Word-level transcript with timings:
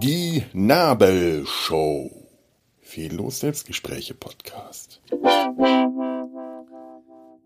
Die 0.00 0.44
Nabelshow. 0.52 2.10
Fehllos 2.80 3.40
Selbstgespräche 3.40 4.14
Podcast. 4.14 5.00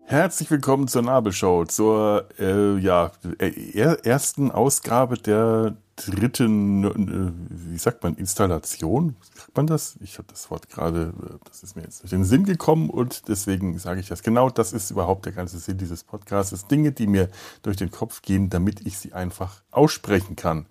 Herzlich 0.05 0.51
willkommen 0.51 0.89
zur 0.89 1.01
Nabelshow, 1.01 1.63
zur 1.65 2.27
äh, 2.37 2.77
ja, 2.77 3.11
er, 3.39 4.05
ersten 4.05 4.51
Ausgabe 4.51 5.17
der 5.17 5.77
dritten, 5.95 6.83
äh, 6.83 7.31
wie 7.49 7.77
sagt 7.77 8.03
man, 8.03 8.15
Installation? 8.15 9.15
Sagt 9.33 9.55
man 9.55 9.65
das? 9.65 9.95
Ich 10.01 10.17
habe 10.17 10.27
das 10.29 10.51
Wort 10.51 10.69
gerade, 10.69 11.13
äh, 11.17 11.37
das 11.47 11.63
ist 11.63 11.75
mir 11.77 11.83
jetzt 11.83 12.03
durch 12.03 12.09
den 12.09 12.25
Sinn 12.25 12.43
gekommen 12.43 12.89
und 12.89 13.29
deswegen 13.29 13.79
sage 13.79 14.01
ich 14.01 14.09
das. 14.09 14.23
Genau 14.23 14.49
das 14.49 14.73
ist 14.73 14.91
überhaupt 14.91 15.25
der 15.25 15.33
ganze 15.33 15.57
Sinn 15.57 15.77
dieses 15.77 16.03
Podcasts. 16.03 16.67
Dinge, 16.67 16.91
die 16.91 17.07
mir 17.07 17.29
durch 17.61 17.77
den 17.77 17.89
Kopf 17.89 18.21
gehen, 18.21 18.49
damit 18.49 18.85
ich 18.85 18.97
sie 18.97 19.13
einfach 19.13 19.61
aussprechen 19.71 20.35
kann. 20.35 20.67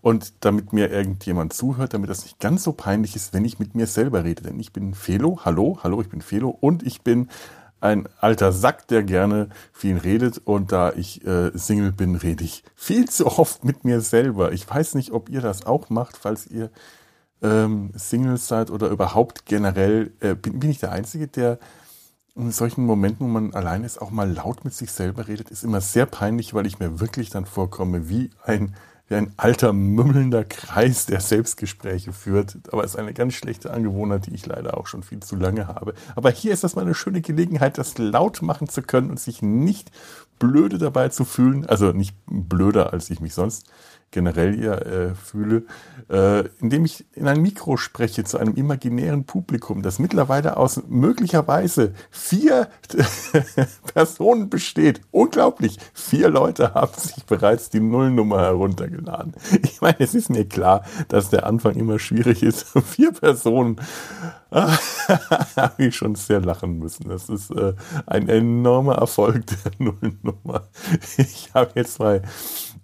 Und 0.00 0.44
damit 0.44 0.74
mir 0.74 0.90
irgendjemand 0.90 1.54
zuhört, 1.54 1.94
damit 1.94 2.10
das 2.10 2.24
nicht 2.24 2.38
ganz 2.38 2.64
so 2.64 2.72
peinlich 2.72 3.16
ist, 3.16 3.32
wenn 3.32 3.44
ich 3.46 3.58
mit 3.58 3.74
mir 3.74 3.86
selber 3.86 4.24
rede. 4.24 4.42
Denn 4.42 4.60
ich 4.60 4.72
bin 4.72 4.92
Felo, 4.94 5.40
hallo, 5.46 5.78
hallo, 5.82 6.02
ich 6.02 6.10
bin 6.10 6.20
Felo 6.20 6.50
und 6.50 6.82
ich 6.82 7.00
bin 7.00 7.30
ein 7.84 8.08
alter 8.18 8.50
Sack, 8.50 8.88
der 8.88 9.02
gerne 9.02 9.50
viel 9.72 9.98
redet. 9.98 10.40
Und 10.44 10.72
da 10.72 10.92
ich 10.92 11.24
äh, 11.26 11.56
Single 11.56 11.92
bin, 11.92 12.16
rede 12.16 12.42
ich 12.42 12.64
viel 12.74 13.08
zu 13.08 13.26
oft 13.26 13.64
mit 13.64 13.84
mir 13.84 14.00
selber. 14.00 14.52
Ich 14.52 14.68
weiß 14.68 14.94
nicht, 14.94 15.12
ob 15.12 15.28
ihr 15.28 15.40
das 15.40 15.66
auch 15.66 15.90
macht, 15.90 16.16
falls 16.16 16.46
ihr 16.46 16.70
ähm, 17.42 17.92
Single 17.94 18.38
seid 18.38 18.70
oder 18.70 18.88
überhaupt 18.88 19.44
generell. 19.44 20.12
Äh, 20.20 20.34
bin, 20.34 20.58
bin 20.60 20.70
ich 20.70 20.78
der 20.78 20.92
Einzige, 20.92 21.28
der 21.28 21.58
in 22.34 22.50
solchen 22.50 22.84
Momenten, 22.86 23.26
wo 23.26 23.30
man 23.30 23.54
allein 23.54 23.84
ist, 23.84 24.00
auch 24.00 24.10
mal 24.10 24.32
laut 24.32 24.64
mit 24.64 24.74
sich 24.74 24.90
selber 24.90 25.28
redet, 25.28 25.50
ist 25.50 25.62
immer 25.62 25.80
sehr 25.80 26.06
peinlich, 26.06 26.52
weil 26.54 26.66
ich 26.66 26.80
mir 26.80 26.98
wirklich 26.98 27.30
dann 27.30 27.46
vorkomme 27.46 28.08
wie 28.08 28.30
ein 28.42 28.74
wie 29.08 29.16
ein 29.16 29.32
alter, 29.36 29.72
mümmelnder 29.72 30.44
Kreis, 30.44 31.06
der 31.06 31.20
Selbstgespräche 31.20 32.12
führt. 32.12 32.56
Aber 32.72 32.84
es 32.84 32.92
ist 32.92 32.96
eine 32.98 33.12
ganz 33.12 33.34
schlechte 33.34 33.72
Angewohnheit, 33.72 34.26
die 34.26 34.34
ich 34.34 34.46
leider 34.46 34.78
auch 34.78 34.86
schon 34.86 35.02
viel 35.02 35.20
zu 35.20 35.36
lange 35.36 35.68
habe. 35.68 35.94
Aber 36.16 36.30
hier 36.30 36.52
ist 36.52 36.64
das 36.64 36.74
mal 36.74 36.82
eine 36.82 36.94
schöne 36.94 37.20
Gelegenheit, 37.20 37.76
das 37.76 37.98
laut 37.98 38.40
machen 38.40 38.68
zu 38.68 38.82
können 38.82 39.10
und 39.10 39.20
sich 39.20 39.42
nicht 39.42 39.90
blöde 40.38 40.78
dabei 40.78 41.10
zu 41.10 41.24
fühlen. 41.24 41.66
Also 41.66 41.92
nicht 41.92 42.16
blöder, 42.26 42.92
als 42.92 43.10
ich 43.10 43.20
mich 43.20 43.34
sonst 43.34 43.70
generell 44.10 44.62
ja 44.62 44.74
äh, 44.74 45.14
fühle, 45.14 45.64
äh, 46.08 46.44
indem 46.60 46.84
ich 46.84 47.04
in 47.14 47.26
ein 47.26 47.42
Mikro 47.42 47.76
spreche 47.76 48.24
zu 48.24 48.38
einem 48.38 48.54
imaginären 48.54 49.24
Publikum, 49.24 49.82
das 49.82 49.98
mittlerweile 49.98 50.56
aus 50.56 50.82
möglicherweise 50.88 51.94
vier 52.10 52.68
Personen 53.94 54.48
besteht. 54.50 55.00
Unglaublich. 55.10 55.78
Vier 55.92 56.28
Leute 56.28 56.74
haben 56.74 56.94
sich 56.96 57.24
bereits 57.26 57.70
die 57.70 57.80
Nullnummer 57.80 58.40
heruntergeladen. 58.40 59.34
Ich 59.62 59.80
meine, 59.80 59.98
es 59.98 60.14
ist 60.14 60.30
mir 60.30 60.48
klar, 60.48 60.84
dass 61.08 61.30
der 61.30 61.46
Anfang 61.46 61.74
immer 61.74 61.98
schwierig 61.98 62.42
ist. 62.42 62.66
Vier 62.84 63.12
Personen 63.12 63.80
habe 64.54 65.84
ich 65.84 65.96
schon 65.96 66.14
sehr 66.14 66.40
lachen 66.40 66.78
müssen. 66.78 67.08
Das 67.08 67.28
ist 67.28 67.50
äh, 67.50 67.74
ein 68.06 68.28
enormer 68.28 68.94
Erfolg 68.94 69.44
der 69.46 69.72
Nullnummer. 69.78 70.68
Ich 71.16 71.50
habe 71.52 71.72
jetzt 71.74 71.94
zwei 71.94 72.22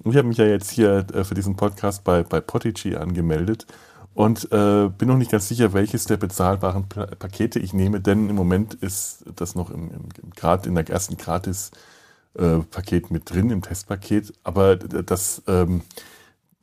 ich 0.05 0.17
habe 0.17 0.29
mich 0.29 0.39
ja 0.39 0.47
jetzt 0.47 0.71
hier 0.71 1.07
äh, 1.13 1.25
für 1.25 1.35
diesen 1.35 1.57
Podcast 1.57 2.05
bei, 2.05 2.23
bei 2.23 2.41
Podigy 2.41 2.97
angemeldet 2.97 3.67
und 4.15 4.51
äh, 4.53 4.89
bin 4.89 5.09
noch 5.09 5.17
nicht 5.17 5.31
ganz 5.31 5.49
sicher, 5.49 5.73
welches 5.73 6.05
der 6.05 6.17
bezahlbaren 6.17 6.89
P 6.89 7.07
Pakete 7.19 7.59
ich 7.59 7.73
nehme, 7.73 8.01
denn 8.01 8.29
im 8.29 8.37
Moment 8.37 8.75
ist 8.75 9.25
das 9.37 9.55
noch 9.55 9.71
im, 9.71 9.91
im, 9.91 10.09
im 10.23 10.31
Grad, 10.31 10.67
in 10.67 10.75
der 10.75 10.89
ersten 10.89 11.17
Gratis-Paket 11.17 13.05
äh, 13.05 13.13
mit 13.13 13.31
drin, 13.31 13.51
im 13.51 13.63
Testpaket. 13.63 14.33
Aber 14.43 14.77
das 14.77 15.43
ähm, 15.47 15.83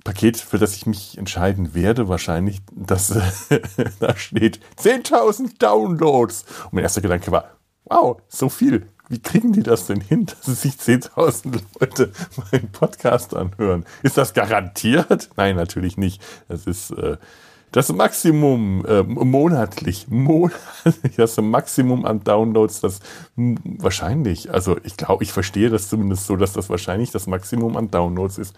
Paket, 0.03 0.37
für 0.37 0.57
das 0.57 0.75
ich 0.75 0.85
mich 0.85 1.17
entscheiden 1.17 1.73
werde, 1.73 2.09
wahrscheinlich, 2.09 2.61
das 2.71 3.07
da 3.99 4.15
steht 4.15 4.59
10.000 4.77 5.57
Downloads. 5.57 6.45
Und 6.65 6.73
mein 6.73 6.83
erster 6.83 7.01
Gedanke 7.01 7.31
war, 7.31 7.51
wow, 7.85 8.21
so 8.27 8.49
viel 8.49 8.87
wie 9.09 9.19
kriegen 9.19 9.53
die 9.53 9.63
das 9.63 9.87
denn 9.87 10.01
hin, 10.01 10.25
dass 10.25 10.61
sich 10.61 10.73
10.000 10.73 11.61
Leute 11.79 12.11
meinen 12.51 12.69
Podcast 12.71 13.35
anhören? 13.35 13.85
Ist 14.03 14.17
das 14.17 14.33
garantiert? 14.33 15.29
Nein, 15.37 15.55
natürlich 15.55 15.97
nicht. 15.97 16.21
Das 16.47 16.65
ist 16.65 16.91
äh, 16.91 17.17
das 17.71 17.91
Maximum 17.91 18.85
äh, 18.85 19.03
monatlich, 19.03 20.07
monatlich, 20.09 21.15
das 21.17 21.37
Maximum 21.37 22.05
an 22.05 22.23
Downloads, 22.23 22.81
das 22.81 22.99
wahrscheinlich, 23.35 24.53
also 24.53 24.77
ich 24.83 24.95
glaube, 24.95 25.23
ich 25.23 25.31
verstehe 25.31 25.69
das 25.69 25.89
zumindest 25.89 26.27
so, 26.27 26.37
dass 26.37 26.53
das 26.53 26.69
wahrscheinlich 26.69 27.11
das 27.11 27.27
Maximum 27.27 27.75
an 27.75 27.91
Downloads 27.91 28.37
ist, 28.37 28.55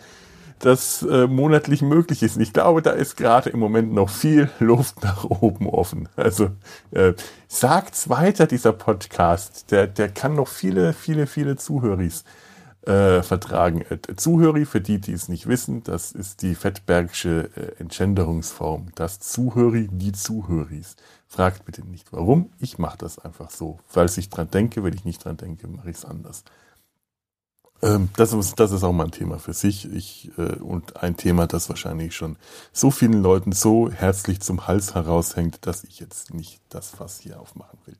das 0.59 1.03
äh, 1.03 1.27
monatlich 1.27 1.81
möglich 1.81 2.21
ist. 2.23 2.37
ich 2.37 2.53
glaube, 2.53 2.81
da 2.81 2.91
ist 2.91 3.15
gerade 3.15 3.49
im 3.49 3.59
Moment 3.59 3.93
noch 3.93 4.09
viel 4.09 4.49
Luft 4.59 5.03
nach 5.03 5.23
oben 5.23 5.67
offen. 5.67 6.09
Also 6.15 6.51
äh, 6.91 7.13
sagt's 7.47 8.09
weiter, 8.09 8.45
dieser 8.45 8.73
Podcast. 8.73 9.71
Der, 9.71 9.87
der 9.87 10.09
kann 10.09 10.35
noch 10.35 10.47
viele, 10.47 10.93
viele, 10.93 11.27
viele 11.27 11.55
Zuhöris 11.55 12.23
äh, 12.85 13.21
vertragen. 13.23 13.81
Äh, 13.89 14.15
Zuhöri, 14.15 14.65
für 14.65 14.81
die, 14.81 14.99
die 14.99 15.13
es 15.13 15.29
nicht 15.29 15.47
wissen, 15.47 15.83
das 15.83 16.11
ist 16.11 16.41
die 16.41 16.55
Fettbergsche 16.55 17.49
äh, 17.55 17.81
Entschänderungsform. 17.81 18.87
Das 18.95 19.19
Zuhöri, 19.19 19.87
die 19.91 20.11
Zuhöris. 20.11 20.95
Fragt 21.27 21.65
bitte 21.65 21.85
nicht 21.85 22.11
warum. 22.11 22.49
Ich 22.59 22.79
mache 22.79 22.97
das 22.97 23.19
einfach 23.19 23.51
so. 23.51 23.79
Falls 23.85 24.17
ich 24.17 24.29
dran 24.29 24.49
denke, 24.49 24.83
wenn 24.83 24.93
ich 24.93 25.05
nicht 25.05 25.23
dran 25.23 25.37
denke, 25.37 25.67
mache 25.67 25.89
ich 25.89 25.97
es 25.97 26.05
anders. 26.05 26.43
Ähm, 27.81 28.09
das, 28.17 28.33
ist, 28.33 28.59
das 28.59 28.71
ist 28.71 28.83
auch 28.83 28.91
mal 28.91 29.05
ein 29.05 29.11
Thema 29.11 29.39
für 29.39 29.53
sich 29.53 29.91
ich, 29.91 30.31
äh, 30.37 30.55
und 30.57 30.97
ein 31.01 31.15
Thema, 31.15 31.47
das 31.47 31.69
wahrscheinlich 31.69 32.15
schon 32.15 32.35
so 32.73 32.91
vielen 32.91 33.21
Leuten 33.21 33.51
so 33.51 33.89
herzlich 33.89 34.41
zum 34.41 34.67
Hals 34.67 34.95
heraushängt, 34.95 35.65
dass 35.65 35.83
ich 35.83 35.99
jetzt 35.99 36.33
nicht 36.33 36.61
das 36.69 36.89
Fass 36.89 37.19
hier 37.19 37.39
aufmachen 37.39 37.79
will. 37.85 37.95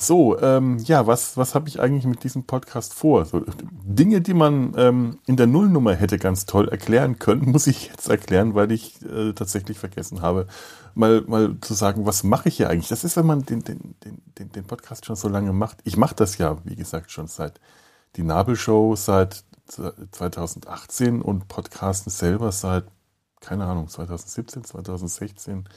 So, 0.00 0.40
ähm, 0.40 0.78
ja, 0.78 1.08
was, 1.08 1.36
was 1.36 1.56
habe 1.56 1.68
ich 1.68 1.80
eigentlich 1.80 2.06
mit 2.06 2.22
diesem 2.22 2.44
Podcast 2.44 2.94
vor? 2.94 3.24
So, 3.24 3.44
Dinge, 3.82 4.20
die 4.20 4.34
man 4.34 4.72
ähm, 4.76 5.18
in 5.26 5.36
der 5.36 5.48
Nullnummer 5.48 5.92
hätte 5.92 6.18
ganz 6.18 6.46
toll 6.46 6.68
erklären 6.68 7.18
können, 7.18 7.50
muss 7.50 7.66
ich 7.66 7.88
jetzt 7.88 8.08
erklären, 8.08 8.54
weil 8.54 8.70
ich 8.70 9.02
äh, 9.02 9.32
tatsächlich 9.32 9.76
vergessen 9.76 10.22
habe, 10.22 10.46
mal, 10.94 11.22
mal 11.26 11.56
zu 11.60 11.74
sagen, 11.74 12.06
was 12.06 12.22
mache 12.22 12.48
ich 12.48 12.58
hier 12.58 12.70
eigentlich? 12.70 12.88
Das 12.88 13.02
ist, 13.02 13.16
wenn 13.16 13.26
man 13.26 13.44
den, 13.44 13.64
den, 13.64 13.96
den, 14.38 14.52
den 14.52 14.64
Podcast 14.64 15.04
schon 15.04 15.16
so 15.16 15.28
lange 15.28 15.52
macht. 15.52 15.78
Ich 15.82 15.96
mache 15.96 16.14
das 16.14 16.38
ja, 16.38 16.58
wie 16.64 16.76
gesagt, 16.76 17.10
schon 17.10 17.26
seit 17.26 17.60
die 18.16 18.22
Nabelshow 18.22 18.96
seit 18.96 19.44
2018 19.68 21.22
und 21.22 21.48
Podcasten 21.48 22.10
selber 22.10 22.52
seit, 22.52 22.84
keine 23.40 23.66
Ahnung, 23.66 23.88
2017, 23.88 24.64
2016. 24.64 25.68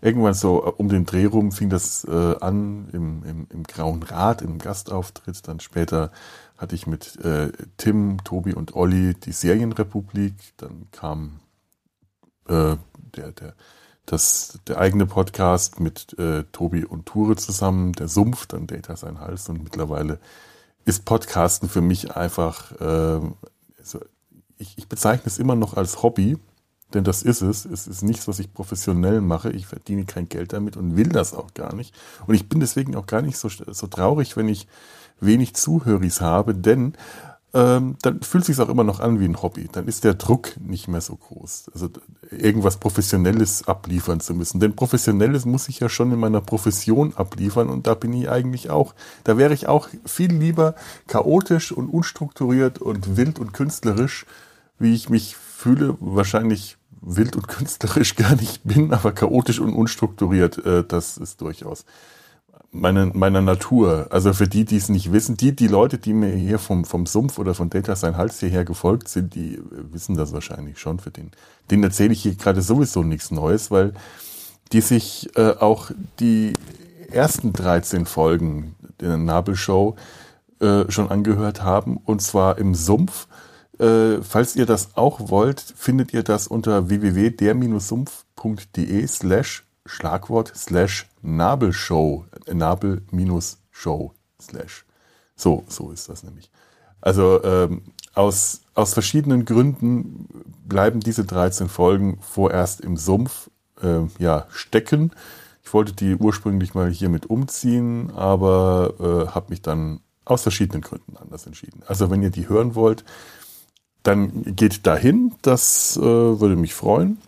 Irgendwann 0.00 0.34
so 0.34 0.64
äh, 0.64 0.70
um 0.76 0.88
den 0.88 1.06
Dreh 1.06 1.26
rum 1.26 1.52
fing 1.52 1.70
das 1.70 2.04
äh, 2.04 2.36
an 2.40 2.88
im, 2.92 3.24
im, 3.24 3.46
im 3.50 3.62
Grauen 3.64 4.02
Rad, 4.02 4.42
im 4.42 4.58
Gastauftritt. 4.58 5.46
Dann 5.48 5.60
später 5.60 6.10
hatte 6.56 6.74
ich 6.74 6.86
mit 6.86 7.16
äh, 7.24 7.52
Tim, 7.76 8.22
Tobi 8.24 8.54
und 8.54 8.74
Olli 8.74 9.14
die 9.14 9.32
Serienrepublik. 9.32 10.34
Dann 10.56 10.88
kam 10.92 11.40
äh, 12.48 12.76
der, 13.16 13.32
der, 13.32 13.54
das, 14.06 14.58
der 14.66 14.78
eigene 14.78 15.06
Podcast 15.06 15.80
mit 15.80 16.18
äh, 16.18 16.44
Tobi 16.52 16.84
und 16.84 17.06
Ture 17.06 17.36
zusammen, 17.36 17.92
der 17.92 18.08
Sumpf, 18.08 18.46
dann 18.46 18.66
Data 18.66 18.96
sein 18.96 19.20
Hals 19.20 19.48
und 19.48 19.62
mittlerweile 19.62 20.18
ist 20.88 21.04
Podcasten 21.04 21.68
für 21.68 21.82
mich 21.82 22.16
einfach, 22.16 22.72
äh, 22.80 23.20
so, 23.82 24.00
ich, 24.56 24.78
ich 24.78 24.88
bezeichne 24.88 25.26
es 25.26 25.38
immer 25.38 25.54
noch 25.54 25.74
als 25.74 26.02
Hobby, 26.02 26.38
denn 26.94 27.04
das 27.04 27.22
ist 27.22 27.42
es. 27.42 27.66
Es 27.66 27.86
ist 27.86 28.02
nichts, 28.02 28.26
was 28.26 28.38
ich 28.38 28.54
professionell 28.54 29.20
mache. 29.20 29.50
Ich 29.50 29.66
verdiene 29.66 30.06
kein 30.06 30.30
Geld 30.30 30.54
damit 30.54 30.78
und 30.78 30.96
will 30.96 31.10
das 31.10 31.34
auch 31.34 31.52
gar 31.52 31.74
nicht. 31.74 31.94
Und 32.26 32.34
ich 32.34 32.48
bin 32.48 32.60
deswegen 32.60 32.96
auch 32.96 33.04
gar 33.04 33.20
nicht 33.20 33.36
so, 33.36 33.50
so 33.50 33.86
traurig, 33.86 34.38
wenn 34.38 34.48
ich 34.48 34.66
wenig 35.20 35.54
Zuhöris 35.54 36.22
habe, 36.22 36.54
denn 36.54 36.94
ähm, 37.54 37.96
dann 38.02 38.20
fühlt 38.20 38.44
sich 38.44 38.60
auch 38.60 38.68
immer 38.68 38.84
noch 38.84 39.00
an 39.00 39.20
wie 39.20 39.24
ein 39.24 39.40
Hobby. 39.40 39.68
Dann 39.72 39.88
ist 39.88 40.04
der 40.04 40.14
Druck 40.14 40.60
nicht 40.60 40.86
mehr 40.86 41.00
so 41.00 41.16
groß. 41.16 41.70
Also 41.72 41.88
irgendwas 42.30 42.76
Professionelles 42.76 43.66
abliefern 43.66 44.20
zu 44.20 44.34
müssen. 44.34 44.60
Denn 44.60 44.76
Professionelles 44.76 45.46
muss 45.46 45.68
ich 45.68 45.80
ja 45.80 45.88
schon 45.88 46.12
in 46.12 46.20
meiner 46.20 46.42
Profession 46.42 47.14
abliefern 47.16 47.70
und 47.70 47.86
da 47.86 47.94
bin 47.94 48.12
ich 48.12 48.28
eigentlich 48.28 48.68
auch. 48.68 48.94
Da 49.24 49.38
wäre 49.38 49.54
ich 49.54 49.66
auch 49.66 49.88
viel 50.04 50.32
lieber 50.32 50.74
chaotisch 51.06 51.72
und 51.72 51.88
unstrukturiert 51.88 52.80
und 52.80 53.16
wild 53.16 53.38
und 53.38 53.54
künstlerisch, 53.54 54.26
wie 54.78 54.94
ich 54.94 55.08
mich 55.08 55.34
fühle. 55.36 55.96
Wahrscheinlich 56.00 56.76
wild 57.00 57.34
und 57.34 57.48
künstlerisch 57.48 58.14
gar 58.16 58.36
nicht 58.36 58.62
bin, 58.64 58.92
aber 58.92 59.12
chaotisch 59.12 59.58
und 59.60 59.72
unstrukturiert, 59.72 60.58
äh, 60.66 60.84
das 60.86 61.16
ist 61.16 61.40
durchaus 61.40 61.86
meine, 62.70 63.06
meiner 63.06 63.40
Natur. 63.40 64.08
Also 64.10 64.32
für 64.32 64.48
die, 64.48 64.64
die 64.64 64.76
es 64.76 64.88
nicht 64.88 65.12
wissen, 65.12 65.36
die, 65.36 65.54
die 65.54 65.68
Leute, 65.68 65.98
die 65.98 66.12
mir 66.12 66.30
hier 66.30 66.58
vom, 66.58 66.84
vom 66.84 67.06
Sumpf 67.06 67.38
oder 67.38 67.54
von 67.54 67.70
Data 67.70 67.96
sein 67.96 68.16
Hals 68.16 68.40
hierher 68.40 68.64
gefolgt 68.64 69.08
sind, 69.08 69.34
die 69.34 69.54
äh, 69.54 69.60
wissen 69.92 70.16
das 70.16 70.32
wahrscheinlich 70.32 70.78
schon. 70.78 70.98
Für 70.98 71.10
den, 71.10 71.30
den 71.70 71.82
erzähle 71.82 72.12
ich 72.12 72.22
hier 72.22 72.34
gerade 72.34 72.62
sowieso 72.62 73.02
nichts 73.02 73.30
Neues, 73.30 73.70
weil 73.70 73.94
die 74.72 74.80
sich 74.80 75.30
äh, 75.36 75.54
auch 75.58 75.90
die 76.20 76.52
ersten 77.10 77.52
13 77.52 78.06
Folgen 78.06 78.74
der 79.00 79.16
Nabelshow 79.16 79.96
äh, 80.60 80.90
schon 80.90 81.10
angehört 81.10 81.62
haben, 81.62 81.96
und 81.96 82.20
zwar 82.20 82.58
im 82.58 82.74
Sumpf. 82.74 83.28
Äh, 83.78 84.22
falls 84.22 84.56
ihr 84.56 84.66
das 84.66 84.96
auch 84.96 85.30
wollt, 85.30 85.60
findet 85.60 86.12
ihr 86.12 86.24
das 86.24 86.48
unter 86.48 86.90
www.der-sumpf.de 86.90 89.06
slash 89.06 89.64
Schlagwort 89.86 90.52
slash 90.54 91.06
Nabelshow. 91.22 92.26
Nabel-Show 92.52 94.12
slash. 94.40 94.84
So, 95.36 95.64
so 95.68 95.90
ist 95.90 96.08
das 96.08 96.22
nämlich. 96.22 96.50
Also 97.00 97.42
ähm, 97.44 97.82
aus, 98.14 98.62
aus 98.74 98.92
verschiedenen 98.92 99.44
Gründen 99.44 100.28
bleiben 100.66 101.00
diese 101.00 101.24
13 101.24 101.68
Folgen 101.68 102.18
vorerst 102.20 102.80
im 102.80 102.96
Sumpf 102.96 103.50
äh, 103.82 104.00
ja, 104.18 104.46
stecken. 104.50 105.12
Ich 105.62 105.72
wollte 105.72 105.92
die 105.92 106.16
ursprünglich 106.16 106.74
mal 106.74 106.90
hiermit 106.90 107.26
umziehen, 107.26 108.10
aber 108.14 108.94
äh, 108.98 109.32
habe 109.32 109.50
mich 109.50 109.62
dann 109.62 110.00
aus 110.24 110.42
verschiedenen 110.42 110.82
Gründen 110.82 111.16
anders 111.16 111.46
entschieden. 111.46 111.82
Also 111.86 112.10
wenn 112.10 112.22
ihr 112.22 112.30
die 112.30 112.48
hören 112.48 112.74
wollt, 112.74 113.04
dann 114.02 114.56
geht 114.56 114.86
dahin. 114.86 115.34
Das 115.42 115.96
äh, 115.96 116.02
würde 116.02 116.56
mich 116.56 116.74
freuen. 116.74 117.18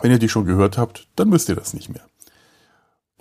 Wenn 0.00 0.10
ihr 0.10 0.18
die 0.18 0.28
schon 0.28 0.44
gehört 0.44 0.76
habt, 0.78 1.08
dann 1.16 1.28
müsst 1.28 1.48
ihr 1.48 1.54
das 1.54 1.74
nicht 1.74 1.88
mehr. 1.88 2.02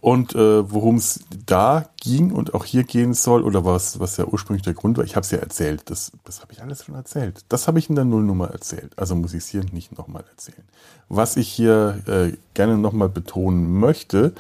Und 0.04 0.36
äh, 0.36 0.70
worum 0.70 0.98
es 0.98 1.24
da 1.46 1.86
ging 2.02 2.34
und 2.34 2.54
auch 2.54 2.66
hier 2.66 2.84
gehen 2.84 3.14
soll, 3.14 3.42
oder 3.42 3.64
was, 3.64 4.02
was 4.02 4.18
ja 4.18 4.26
ursprünglich 4.26 4.64
der 4.64 4.74
Grund 4.74 4.98
war, 4.98 5.06
ich 5.06 5.16
habe 5.16 5.24
es 5.24 5.32
ja 5.32 5.38
erzählt, 5.38 5.90
das, 5.90 6.12
das 6.26 6.42
habe 6.42 6.52
ich 6.52 6.62
alles 6.62 6.84
schon 6.84 6.96
erzählt. 6.96 7.46
Das 7.48 7.70
habe 7.70 7.80
ich 7.80 7.90
in 7.90 7.96
der 7.96 8.04
Nullnummer 8.04 8.50
erzählt, 8.50 8.92
also 9.00 9.16
muss 9.16 9.34
ich 9.34 9.46
es 9.46 9.48
hier 9.48 9.64
nicht 9.72 9.98
nochmal 9.98 10.26
erzählen. 10.30 10.66
Was 11.08 11.38
ich 11.38 11.48
hier 11.48 12.02
äh, 12.06 12.34
gerne 12.54 12.78
nochmal 12.78 13.08
betonen 13.08 13.80
möchte, 13.80 14.34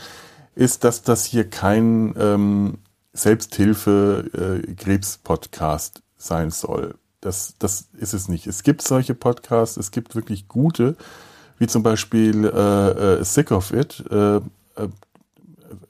ist, 0.53 0.83
dass 0.83 1.01
das 1.01 1.23
hier 1.23 1.49
kein 1.49 2.13
ähm, 2.19 2.79
Selbsthilfe-Krebs-Podcast 3.13 5.99
äh, 5.99 6.01
sein 6.17 6.51
soll. 6.51 6.95
Das, 7.21 7.55
das 7.57 7.87
ist 7.97 8.13
es 8.13 8.27
nicht. 8.27 8.47
Es 8.47 8.63
gibt 8.63 8.81
solche 8.81 9.15
Podcasts, 9.15 9.77
es 9.77 9.91
gibt 9.91 10.13
wirklich 10.13 10.49
gute, 10.49 10.97
wie 11.57 11.67
zum 11.67 11.83
Beispiel 11.83 12.43
äh, 12.43 12.89
äh, 12.89 13.23
Sick 13.23 13.51
of 13.51 13.71
It, 13.71 14.03
äh, 14.11 14.41
äh, 14.75 14.89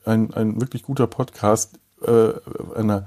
ein, 0.06 0.34
ein 0.34 0.60
wirklich 0.60 0.84
guter 0.84 1.08
Podcast 1.08 1.80
äh, 2.02 2.34
einer 2.76 3.06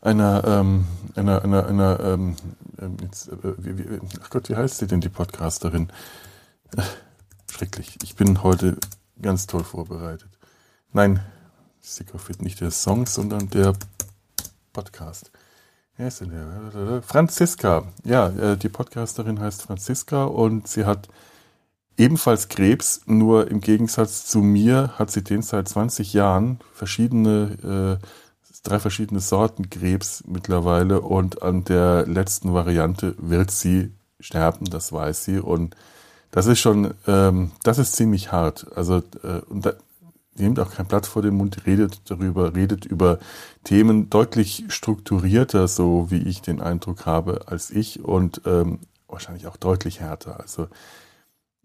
einer 0.00 0.44
ähm, 0.46 0.86
einer 1.14 1.42
einer, 1.42 1.66
einer 1.66 2.00
ähm, 2.00 2.36
ähm 2.80 2.96
jetzt, 3.02 3.28
äh, 3.28 3.36
wie, 3.58 3.78
wie, 3.78 4.00
ach 4.22 4.30
Gott, 4.30 4.48
wie 4.48 4.56
heißt 4.56 4.78
sie 4.78 4.86
denn 4.86 5.00
die 5.00 5.08
Podcasterin? 5.08 5.88
Schrecklich. 7.50 7.98
Ich 8.02 8.14
bin 8.14 8.42
heute 8.42 8.78
ganz 9.20 9.46
toll 9.46 9.64
vorbereitet. 9.64 10.30
Nein, 10.92 11.20
Sick 11.80 12.14
of 12.14 12.30
It, 12.30 12.42
nicht 12.42 12.60
der 12.60 12.70
Song, 12.70 13.06
sondern 13.06 13.50
der 13.50 13.74
Podcast. 14.72 15.30
Wer 15.96 16.08
ist 16.08 16.20
denn 16.20 16.30
der? 16.30 17.02
Franziska. 17.02 17.84
Ja, 18.04 18.28
äh, 18.28 18.56
die 18.56 18.68
Podcasterin 18.68 19.38
heißt 19.38 19.62
Franziska 19.62 20.24
und 20.24 20.66
sie 20.68 20.86
hat 20.86 21.08
ebenfalls 22.00 22.48
Krebs, 22.48 23.02
nur 23.06 23.50
im 23.50 23.60
Gegensatz 23.60 24.24
zu 24.24 24.40
mir 24.40 24.94
hat 24.98 25.10
sie 25.10 25.22
den 25.22 25.42
seit 25.42 25.68
20 25.68 26.14
Jahren, 26.14 26.58
verschiedene, 26.72 27.98
äh, 28.00 28.06
drei 28.62 28.78
verschiedene 28.78 29.20
Sorten 29.20 29.68
Krebs 29.68 30.24
mittlerweile 30.26 31.02
und 31.02 31.42
an 31.42 31.64
der 31.64 32.06
letzten 32.06 32.54
Variante 32.54 33.14
wird 33.18 33.50
sie 33.50 33.92
sterben, 34.18 34.66
das 34.66 34.92
weiß 34.92 35.24
sie 35.24 35.38
und 35.38 35.76
das 36.30 36.46
ist 36.46 36.60
schon, 36.60 36.94
ähm, 37.06 37.52
das 37.64 37.78
ist 37.78 37.96
ziemlich 37.96 38.32
hart. 38.32 38.66
Also 38.74 39.02
äh, 39.22 39.40
und 39.48 39.66
da, 39.66 39.74
nehmt 40.36 40.58
auch 40.58 40.70
kein 40.70 40.86
Blatt 40.86 41.06
vor 41.06 41.20
den 41.20 41.34
Mund, 41.34 41.66
redet 41.66 42.00
darüber, 42.10 42.54
redet 42.54 42.86
über 42.86 43.18
Themen 43.64 44.08
deutlich 44.08 44.64
strukturierter, 44.68 45.68
so 45.68 46.10
wie 46.10 46.22
ich 46.22 46.40
den 46.40 46.62
Eindruck 46.62 47.04
habe, 47.04 47.42
als 47.46 47.70
ich 47.70 48.02
und 48.02 48.40
ähm, 48.46 48.78
wahrscheinlich 49.08 49.46
auch 49.46 49.56
deutlich 49.56 50.00
härter. 50.00 50.40
Also 50.40 50.68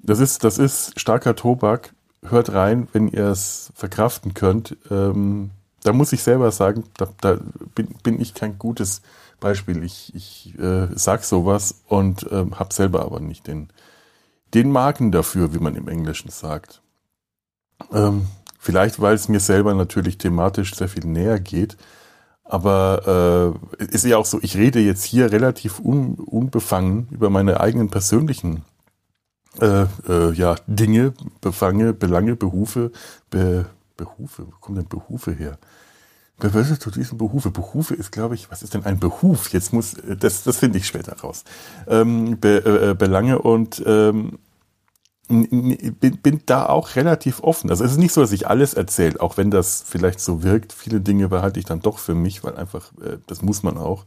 das 0.06 0.19
ist, 0.19 0.44
das 0.44 0.57
ist 0.57 1.00
starker 1.00 1.36
Tobak. 1.36 1.94
Hört 2.24 2.54
rein, 2.54 2.88
wenn 2.94 3.07
ihr 3.07 3.28
es 3.28 3.72
verkraften 3.75 4.34
könnt. 4.34 4.78
Ähm, 4.90 5.52
da 5.84 5.94
muss 5.94 6.13
ich 6.13 6.24
selber 6.24 6.52
sagen, 6.52 6.84
da, 6.98 7.07
da 7.22 7.38
bin, 7.75 7.88
bin, 8.04 8.19
ich 8.19 8.34
kein 8.34 8.57
gutes 8.57 9.02
Beispiel. 9.40 9.84
Ich, 9.84 10.13
ich 10.16 10.57
äh, 10.60 10.88
sag 10.96 11.24
sowas 11.24 11.81
und 11.88 12.25
ähm, 12.31 12.60
habe 12.60 12.74
selber 12.74 13.04
aber 13.04 13.19
nicht 13.19 13.48
den, 13.48 13.69
den 14.54 14.72
Magen 14.72 15.12
dafür, 15.12 15.54
wie 15.54 15.60
man 15.60 15.75
im 15.75 15.88
Englischen 15.88 16.30
sagt. 16.30 16.81
Ähm, 17.92 18.28
vielleicht, 18.58 19.00
weil 19.00 19.13
es 19.13 19.28
mir 19.28 19.40
selber 19.40 19.74
natürlich 19.75 20.18
thematisch 20.18 20.75
sehr 20.75 20.90
viel 20.90 21.06
näher 21.06 21.40
geht. 21.40 21.78
Aber 22.44 23.60
äh, 23.80 23.84
ist 23.84 24.06
ja 24.06 24.18
auch 24.18 24.25
so, 24.25 24.40
ich 24.42 24.56
rede 24.56 24.80
jetzt 24.80 25.04
hier 25.04 25.31
relativ 25.31 25.80
un, 25.80 26.16
unbefangen 26.16 27.08
über 27.12 27.30
meine 27.30 27.60
eigenen 27.60 27.90
persönlichen 27.90 28.63
äh, 29.62 29.86
äh, 30.07 30.34
ja, 30.34 30.56
Dinge, 30.68 31.13
Befange, 31.42 31.94
Belange, 31.94 32.36
Behufe, 32.36 32.92
Be, 33.30 33.66
Behufe, 33.98 34.48
wo 34.48 34.52
kommen 34.60 34.78
denn 34.78 34.88
Behufe 34.88 35.31
her? 35.31 35.57
Was 36.38 36.69
ist 36.69 36.81
zu 36.81 36.92
diesen 36.92 37.18
Behufe? 37.18 37.50
Behufe 37.50 37.94
ist, 37.94 38.12
glaube 38.12 38.36
ich, 38.36 38.52
was 38.52 38.62
ist 38.62 38.74
denn 38.74 38.86
ein 38.86 39.00
Behuf? 39.00 39.54
Jetzt 39.54 39.72
muss, 39.72 39.96
das, 40.19 40.44
das 40.44 40.57
finde 40.57 40.80
ich 40.80 40.86
später 40.86 41.18
raus. 41.18 41.46
Ähm, 41.88 42.38
Be, 42.40 42.90
äh, 42.90 42.94
Belange 42.94 43.40
und 43.40 43.81
ähm, 43.86 44.38
bin, 45.28 46.19
bin 46.22 46.42
da 46.46 46.68
auch 46.68 46.96
relativ 46.96 47.42
offen. 47.42 47.69
Also 47.69 47.84
es 47.84 47.94
ist 47.94 47.98
nicht 47.98 48.13
so, 48.13 48.22
dass 48.22 48.34
ich 48.34 48.48
alles 48.48 48.74
erzähle, 48.74 49.22
auch 49.22 49.38
wenn 49.38 49.50
das 49.50 49.84
vielleicht 49.88 50.19
so 50.19 50.44
wirkt. 50.44 50.74
Viele 50.74 51.00
Dinge 51.00 51.30
behalte 51.30 51.60
ich 51.60 51.66
dann 51.66 51.80
doch 51.80 52.00
für 52.00 52.16
mich, 52.16 52.44
weil 52.44 52.58
einfach, 52.58 52.92
äh, 53.01 53.18
das 53.28 53.42
muss 53.42 53.63
man 53.63 53.78
auch. 53.78 54.06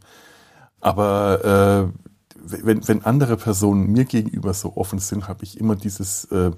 Aber 0.81 1.91
äh, 1.91 2.08
wenn, 2.43 2.87
wenn 2.87 3.03
andere 3.05 3.37
Personen 3.37 3.91
mir 3.91 4.05
gegenüber 4.05 4.53
so 4.53 4.75
offen 4.75 4.99
sind, 4.99 5.27
habe 5.27 5.43
ich 5.43 5.59
immer 5.59 5.75
dieses 5.75 6.25
äh, 6.25 6.51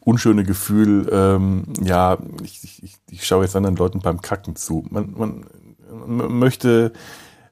unschöne 0.00 0.44
Gefühl, 0.44 1.08
ähm, 1.12 1.64
ja, 1.82 2.18
ich, 2.42 2.82
ich, 2.82 2.96
ich 3.10 3.26
schaue 3.26 3.44
jetzt 3.44 3.56
anderen 3.56 3.76
Leuten 3.76 4.00
beim 4.00 4.22
Kacken 4.22 4.56
zu. 4.56 4.84
Man, 4.90 5.14
man, 5.16 5.46
man 6.06 6.38
möchte 6.38 6.92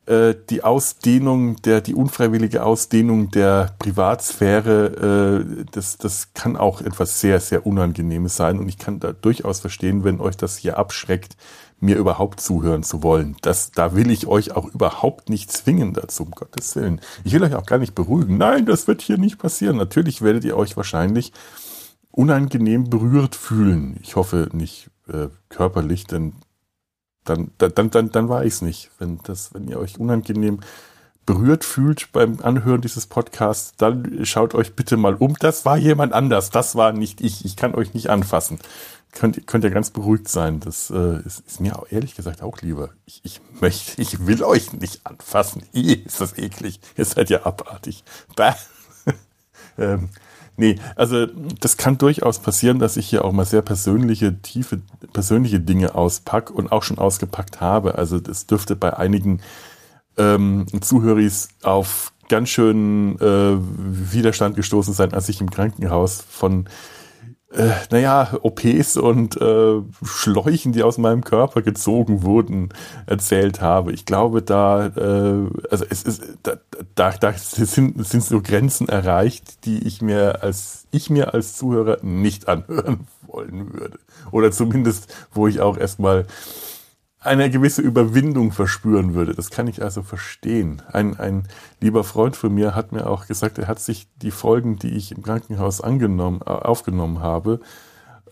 äh, 0.06 0.34
die 0.50 0.62
Ausdehnung 0.62 1.56
der, 1.62 1.80
die 1.80 1.94
unfreiwillige 1.94 2.64
Ausdehnung 2.64 3.30
der 3.30 3.74
Privatsphäre, 3.78 5.44
äh, 5.44 5.64
das, 5.72 5.98
das 5.98 6.32
kann 6.32 6.56
auch 6.56 6.80
etwas 6.80 7.20
sehr, 7.20 7.40
sehr 7.40 7.66
Unangenehmes 7.66 8.36
sein. 8.36 8.58
Und 8.58 8.68
ich 8.68 8.78
kann 8.78 9.00
da 9.00 9.12
durchaus 9.12 9.60
verstehen, 9.60 10.04
wenn 10.04 10.20
euch 10.20 10.36
das 10.36 10.56
hier 10.56 10.78
abschreckt, 10.78 11.36
mir 11.78 11.96
überhaupt 11.96 12.40
zuhören 12.40 12.82
zu 12.82 13.02
wollen. 13.02 13.36
Das, 13.42 13.70
da 13.70 13.94
will 13.94 14.10
ich 14.10 14.26
euch 14.26 14.52
auch 14.52 14.66
überhaupt 14.66 15.28
nicht 15.28 15.52
zwingen 15.52 15.92
dazu, 15.92 16.22
um 16.24 16.30
Gottes 16.30 16.74
Willen. 16.76 17.00
Ich 17.24 17.32
will 17.32 17.42
euch 17.42 17.54
auch 17.54 17.66
gar 17.66 17.78
nicht 17.78 17.94
beruhigen. 17.94 18.38
Nein, 18.38 18.66
das 18.66 18.88
wird 18.88 19.02
hier 19.02 19.18
nicht 19.18 19.38
passieren. 19.38 19.76
Natürlich 19.76 20.22
werdet 20.22 20.44
ihr 20.44 20.56
euch 20.56 20.76
wahrscheinlich 20.76 21.32
unangenehm 22.10 22.88
berührt 22.88 23.34
fühlen. 23.34 23.98
Ich 24.02 24.16
hoffe 24.16 24.48
nicht 24.52 24.90
äh, 25.08 25.28
körperlich, 25.50 26.06
denn 26.06 26.32
dann, 27.24 27.50
dann, 27.58 27.90
dann, 27.90 28.10
dann 28.10 28.28
war 28.28 28.44
ich 28.44 28.54
es 28.54 28.62
nicht. 28.62 28.90
Wenn, 28.98 29.20
das, 29.24 29.52
wenn 29.52 29.68
ihr 29.68 29.78
euch 29.78 30.00
unangenehm 30.00 30.60
berührt 31.26 31.64
fühlt 31.64 32.12
beim 32.12 32.38
Anhören 32.40 32.80
dieses 32.80 33.06
Podcasts, 33.06 33.74
dann 33.76 34.24
schaut 34.24 34.54
euch 34.54 34.74
bitte 34.76 34.96
mal 34.96 35.16
um. 35.16 35.34
Das 35.40 35.66
war 35.66 35.76
jemand 35.76 36.14
anders. 36.14 36.50
Das 36.50 36.76
war 36.76 36.92
nicht 36.92 37.20
ich. 37.20 37.44
Ich 37.44 37.56
kann 37.56 37.74
euch 37.74 37.92
nicht 37.92 38.08
anfassen 38.08 38.60
könnt, 39.12 39.46
könnt 39.46 39.64
ihr 39.64 39.70
ganz 39.70 39.90
beruhigt 39.90 40.28
sein. 40.28 40.60
Das 40.60 40.90
äh, 40.90 41.20
ist, 41.24 41.40
ist, 41.46 41.60
mir 41.60 41.78
auch 41.78 41.86
ehrlich 41.90 42.14
gesagt 42.14 42.42
auch 42.42 42.60
lieber. 42.60 42.90
Ich, 43.06 43.20
ich 43.24 43.40
möchte, 43.60 44.00
ich 44.00 44.26
will 44.26 44.42
euch 44.42 44.72
nicht 44.72 45.06
anfassen. 45.06 45.62
I, 45.74 45.94
ist 45.94 46.20
das 46.20 46.36
eklig. 46.38 46.80
Ihr 46.96 47.04
seid 47.04 47.30
ja 47.30 47.44
abartig. 47.44 48.04
ähm, 49.78 50.10
nee, 50.56 50.78
also 50.94 51.26
das 51.60 51.76
kann 51.76 51.98
durchaus 51.98 52.38
passieren, 52.38 52.78
dass 52.78 52.96
ich 52.96 53.08
hier 53.08 53.24
auch 53.24 53.32
mal 53.32 53.46
sehr 53.46 53.62
persönliche, 53.62 54.40
tiefe, 54.42 54.82
persönliche 55.12 55.60
Dinge 55.60 55.94
auspack 55.94 56.50
und 56.50 56.70
auch 56.70 56.82
schon 56.82 56.98
ausgepackt 56.98 57.60
habe. 57.60 57.96
Also 57.96 58.20
das 58.20 58.46
dürfte 58.46 58.76
bei 58.76 58.96
einigen 58.96 59.40
ähm, 60.18 60.66
Zuhöris 60.80 61.48
auf 61.62 62.12
ganz 62.28 62.48
schön 62.48 63.18
äh, 63.20 63.56
Widerstand 63.58 64.56
gestoßen 64.56 64.94
sein, 64.94 65.12
als 65.12 65.28
ich 65.28 65.40
im 65.40 65.50
Krankenhaus 65.50 66.24
von 66.28 66.68
äh, 67.56 67.72
naja, 67.90 68.38
OPs 68.42 68.96
und 68.96 69.40
äh, 69.40 69.80
Schläuchen, 70.04 70.72
die 70.72 70.82
aus 70.82 70.98
meinem 70.98 71.24
Körper 71.24 71.62
gezogen 71.62 72.22
wurden, 72.22 72.68
erzählt 73.06 73.60
habe. 73.60 73.92
Ich 73.92 74.04
glaube, 74.04 74.42
da, 74.42 74.86
äh, 74.86 75.48
also 75.70 75.84
es 75.88 76.02
ist, 76.02 76.22
da, 76.42 76.56
da, 76.94 77.10
da 77.12 77.32
sind, 77.32 78.06
sind 78.06 78.24
so 78.24 78.42
Grenzen 78.42 78.88
erreicht, 78.88 79.64
die 79.64 79.86
ich 79.86 80.02
mir 80.02 80.42
als 80.42 80.86
ich 80.90 81.10
mir 81.10 81.34
als 81.34 81.56
Zuhörer 81.56 81.98
nicht 82.02 82.48
anhören 82.48 83.06
wollen 83.26 83.72
würde. 83.72 83.98
Oder 84.30 84.50
zumindest, 84.52 85.14
wo 85.32 85.46
ich 85.46 85.60
auch 85.60 85.76
erstmal 85.76 86.26
eine 87.26 87.50
gewisse 87.50 87.82
Überwindung 87.82 88.52
verspüren 88.52 89.14
würde. 89.14 89.34
Das 89.34 89.50
kann 89.50 89.66
ich 89.66 89.82
also 89.82 90.02
verstehen. 90.02 90.82
Ein, 90.92 91.18
ein 91.18 91.48
lieber 91.80 92.04
Freund 92.04 92.36
von 92.36 92.54
mir 92.54 92.74
hat 92.74 92.92
mir 92.92 93.06
auch 93.08 93.26
gesagt, 93.26 93.58
er 93.58 93.68
hat 93.68 93.80
sich 93.80 94.08
die 94.22 94.30
Folgen, 94.30 94.78
die 94.78 94.96
ich 94.96 95.12
im 95.12 95.22
Krankenhaus 95.22 95.80
angenommen, 95.80 96.42
aufgenommen 96.42 97.20
habe, 97.20 97.60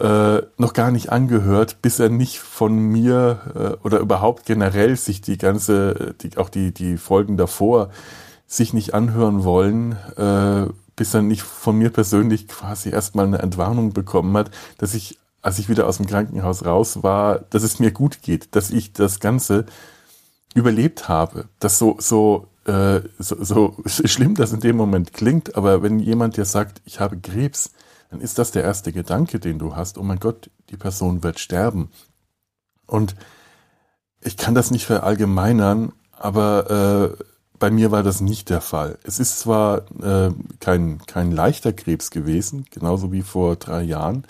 äh, 0.00 0.42
noch 0.56 0.72
gar 0.72 0.90
nicht 0.90 1.10
angehört, 1.10 1.80
bis 1.82 2.00
er 2.00 2.08
nicht 2.08 2.40
von 2.40 2.76
mir 2.76 3.38
äh, 3.54 3.86
oder 3.86 3.98
überhaupt 4.00 4.44
generell 4.44 4.96
sich 4.96 5.20
die 5.20 5.38
ganze, 5.38 6.14
die, 6.20 6.36
auch 6.36 6.48
die, 6.48 6.74
die 6.74 6.96
Folgen 6.96 7.36
davor 7.36 7.90
sich 8.46 8.72
nicht 8.72 8.94
anhören 8.94 9.44
wollen, 9.44 9.92
äh, 10.16 10.66
bis 10.96 11.14
er 11.14 11.22
nicht 11.22 11.42
von 11.42 11.76
mir 11.76 11.90
persönlich 11.90 12.48
quasi 12.48 12.90
erstmal 12.90 13.26
eine 13.26 13.38
Entwarnung 13.38 13.92
bekommen 13.92 14.36
hat, 14.36 14.50
dass 14.78 14.94
ich, 14.94 15.18
als 15.44 15.58
ich 15.58 15.68
wieder 15.68 15.86
aus 15.86 15.98
dem 15.98 16.06
Krankenhaus 16.06 16.64
raus 16.64 17.02
war, 17.02 17.40
dass 17.50 17.62
es 17.62 17.78
mir 17.78 17.90
gut 17.90 18.22
geht, 18.22 18.56
dass 18.56 18.70
ich 18.70 18.94
das 18.94 19.20
Ganze 19.20 19.66
überlebt 20.54 21.06
habe. 21.06 21.48
Das 21.58 21.78
so, 21.78 21.96
so, 21.98 22.48
äh, 22.64 23.00
so, 23.18 23.36
so 23.44 23.76
schlimm 23.86 24.36
das 24.36 24.54
in 24.54 24.60
dem 24.60 24.76
Moment 24.76 25.12
klingt, 25.12 25.54
aber 25.54 25.82
wenn 25.82 25.98
jemand 25.98 26.38
dir 26.38 26.46
sagt, 26.46 26.80
ich 26.86 26.98
habe 26.98 27.18
Krebs, 27.18 27.72
dann 28.10 28.22
ist 28.22 28.38
das 28.38 28.52
der 28.52 28.62
erste 28.62 28.90
Gedanke, 28.90 29.38
den 29.38 29.58
du 29.58 29.76
hast. 29.76 29.98
Oh 29.98 30.02
mein 30.02 30.18
Gott, 30.18 30.50
die 30.70 30.78
Person 30.78 31.22
wird 31.22 31.38
sterben. 31.38 31.90
Und 32.86 33.14
ich 34.22 34.38
kann 34.38 34.54
das 34.54 34.70
nicht 34.70 34.86
verallgemeinern, 34.86 35.92
aber 36.12 37.16
äh, 37.18 37.24
bei 37.58 37.70
mir 37.70 37.90
war 37.90 38.02
das 38.02 38.22
nicht 38.22 38.48
der 38.48 38.62
Fall. 38.62 38.98
Es 39.02 39.18
ist 39.20 39.40
zwar 39.40 39.82
äh, 40.02 40.30
kein, 40.60 41.02
kein 41.06 41.32
leichter 41.32 41.74
Krebs 41.74 42.10
gewesen, 42.10 42.64
genauso 42.70 43.12
wie 43.12 43.22
vor 43.22 43.56
drei 43.56 43.82
Jahren, 43.82 44.26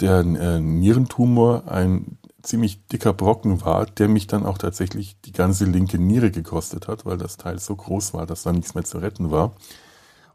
der 0.00 0.20
äh, 0.20 0.60
Nierentumor 0.60 1.68
ein 1.68 2.18
ziemlich 2.42 2.86
dicker 2.88 3.12
Brocken 3.12 3.64
war, 3.64 3.86
der 3.86 4.08
mich 4.08 4.26
dann 4.26 4.44
auch 4.44 4.58
tatsächlich 4.58 5.16
die 5.24 5.32
ganze 5.32 5.64
linke 5.64 5.98
Niere 5.98 6.30
gekostet 6.30 6.88
hat, 6.88 7.06
weil 7.06 7.16
das 7.16 7.36
Teil 7.36 7.58
so 7.58 7.74
groß 7.74 8.14
war, 8.14 8.26
dass 8.26 8.42
da 8.42 8.52
nichts 8.52 8.74
mehr 8.74 8.84
zu 8.84 8.98
retten 8.98 9.30
war. 9.30 9.52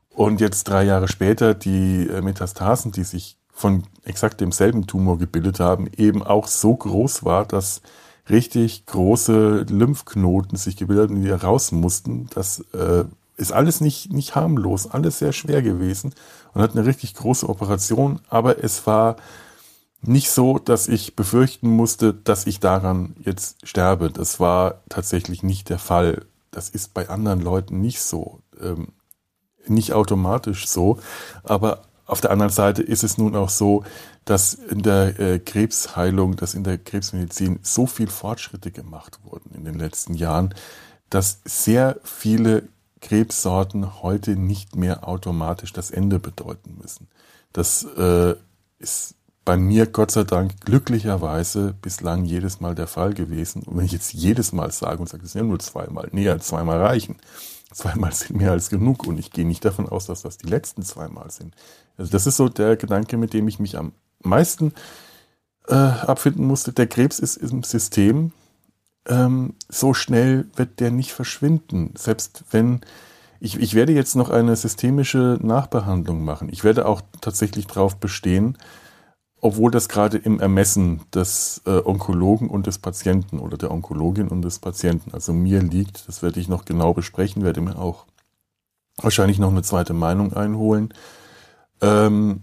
Und 0.10 0.42
jetzt 0.42 0.66
drei 0.66 0.84
Jahre 0.84 1.08
später 1.08 1.54
die 1.54 2.08
äh, 2.08 2.22
Metastasen, 2.22 2.92
die 2.92 3.04
sich 3.04 3.38
von 3.52 3.84
exakt 4.04 4.42
demselben 4.42 4.88
Tumor 4.88 5.18
gebildet 5.18 5.60
haben, 5.60 5.88
eben 5.96 6.24
auch 6.24 6.48
so 6.48 6.76
groß 6.76 7.26
war, 7.26 7.46
dass 7.46 7.82
richtig 8.30 8.86
große 8.86 9.66
Lymphknoten 9.70 10.58
sich 10.58 10.78
gebildet 10.78 11.12
und 11.12 11.22
die 11.22 11.30
raus 11.30 11.72
mussten. 11.72 12.28
Das 12.34 12.60
äh, 12.74 13.04
ist 13.38 13.52
alles 13.52 13.82
nicht, 13.82 14.12
nicht 14.12 14.36
harmlos, 14.36 14.90
alles 14.90 15.20
sehr 15.20 15.34
schwer 15.34 15.62
gewesen 15.62 16.14
und 16.54 16.62
hat 16.62 16.76
eine 16.76 16.86
richtig 16.86 17.16
große 17.16 17.48
Operation, 17.48 18.20
aber 18.30 18.64
es 18.64 18.86
war 18.86 19.16
nicht 20.02 20.32
so, 20.32 20.60
dass 20.60 20.88
ich 20.88 21.16
befürchten 21.16 21.70
musste, 21.70 22.14
dass 22.14 22.48
ich 22.48 22.60
daran 22.60 23.16
jetzt 23.20 23.68
sterbe. 23.68 24.10
Das 24.10 24.40
war 24.40 24.82
tatsächlich 24.90 25.44
nicht 25.44 25.70
der 25.70 25.80
Fall. 25.80 26.26
Das 26.52 26.70
ist 26.70 26.94
bei 26.94 27.10
anderen 27.10 27.42
Leuten 27.42 27.82
nicht 27.82 28.02
so. 28.02 28.40
Ähm, 28.60 28.94
nicht 29.68 29.94
automatisch 29.94 30.68
so. 30.68 31.00
Aber 31.44 31.84
auf 32.06 32.22
der 32.22 32.32
anderen 32.32 32.52
Seite 32.52 32.82
ist 32.82 33.04
es 33.04 33.18
nun 33.18 33.36
auch 33.36 33.50
so, 33.50 33.84
dass 34.26 34.54
in 34.54 34.82
der 34.82 35.20
äh, 35.20 35.40
Krebsheilung, 35.40 36.36
dass 36.36 36.56
in 36.56 36.64
der 36.64 36.78
Krebsmedizin 36.78 37.60
so 37.62 37.86
viel 37.86 38.08
Fortschritte 38.08 38.72
gemacht 38.72 39.20
wurden 39.24 39.54
in 39.54 39.66
den 39.66 39.76
letzten 39.76 40.16
Jahren, 40.16 40.56
dass 41.10 41.42
sehr 41.46 42.00
viele 42.04 42.70
Krebssorten 43.02 44.02
heute 44.02 44.36
nicht 44.36 44.76
mehr 44.76 45.08
automatisch 45.08 45.72
das 45.74 45.92
Ende 45.92 46.20
bedeuten 46.20 46.78
müssen. 46.82 47.08
Das 47.54 47.84
äh, 47.84 48.36
ist 48.80 49.16
bei 49.50 49.58
mir 49.58 49.88
Gott 49.88 50.12
sei 50.12 50.26
Dank 50.26 50.62
glücklicherweise 50.64 51.74
bislang 51.82 52.24
jedes 52.24 52.60
Mal 52.60 52.76
der 52.76 52.86
Fall 52.86 53.16
gewesen. 53.16 53.64
Und 53.64 53.78
wenn 53.78 53.86
ich 53.86 53.94
jetzt 53.94 54.14
jedes 54.14 54.52
Mal 54.52 54.72
sage 54.72 55.00
und 55.00 55.10
sage, 55.10 55.24
das 55.24 55.32
sind 55.32 55.42
ja 55.42 55.48
nur 55.48 55.58
zweimal, 55.58 56.08
näher 56.12 56.40
zweimal 56.40 56.80
reichen, 56.80 57.16
zweimal 57.74 58.14
sind 58.14 58.38
mehr 58.38 58.52
als 58.52 58.70
genug 58.70 59.08
und 59.08 59.18
ich 59.18 59.32
gehe 59.32 59.48
nicht 59.48 59.66
davon 59.66 59.90
aus, 59.90 60.06
dass 60.06 60.22
das 60.22 60.38
die 60.38 60.46
letzten 60.46 60.84
zweimal 60.84 61.32
sind. 61.32 61.56
Also 61.98 62.12
das 62.12 62.28
ist 62.28 62.38
so 62.38 62.48
der 62.48 62.76
Gedanke, 62.76 63.18
mit 63.18 63.34
dem 63.34 63.48
ich 63.48 63.58
mich 63.58 63.76
am 63.76 63.94
meisten 64.22 64.72
äh, 65.68 65.74
abfinden 65.74 66.46
musste. 66.46 66.72
Der 66.72 66.86
Krebs 66.86 67.18
ist 67.18 67.38
im 67.38 67.64
System. 67.64 68.34
Ähm, 69.08 69.56
so 69.68 69.96
schnell 69.96 70.46
wird 70.58 70.80
der 70.80 70.92
nicht 70.92 71.12
verschwinden. 71.12 71.96
Selbst 71.98 72.44
wenn 72.52 72.82
ich, 73.40 73.60
ich 73.60 73.74
werde 73.74 73.94
jetzt 73.94 74.16
noch 74.16 74.30
eine 74.30 74.56
systemische 74.56 75.40
Nachbehandlung 75.42 76.24
machen. 76.24 76.50
Ich 76.52 76.64
werde 76.64 76.86
auch 76.86 77.02
tatsächlich 77.20 77.66
darauf 77.66 77.96
bestehen, 77.96 78.56
obwohl 79.42 79.72
das 79.72 79.90
gerade 79.90 80.18
im 80.18 80.40
Ermessen 80.40 81.02
des 81.14 81.62
äh, 81.66 81.82
Onkologen 81.84 82.50
und 82.50 82.68
des 82.68 82.78
Patienten 82.78 83.40
oder 83.40 83.58
der 83.58 83.72
Onkologin 83.72 84.28
und 84.28 84.42
des 84.42 84.60
Patienten, 84.60 85.14
also 85.14 85.34
mir 85.34 85.62
liegt, 85.62 86.08
das 86.08 86.22
werde 86.22 86.40
ich 86.40 86.50
noch 86.50 86.66
genau 86.66 86.94
besprechen, 86.94 87.44
werde 87.44 87.62
mir 87.62 87.78
auch 87.78 88.06
wahrscheinlich 88.98 89.40
noch 89.40 89.52
eine 89.52 89.64
zweite 89.64 89.94
Meinung 89.94 90.34
einholen. 90.34 90.94
Ähm, 91.82 92.42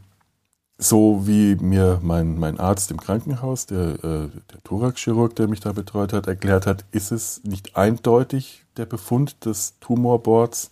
so 0.79 1.27
wie 1.27 1.57
mir 1.57 2.01
mein, 2.03 2.39
mein 2.39 2.61
Arzt 2.61 2.91
im 2.91 3.01
Krankenhaus, 3.01 3.67
der, 3.67 3.95
äh, 4.05 4.29
der 4.29 4.63
Thoraxchirurg, 4.65 5.35
der 5.35 5.49
mich 5.49 5.61
da 5.61 5.73
betreut 5.73 6.13
hat, 6.13 6.27
erklärt 6.27 6.67
hat, 6.67 6.85
ist 6.91 7.13
es 7.13 7.43
nicht 7.45 7.77
eindeutig 7.77 8.65
der 8.77 8.85
Befund 8.85 9.45
des 9.47 9.79
Tumorboards. 9.81 10.71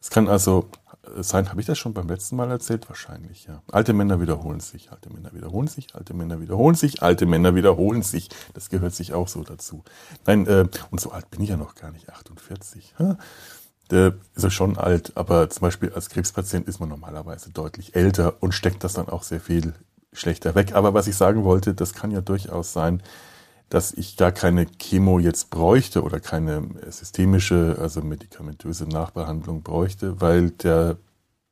Es 0.00 0.10
kann 0.10 0.28
also 0.28 0.66
sein, 1.16 1.50
habe 1.50 1.60
ich 1.60 1.66
das 1.66 1.78
schon 1.78 1.94
beim 1.94 2.08
letzten 2.08 2.36
Mal 2.36 2.50
erzählt? 2.50 2.88
Wahrscheinlich, 2.88 3.44
ja. 3.46 3.62
Alte 3.70 3.92
Männer 3.92 4.20
wiederholen 4.20 4.60
sich, 4.60 4.90
alte 4.90 5.10
Männer 5.10 5.32
wiederholen 5.32 5.68
sich, 5.68 5.94
alte 5.94 6.14
Männer 6.14 6.40
wiederholen 6.40 6.74
sich, 6.74 7.02
alte 7.02 7.26
Männer 7.26 7.54
wiederholen 7.54 8.02
sich. 8.02 8.28
Das 8.52 8.70
gehört 8.70 8.94
sich 8.94 9.14
auch 9.14 9.28
so 9.28 9.42
dazu. 9.42 9.84
Nein, 10.26 10.46
äh, 10.46 10.66
und 10.90 11.00
so 11.00 11.12
alt 11.12 11.30
bin 11.30 11.42
ich 11.42 11.50
ja 11.50 11.56
noch 11.56 11.74
gar 11.74 11.90
nicht, 11.90 12.10
48. 12.10 12.94
Ha? 12.98 13.16
Der 13.90 14.14
ist 14.34 14.42
ja 14.42 14.50
schon 14.50 14.78
alt, 14.78 15.12
aber 15.16 15.50
zum 15.50 15.60
Beispiel 15.62 15.92
als 15.92 16.08
Krebspatient 16.08 16.66
ist 16.68 16.80
man 16.80 16.88
normalerweise 16.88 17.50
deutlich 17.50 17.94
älter 17.94 18.42
und 18.42 18.52
steckt 18.52 18.82
das 18.82 18.94
dann 18.94 19.08
auch 19.08 19.22
sehr 19.22 19.40
viel 19.40 19.74
schlechter 20.12 20.54
weg. 20.54 20.74
Aber 20.74 20.94
was 20.94 21.06
ich 21.06 21.16
sagen 21.16 21.44
wollte, 21.44 21.74
das 21.74 21.92
kann 21.92 22.10
ja 22.10 22.20
durchaus 22.20 22.72
sein, 22.72 23.02
dass 23.68 23.92
ich 23.92 24.16
gar 24.16 24.32
keine 24.32 24.66
Chemo 24.66 25.18
jetzt 25.18 25.50
bräuchte 25.50 26.02
oder 26.02 26.20
keine 26.20 26.68
systemische, 26.90 27.76
also 27.80 28.02
medikamentöse 28.02 28.86
Nachbehandlung 28.86 29.62
bräuchte, 29.62 30.20
weil 30.20 30.50
der 30.50 30.96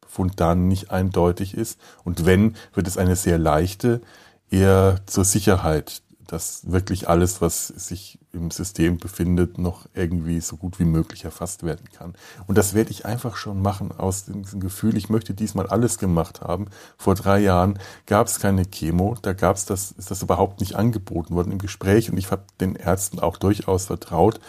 Befund 0.00 0.38
dann 0.40 0.68
nicht 0.68 0.90
eindeutig 0.90 1.54
ist. 1.54 1.80
Und 2.04 2.26
wenn, 2.26 2.56
wird 2.74 2.86
es 2.86 2.98
eine 2.98 3.16
sehr 3.16 3.38
leichte, 3.38 4.02
eher 4.50 5.00
zur 5.06 5.24
Sicherheit 5.24 6.02
dass 6.26 6.70
wirklich 6.70 7.08
alles, 7.08 7.40
was 7.40 7.68
sich 7.68 8.18
im 8.32 8.50
System 8.50 8.98
befindet, 8.98 9.58
noch 9.58 9.86
irgendwie 9.94 10.40
so 10.40 10.56
gut 10.56 10.78
wie 10.78 10.84
möglich 10.84 11.24
erfasst 11.24 11.62
werden 11.62 11.86
kann. 11.92 12.14
Und 12.46 12.56
das 12.58 12.74
werde 12.74 12.90
ich 12.90 13.04
einfach 13.04 13.36
schon 13.36 13.60
machen 13.60 13.92
aus 13.92 14.24
diesem 14.24 14.60
Gefühl, 14.60 14.96
ich 14.96 15.10
möchte 15.10 15.34
diesmal 15.34 15.66
alles 15.66 15.98
gemacht 15.98 16.40
haben. 16.40 16.66
Vor 16.96 17.14
drei 17.14 17.40
Jahren 17.40 17.78
gab 18.06 18.26
es 18.26 18.40
keine 18.40 18.64
Chemo, 18.64 19.16
da 19.20 19.32
gab 19.32 19.56
es 19.56 19.64
das, 19.64 19.92
ist 19.92 20.10
das 20.10 20.22
überhaupt 20.22 20.60
nicht 20.60 20.76
angeboten 20.76 21.34
worden 21.34 21.52
im 21.52 21.58
Gespräch 21.58 22.10
und 22.10 22.16
ich 22.16 22.30
habe 22.30 22.44
den 22.60 22.76
Ärzten 22.76 23.18
auch 23.18 23.36
durchaus 23.36 23.86
vertraut. 23.86 24.40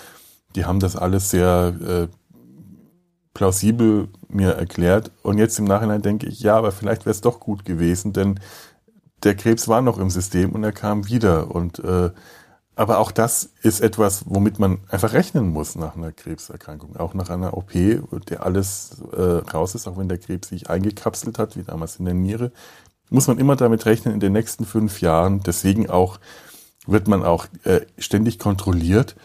Die 0.55 0.65
haben 0.65 0.79
das 0.79 0.95
alles 0.95 1.29
sehr 1.29 1.75
äh, 1.81 2.07
plausibel 3.33 4.09
mir 4.27 4.51
erklärt 4.51 5.11
und 5.23 5.37
jetzt 5.37 5.57
im 5.57 5.65
Nachhinein 5.65 6.01
denke 6.01 6.27
ich, 6.27 6.41
ja, 6.41 6.55
aber 6.55 6.71
vielleicht 6.71 7.05
wäre 7.05 7.11
es 7.11 7.21
doch 7.21 7.39
gut 7.39 7.65
gewesen, 7.65 8.13
denn 8.13 8.39
der 9.23 9.35
Krebs 9.35 9.67
war 9.67 9.81
noch 9.81 9.97
im 9.97 10.09
System 10.09 10.51
und 10.51 10.63
er 10.63 10.71
kam 10.71 11.07
wieder. 11.07 11.53
Und 11.53 11.79
äh, 11.79 12.11
aber 12.75 12.97
auch 12.97 13.11
das 13.11 13.49
ist 13.61 13.81
etwas, 13.81 14.23
womit 14.25 14.57
man 14.57 14.79
einfach 14.89 15.13
rechnen 15.13 15.49
muss 15.49 15.75
nach 15.75 15.95
einer 15.95 16.11
Krebserkrankung, 16.11 16.97
auch 16.97 17.13
nach 17.13 17.29
einer 17.29 17.55
OP, 17.55 17.71
der 18.27 18.43
alles 18.43 18.97
äh, 19.15 19.21
raus 19.21 19.75
ist, 19.75 19.87
auch 19.87 19.97
wenn 19.97 20.09
der 20.09 20.17
Krebs 20.17 20.49
sich 20.49 20.69
eingekapselt 20.69 21.37
hat, 21.37 21.55
wie 21.55 21.63
damals 21.63 21.97
in 21.97 22.05
der 22.05 22.15
Niere, 22.15 22.51
muss 23.11 23.27
man 23.27 23.37
immer 23.37 23.55
damit 23.55 23.85
rechnen 23.85 24.15
in 24.15 24.19
den 24.19 24.33
nächsten 24.33 24.65
fünf 24.65 25.01
Jahren. 25.01 25.41
Deswegen 25.41 25.89
auch 25.89 26.19
wird 26.87 27.07
man 27.07 27.23
auch 27.23 27.45
äh, 27.63 27.81
ständig 27.99 28.39
kontrolliert, 28.39 29.15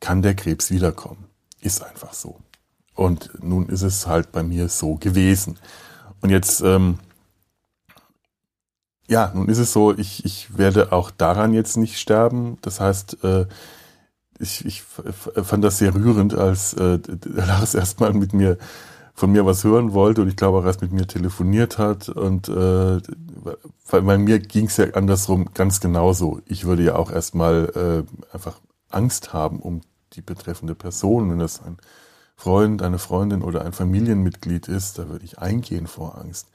kann 0.00 0.20
der 0.20 0.34
Krebs 0.34 0.70
wiederkommen. 0.70 1.24
Ist 1.62 1.82
einfach 1.82 2.12
so. 2.12 2.38
Und 2.94 3.30
nun 3.42 3.70
ist 3.70 3.82
es 3.82 4.06
halt 4.06 4.30
bei 4.30 4.42
mir 4.42 4.68
so 4.68 4.96
gewesen. 4.96 5.58
Und 6.20 6.28
jetzt 6.28 6.60
ähm, 6.60 6.98
ja, 9.10 9.32
nun 9.34 9.48
ist 9.48 9.58
es 9.58 9.72
so, 9.72 9.92
ich, 9.92 10.24
ich 10.24 10.56
werde 10.56 10.92
auch 10.92 11.10
daran 11.10 11.52
jetzt 11.52 11.76
nicht 11.76 11.98
sterben. 11.98 12.58
Das 12.62 12.78
heißt, 12.78 13.24
äh, 13.24 13.46
ich, 14.38 14.64
ich 14.64 14.82
fand 14.82 15.64
das 15.64 15.78
sehr 15.78 15.94
rührend, 15.94 16.34
als 16.34 16.74
äh, 16.74 17.00
Lars 17.24 17.74
erstmal 17.74 18.12
mit 18.14 18.32
mir 18.32 18.56
von 19.12 19.32
mir 19.32 19.44
was 19.44 19.64
hören 19.64 19.92
wollte 19.92 20.22
und 20.22 20.28
ich 20.28 20.36
glaube 20.36 20.58
auch 20.58 20.64
erst 20.64 20.80
mit 20.80 20.92
mir 20.92 21.06
telefoniert 21.06 21.76
hat 21.76 22.08
und 22.08 22.48
äh, 22.48 23.00
bei 23.90 24.16
mir 24.16 24.38
ging 24.38 24.66
es 24.66 24.78
ja 24.78 24.86
andersrum 24.94 25.50
ganz 25.52 25.80
genauso. 25.80 26.40
Ich 26.46 26.64
würde 26.64 26.84
ja 26.84 26.94
auch 26.94 27.10
erstmal 27.10 28.06
äh, 28.06 28.34
einfach 28.34 28.60
Angst 28.88 29.34
haben 29.34 29.58
um 29.58 29.82
die 30.14 30.22
betreffende 30.22 30.74
Person, 30.74 31.30
wenn 31.30 31.38
das 31.40 31.60
ein 31.62 31.76
Freund, 32.36 32.80
eine 32.80 32.98
Freundin 32.98 33.42
oder 33.42 33.62
ein 33.64 33.72
Familienmitglied 33.72 34.68
ist, 34.68 34.98
da 34.98 35.08
würde 35.08 35.24
ich 35.24 35.38
eingehen 35.38 35.86
vor 35.86 36.16
Angst 36.16 36.46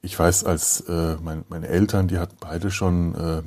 ich 0.00 0.18
weiß, 0.18 0.44
als 0.44 0.80
äh, 0.88 1.16
mein, 1.22 1.44
meine 1.48 1.68
Eltern, 1.68 2.08
die 2.08 2.18
hatten 2.18 2.36
beide 2.40 2.70
schon 2.70 3.14
äh, 3.14 3.42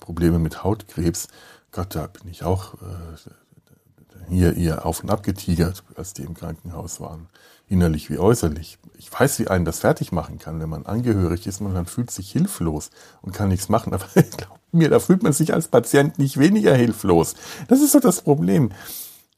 Probleme 0.00 0.38
mit 0.38 0.64
Hautkrebs. 0.64 1.28
Gott, 1.72 1.94
da 1.94 2.06
bin 2.06 2.30
ich 2.30 2.44
auch, 2.44 2.74
äh, 2.74 4.28
hier 4.28 4.54
ihr 4.54 4.86
auf 4.86 5.02
und 5.02 5.10
ab 5.10 5.22
getigert, 5.22 5.84
als 5.94 6.14
die 6.14 6.22
im 6.22 6.34
Krankenhaus 6.34 7.00
waren. 7.00 7.28
Innerlich 7.68 8.10
wie 8.10 8.18
äußerlich. 8.18 8.78
Ich 8.96 9.12
weiß, 9.12 9.38
wie 9.38 9.48
einen 9.48 9.64
das 9.64 9.80
fertig 9.80 10.12
machen 10.12 10.38
kann, 10.38 10.60
wenn 10.60 10.68
man 10.68 10.86
angehörig 10.86 11.46
ist 11.46 11.60
und 11.60 11.72
man 11.72 11.86
fühlt 11.86 12.10
sich 12.10 12.30
hilflos 12.30 12.90
und 13.22 13.32
kann 13.32 13.48
nichts 13.48 13.68
machen. 13.68 13.92
Aber 13.92 14.06
glaub 14.14 14.58
mir, 14.72 14.88
da 14.88 14.98
fühlt 14.98 15.22
man 15.22 15.32
sich 15.32 15.52
als 15.52 15.68
Patient 15.68 16.18
nicht 16.18 16.38
weniger 16.38 16.74
hilflos. 16.74 17.34
Das 17.68 17.80
ist 17.80 17.92
so 17.92 18.00
das 18.00 18.22
Problem. 18.22 18.70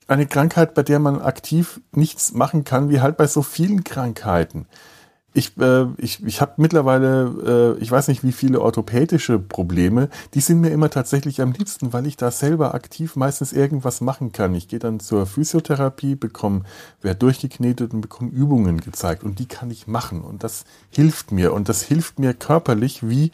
Eine 0.06 0.26
Krankheit, 0.26 0.74
bei 0.74 0.82
der 0.82 0.98
man 1.00 1.20
aktiv 1.20 1.80
nichts 1.92 2.32
machen 2.32 2.64
kann, 2.64 2.88
wie 2.88 3.00
halt 3.00 3.16
bei 3.16 3.26
so 3.26 3.42
vielen 3.42 3.84
Krankheiten 3.84 4.66
ich, 5.38 5.56
äh, 5.58 5.86
ich, 5.96 6.22
ich 6.24 6.40
habe 6.40 6.54
mittlerweile, 6.56 7.76
äh, 7.78 7.82
ich 7.82 7.90
weiß 7.90 8.08
nicht 8.08 8.24
wie 8.24 8.32
viele 8.32 8.60
orthopädische 8.60 9.38
Probleme, 9.38 10.08
die 10.34 10.40
sind 10.40 10.60
mir 10.60 10.70
immer 10.70 10.90
tatsächlich 10.90 11.40
am 11.40 11.52
liebsten, 11.52 11.92
weil 11.92 12.06
ich 12.06 12.16
da 12.16 12.30
selber 12.30 12.74
aktiv 12.74 13.16
meistens 13.16 13.52
irgendwas 13.52 14.00
machen 14.00 14.32
kann. 14.32 14.54
Ich 14.54 14.68
gehe 14.68 14.80
dann 14.80 15.00
zur 15.00 15.26
Physiotherapie, 15.26 16.16
bekomme, 16.16 16.62
werde 17.00 17.20
durchgeknetet 17.20 17.94
und 17.94 18.00
bekomme 18.00 18.30
Übungen 18.30 18.80
gezeigt 18.80 19.22
und 19.22 19.38
die 19.38 19.46
kann 19.46 19.70
ich 19.70 19.86
machen 19.86 20.22
und 20.22 20.42
das 20.42 20.64
hilft 20.90 21.32
mir 21.32 21.52
und 21.52 21.68
das 21.68 21.82
hilft 21.82 22.18
mir 22.18 22.34
körperlich 22.34 23.08
wie 23.08 23.30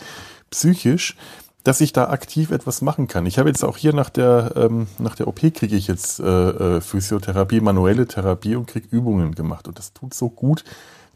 psychisch 0.50 1.16
dass 1.64 1.80
ich 1.80 1.94
da 1.94 2.10
aktiv 2.10 2.50
etwas 2.50 2.82
machen 2.82 3.08
kann. 3.08 3.24
Ich 3.24 3.38
habe 3.38 3.48
jetzt 3.48 3.64
auch 3.64 3.78
hier 3.78 3.94
nach 3.94 4.10
der, 4.10 4.52
ähm, 4.54 4.86
nach 4.98 5.14
der 5.14 5.28
OP 5.28 5.40
kriege 5.54 5.74
ich 5.74 5.86
jetzt 5.86 6.20
äh, 6.20 6.26
äh, 6.26 6.80
Physiotherapie, 6.82 7.62
manuelle 7.62 8.06
Therapie 8.06 8.54
und 8.54 8.66
kriege 8.66 8.86
Übungen 8.90 9.34
gemacht. 9.34 9.66
Und 9.66 9.78
das 9.78 9.94
tut 9.94 10.12
so 10.12 10.28
gut, 10.28 10.62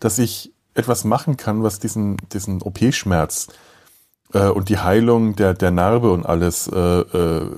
dass 0.01 0.19
ich 0.19 0.55
etwas 0.79 1.05
machen 1.05 1.37
kann, 1.37 1.63
was 1.63 1.81
diesen, 1.81 2.17
diesen 2.33 2.63
OP-Schmerz 2.63 3.49
äh, 4.33 4.49
und 4.49 4.69
die 4.69 4.79
Heilung 4.79 5.37
der, 5.37 5.55
der 5.55 5.71
Narbe 5.71 6.13
und 6.13 6.25
alles 6.25 6.69
äh, 6.69 7.01
äh, 7.01 7.51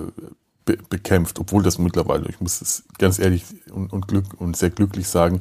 be 0.64 0.78
bekämpft, 0.88 1.38
obwohl 1.38 1.62
das 1.62 1.78
mittlerweile, 1.78 2.28
ich 2.28 2.40
muss 2.40 2.60
es 2.60 2.84
ganz 2.98 3.18
ehrlich 3.18 3.44
und, 3.72 3.92
und, 3.92 4.08
glück, 4.08 4.24
und 4.38 4.56
sehr 4.56 4.70
glücklich 4.70 5.08
sagen, 5.08 5.40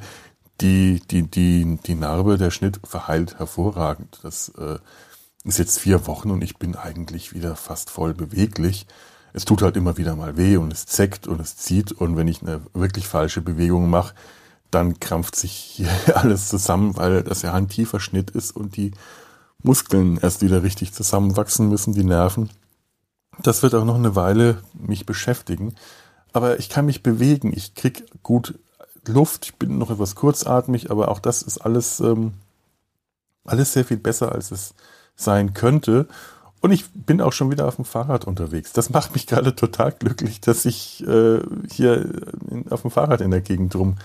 die, 0.62 1.02
die, 1.10 1.24
die, 1.24 1.80
die 1.86 1.96
Narbe, 1.96 2.38
der 2.38 2.52
Schnitt 2.52 2.82
verheilt 2.84 3.40
hervorragend. 3.40 4.20
Das 4.24 4.50
äh, 4.58 4.78
ist 5.46 5.58
jetzt 5.58 5.80
vier 5.80 6.06
Wochen 6.06 6.32
und 6.32 6.44
ich 6.44 6.58
bin 6.58 6.76
eigentlich 6.76 7.34
wieder 7.34 7.56
fast 7.56 7.90
voll 7.90 8.14
beweglich. 8.14 8.88
Es 9.32 9.46
tut 9.46 9.62
halt 9.62 9.78
immer 9.78 9.98
wieder 9.98 10.16
mal 10.16 10.36
weh 10.36 10.58
und 10.58 10.74
es 10.74 10.86
zeckt 10.86 11.28
und 11.28 11.40
es 11.40 11.56
zieht 11.56 11.94
und 11.94 12.18
wenn 12.18 12.28
ich 12.28 12.42
eine 12.42 12.62
wirklich 12.74 13.08
falsche 13.08 13.42
Bewegung 13.42 13.90
mache, 13.90 14.16
dann 14.72 15.00
krampft 15.00 15.36
sich 15.36 15.52
hier 15.52 15.90
alles 16.16 16.50
zusammen, 16.50 16.98
weil 16.98 17.24
das 17.24 17.42
ja 17.42 17.54
ein 17.54 17.70
tiefer 17.70 18.00
Schnitt 18.00 18.32
ist 18.32 18.56
und 18.56 18.76
die 18.78 18.92
Muskeln 19.62 20.18
erst 20.18 20.42
wieder 20.42 20.64
richtig 20.64 20.94
zusammenwachsen 20.94 21.68
müssen, 21.70 21.94
die 21.94 22.04
Nerven. 22.04 22.50
Das 23.42 23.64
wird 23.64 23.76
auch 23.76 23.86
noch 23.86 23.96
eine 23.96 24.16
Weile 24.16 24.62
mich 24.74 25.06
beschäftigen. 25.06 25.76
Aber 26.34 26.60
ich 26.60 26.70
kann 26.70 26.86
mich 26.86 27.04
bewegen, 27.04 27.52
ich 27.56 27.76
krieg 27.76 28.06
gut 28.24 28.60
Luft, 29.08 29.46
ich 29.46 29.56
bin 29.56 29.78
noch 29.78 29.90
etwas 29.90 30.16
kurzatmig, 30.16 30.92
aber 30.92 31.10
auch 31.10 31.20
das 31.20 31.42
ist 31.42 31.58
alles, 31.58 32.00
ähm, 32.00 32.34
alles 33.46 33.74
sehr 33.74 33.86
viel 33.86 33.98
besser, 33.98 34.32
als 34.34 34.52
es 34.52 34.76
sein 35.16 35.54
könnte. 35.54 36.08
Und 36.62 36.72
ich 36.72 36.86
bin 36.92 37.22
auch 37.22 37.34
schon 37.34 37.50
wieder 37.52 37.68
auf 37.68 37.78
dem 37.78 37.86
Fahrrad 37.86 38.26
unterwegs. 38.26 38.74
Das 38.74 38.90
macht 38.90 39.14
mich 39.14 39.28
gerade 39.28 39.56
total 39.56 39.94
glücklich, 39.94 40.42
dass 40.42 40.66
ich 40.66 41.06
äh, 41.08 41.40
hier 41.72 42.06
in, 42.50 42.70
auf 42.70 42.82
dem 42.82 42.92
Fahrrad 42.92 43.22
in 43.22 43.32
der 43.32 43.42
Gegend 43.42 43.76
rum 43.76 43.96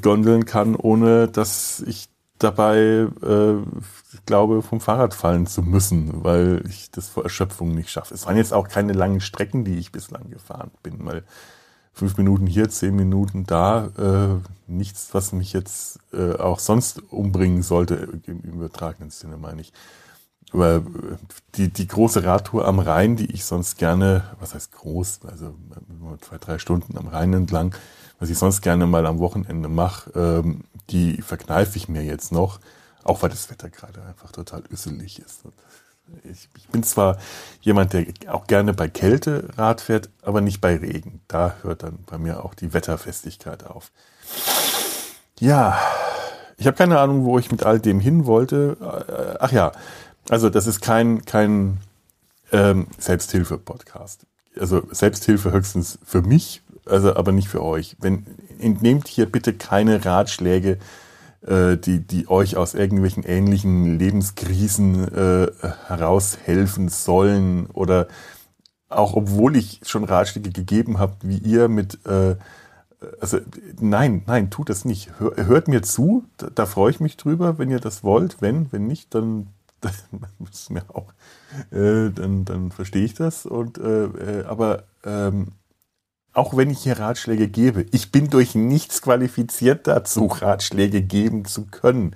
gondeln 0.00 0.44
kann, 0.44 0.74
ohne 0.76 1.28
dass 1.28 1.80
ich 1.86 2.08
dabei 2.38 3.06
äh, 3.22 3.54
glaube, 4.26 4.62
vom 4.62 4.80
Fahrrad 4.80 5.14
fallen 5.14 5.46
zu 5.46 5.62
müssen, 5.62 6.24
weil 6.24 6.64
ich 6.68 6.90
das 6.90 7.08
vor 7.08 7.22
Erschöpfung 7.22 7.74
nicht 7.74 7.90
schaffe. 7.90 8.14
Es 8.14 8.26
waren 8.26 8.36
jetzt 8.36 8.52
auch 8.52 8.68
keine 8.68 8.92
langen 8.92 9.20
Strecken, 9.20 9.64
die 9.64 9.78
ich 9.78 9.92
bislang 9.92 10.30
gefahren 10.30 10.70
bin, 10.82 11.04
weil 11.04 11.24
fünf 11.92 12.16
Minuten 12.16 12.46
hier, 12.46 12.68
zehn 12.68 12.96
Minuten 12.96 13.44
da, 13.44 13.90
äh, 13.98 14.70
nichts, 14.70 15.10
was 15.12 15.32
mich 15.32 15.52
jetzt 15.52 15.98
äh, 16.12 16.34
auch 16.34 16.58
sonst 16.58 17.02
umbringen 17.12 17.62
sollte, 17.62 18.20
im 18.26 18.40
übertragenen 18.40 19.10
Sinne 19.10 19.36
meine 19.36 19.60
ich. 19.60 19.72
Aber 20.52 20.76
äh, 20.76 20.82
die, 21.54 21.68
die 21.68 21.86
große 21.86 22.24
Radtour 22.24 22.66
am 22.66 22.78
Rhein, 22.78 23.16
die 23.16 23.30
ich 23.32 23.44
sonst 23.44 23.78
gerne, 23.78 24.24
was 24.40 24.54
heißt 24.54 24.72
groß, 24.72 25.20
also 25.26 25.54
zwei, 26.20 26.38
drei 26.38 26.58
Stunden 26.58 26.96
am 26.96 27.08
Rhein 27.08 27.32
entlang, 27.34 27.74
was 28.22 28.30
ich 28.30 28.38
sonst 28.38 28.60
gerne 28.60 28.86
mal 28.86 29.04
am 29.04 29.18
Wochenende 29.18 29.68
mache, 29.68 30.12
ähm, 30.14 30.60
die 30.90 31.20
verkneife 31.22 31.76
ich 31.76 31.88
mir 31.88 32.04
jetzt 32.04 32.30
noch, 32.30 32.60
auch 33.02 33.20
weil 33.20 33.30
das 33.30 33.50
Wetter 33.50 33.68
gerade 33.68 34.00
einfach 34.04 34.30
total 34.30 34.62
üsselig 34.70 35.18
ist. 35.18 35.40
Ich, 36.22 36.48
ich, 36.56 36.68
bin 36.68 36.84
zwar 36.84 37.18
jemand, 37.62 37.94
der 37.94 38.06
auch 38.28 38.46
gerne 38.46 38.74
bei 38.74 38.86
Kälte 38.86 39.48
Rad 39.56 39.80
fährt, 39.80 40.08
aber 40.22 40.40
nicht 40.40 40.60
bei 40.60 40.76
Regen. 40.76 41.20
Da 41.26 41.56
hört 41.62 41.82
dann 41.82 41.98
bei 42.06 42.16
mir 42.16 42.44
auch 42.44 42.54
die 42.54 42.72
Wetterfestigkeit 42.72 43.66
auf. 43.66 43.90
Ja, 45.40 45.76
ich 46.58 46.68
habe 46.68 46.76
keine 46.76 47.00
Ahnung, 47.00 47.24
wo 47.24 47.40
ich 47.40 47.50
mit 47.50 47.64
all 47.64 47.80
dem 47.80 47.98
hin 47.98 48.26
wollte. 48.26 48.76
Äh, 48.80 49.36
ach 49.40 49.50
ja, 49.50 49.72
also 50.28 50.48
das 50.48 50.68
ist 50.68 50.80
kein, 50.80 51.24
kein 51.24 51.78
ähm, 52.52 52.86
Selbsthilfe-Podcast. 52.98 54.26
Also 54.56 54.86
Selbsthilfe 54.92 55.50
höchstens 55.50 55.98
für 56.04 56.22
mich, 56.22 56.61
also 56.86 57.14
aber 57.16 57.32
nicht 57.32 57.48
für 57.48 57.62
euch. 57.62 57.96
Wenn, 58.00 58.26
entnehmt 58.58 59.08
hier 59.08 59.26
bitte 59.26 59.52
keine 59.52 60.04
Ratschläge, 60.04 60.78
äh, 61.46 61.76
die, 61.76 62.00
die 62.00 62.28
euch 62.28 62.56
aus 62.56 62.74
irgendwelchen 62.74 63.24
ähnlichen 63.24 63.98
Lebenskrisen 63.98 65.12
äh, 65.12 65.50
heraushelfen 65.86 66.88
sollen 66.88 67.66
oder 67.66 68.08
auch 68.88 69.14
obwohl 69.14 69.56
ich 69.56 69.80
schon 69.84 70.04
Ratschläge 70.04 70.50
gegeben 70.50 70.98
habe, 70.98 71.16
wie 71.22 71.38
ihr 71.38 71.68
mit 71.68 72.04
äh, 72.06 72.36
also 73.20 73.38
nein, 73.80 74.22
nein, 74.26 74.50
tut 74.50 74.68
das 74.68 74.84
nicht. 74.84 75.10
Hört 75.18 75.68
mir 75.68 75.82
zu, 75.82 76.24
da, 76.36 76.48
da 76.54 76.66
freue 76.66 76.90
ich 76.90 77.00
mich 77.00 77.16
drüber, 77.16 77.58
wenn 77.58 77.70
ihr 77.70 77.80
das 77.80 78.04
wollt. 78.04 78.40
Wenn, 78.40 78.70
wenn 78.72 78.86
nicht, 78.86 79.14
dann, 79.14 79.48
dann 79.80 79.96
mir 80.70 80.84
auch, 80.88 81.12
äh, 81.70 82.10
dann, 82.10 82.44
dann 82.44 82.70
verstehe 82.70 83.04
ich 83.04 83.14
das. 83.14 83.46
Und 83.46 83.78
äh, 83.78 84.04
äh 84.04 84.44
aber 84.44 84.84
ähm, 85.04 85.48
auch 86.32 86.56
wenn 86.56 86.70
ich 86.70 86.80
hier 86.80 86.98
Ratschläge 86.98 87.48
gebe, 87.48 87.86
ich 87.92 88.10
bin 88.10 88.30
durch 88.30 88.54
nichts 88.54 89.02
qualifiziert 89.02 89.86
dazu, 89.86 90.26
Ratschläge 90.40 91.02
geben 91.02 91.44
zu 91.44 91.66
können. 91.66 92.14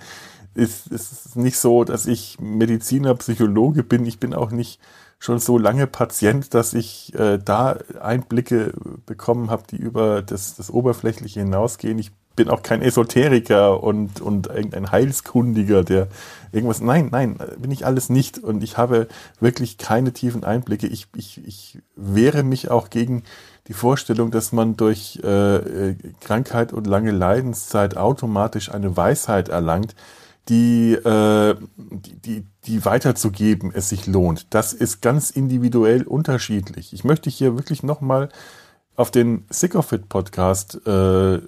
Es 0.55 0.87
ist 0.87 1.37
nicht 1.37 1.59
so, 1.59 1.85
dass 1.85 2.07
ich 2.07 2.39
Mediziner, 2.41 3.15
Psychologe 3.15 3.83
bin. 3.83 4.07
Ich 4.07 4.19
bin 4.19 4.33
auch 4.33 4.51
nicht 4.51 4.81
schon 5.19 5.39
so 5.39 5.59
lange 5.59 5.87
Patient, 5.87 6.55
dass 6.55 6.73
ich 6.73 7.15
äh, 7.15 7.39
da 7.39 7.79
Einblicke 8.01 8.73
bekommen 9.05 9.51
habe, 9.51 9.65
die 9.71 9.77
über 9.77 10.23
das, 10.23 10.57
das 10.57 10.71
Oberflächliche 10.71 11.41
hinausgehen. 11.41 11.99
Ich 11.99 12.11
bin 12.37 12.51
auch 12.51 12.63
kein 12.63 12.83
Esoteriker 12.83 13.83
und, 13.83 14.21
und 14.21 14.47
irgendein 14.47 14.91
Heilskundiger, 14.93 15.83
der 15.83 16.09
irgendwas. 16.53 16.81
Nein, 16.81 17.09
nein, 17.11 17.39
bin 17.59 17.71
ich 17.71 17.87
alles 17.87 18.11
nicht. 18.11 18.39
Und 18.39 18.63
ich 18.63 18.77
habe 18.77 19.09
wirklich 19.41 19.79
keine 19.79 20.13
tiefen 20.13 20.45
Einblicke. 20.45 20.87
Ich, 20.87 21.09
ich, 21.17 21.45
ich 21.47 21.79
wehre 21.97 22.43
mich 22.43 22.71
auch 22.71 22.91
gegen 22.91 23.25
die 23.69 23.73
Vorstellung, 23.73 24.31
dass 24.31 24.53
man 24.53 24.77
durch 24.77 25.17
äh, 25.23 25.95
Krankheit 26.21 26.73
und 26.73 26.87
lange 26.87 27.11
Leidenszeit 27.11 27.97
automatisch 27.97 28.71
eine 28.71 28.97
Weisheit 28.97 29.49
erlangt, 29.49 29.95
die, 30.49 30.93
äh, 30.93 31.57
die, 31.77 32.15
die, 32.21 32.47
die 32.67 32.85
weiterzugeben 32.85 33.73
es 33.75 33.89
sich 33.89 34.07
lohnt. 34.07 34.55
Das 34.55 34.73
ist 34.73 35.03
ganz 35.03 35.31
individuell 35.31 36.05
unterschiedlich. 36.05 36.93
Ich 36.93 37.03
möchte 37.03 37.31
hier 37.31 37.57
wirklich 37.57 37.83
nochmal 37.83 38.29
auf 38.95 39.11
den 39.11 39.45
Sick 39.51 39.75
of 39.75 39.91
It 39.93 40.09
Podcast 40.09 40.87
äh, 40.87 41.41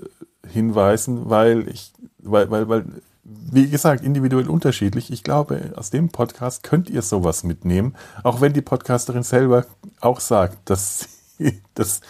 hinweisen, 0.47 1.31
weil 1.31 1.69
ich, 1.69 1.93
weil, 2.19 2.51
weil, 2.51 2.69
weil, 2.69 2.85
wie 3.23 3.69
gesagt, 3.69 4.03
individuell 4.03 4.49
unterschiedlich. 4.49 5.13
Ich 5.13 5.23
glaube, 5.23 5.73
aus 5.77 5.91
dem 5.91 6.09
Podcast 6.09 6.65
könnt 6.65 6.91
ihr 6.91 7.03
sowas 7.03 7.45
mitnehmen, 7.45 7.95
auch 8.25 8.41
wenn 8.41 8.53
die 8.53 8.63
Podcasterin 8.63 9.23
selber 9.23 9.67
auch 10.01 10.21
sagt, 10.21 10.69
dass 10.69 11.18
das 11.75 12.01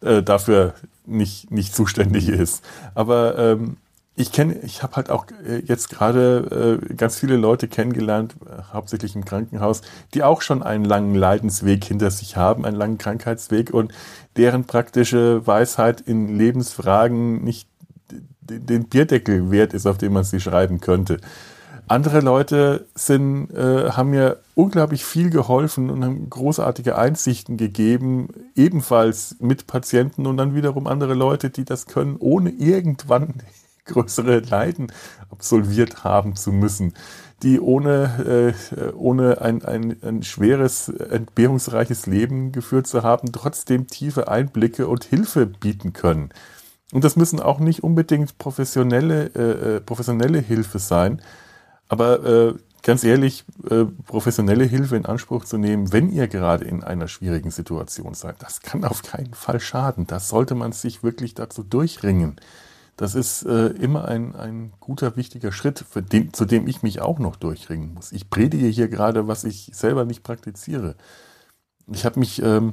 äh, 0.00 0.22
dafür 0.22 0.74
nicht, 1.06 1.50
nicht 1.50 1.74
zuständig 1.74 2.28
ist. 2.28 2.64
Aber 2.94 3.38
ähm, 3.38 3.76
ich 4.16 4.30
kenne, 4.30 4.54
ich 4.62 4.82
habe 4.82 4.96
halt 4.96 5.10
auch 5.10 5.26
äh, 5.46 5.58
jetzt 5.64 5.90
gerade 5.90 6.80
äh, 6.88 6.94
ganz 6.94 7.18
viele 7.18 7.36
Leute 7.36 7.66
kennengelernt, 7.66 8.36
äh, 8.46 8.62
hauptsächlich 8.72 9.16
im 9.16 9.24
Krankenhaus, 9.24 9.82
die 10.14 10.22
auch 10.22 10.40
schon 10.40 10.62
einen 10.62 10.84
langen 10.84 11.14
Leidensweg 11.14 11.84
hinter 11.84 12.10
sich 12.10 12.36
haben, 12.36 12.64
einen 12.64 12.76
langen 12.76 12.98
Krankheitsweg 12.98 13.74
und 13.74 13.92
deren 14.36 14.64
praktische 14.64 15.44
Weisheit 15.46 16.00
in 16.00 16.36
Lebensfragen 16.38 17.42
nicht 17.42 17.68
den 18.40 18.88
Bierdeckel 18.88 19.50
wert 19.50 19.72
ist, 19.72 19.86
auf 19.86 19.98
dem 19.98 20.12
man 20.12 20.24
sie 20.24 20.38
schreiben 20.38 20.80
könnte. 20.80 21.18
Andere 21.86 22.20
Leute 22.20 22.86
sind, 22.94 23.50
äh, 23.50 23.90
haben 23.90 24.10
mir 24.10 24.40
unglaublich 24.54 25.04
viel 25.04 25.28
geholfen 25.28 25.90
und 25.90 26.02
haben 26.02 26.30
großartige 26.30 26.96
Einsichten 26.96 27.56
gegeben, 27.56 28.28
ebenfalls 28.54 29.36
mit 29.38 29.66
Patienten 29.66 30.26
und 30.26 30.38
dann 30.38 30.54
wiederum 30.54 30.86
andere 30.86 31.14
Leute, 31.14 31.50
die 31.50 31.64
das 31.64 31.86
können, 31.86 32.16
ohne 32.18 32.50
irgendwann 32.50 33.34
größere 33.84 34.40
Leiden 34.40 34.92
absolviert 35.30 36.04
haben 36.04 36.36
zu 36.36 36.52
müssen, 36.52 36.94
die 37.42 37.60
ohne, 37.60 38.54
äh, 38.74 38.92
ohne 38.92 39.42
ein, 39.42 39.62
ein, 39.62 39.96
ein 40.02 40.22
schweres, 40.22 40.88
entbehrungsreiches 40.88 42.06
Leben 42.06 42.52
geführt 42.52 42.86
zu 42.86 43.02
haben, 43.02 43.30
trotzdem 43.30 43.88
tiefe 43.88 44.28
Einblicke 44.28 44.88
und 44.88 45.04
Hilfe 45.04 45.44
bieten 45.44 45.92
können. 45.92 46.30
Und 46.92 47.04
das 47.04 47.16
müssen 47.16 47.40
auch 47.40 47.58
nicht 47.58 47.82
unbedingt 47.82 48.38
professionelle, 48.38 49.26
äh, 49.34 49.76
äh 49.76 49.80
professionelle 49.80 50.38
Hilfe 50.38 50.78
sein, 50.78 51.20
aber 51.94 52.24
äh, 52.24 52.54
ganz 52.82 53.04
ehrlich, 53.04 53.44
äh, 53.70 53.84
professionelle 53.84 54.64
Hilfe 54.64 54.96
in 54.96 55.06
Anspruch 55.06 55.44
zu 55.44 55.58
nehmen, 55.58 55.92
wenn 55.92 56.10
ihr 56.10 56.26
gerade 56.26 56.64
in 56.64 56.82
einer 56.82 57.06
schwierigen 57.06 57.52
Situation 57.52 58.14
seid, 58.14 58.42
das 58.42 58.62
kann 58.62 58.84
auf 58.84 59.02
keinen 59.02 59.32
Fall 59.32 59.60
schaden. 59.60 60.08
Das 60.08 60.28
sollte 60.28 60.56
man 60.56 60.72
sich 60.72 61.04
wirklich 61.04 61.34
dazu 61.34 61.62
durchringen. 61.62 62.34
Das 62.96 63.14
ist 63.14 63.44
äh, 63.44 63.68
immer 63.68 64.06
ein, 64.06 64.34
ein 64.34 64.72
guter, 64.80 65.16
wichtiger 65.16 65.52
Schritt, 65.52 65.84
den, 66.12 66.32
zu 66.32 66.44
dem 66.44 66.66
ich 66.66 66.82
mich 66.82 67.00
auch 67.00 67.20
noch 67.20 67.36
durchringen 67.36 67.94
muss. 67.94 68.10
Ich 68.10 68.28
predige 68.28 68.66
hier 68.66 68.88
gerade, 68.88 69.28
was 69.28 69.44
ich 69.44 69.70
selber 69.72 70.04
nicht 70.04 70.24
praktiziere. 70.24 70.96
Ich 71.92 72.04
habe 72.04 72.18
mich 72.18 72.42
ähm, 72.42 72.72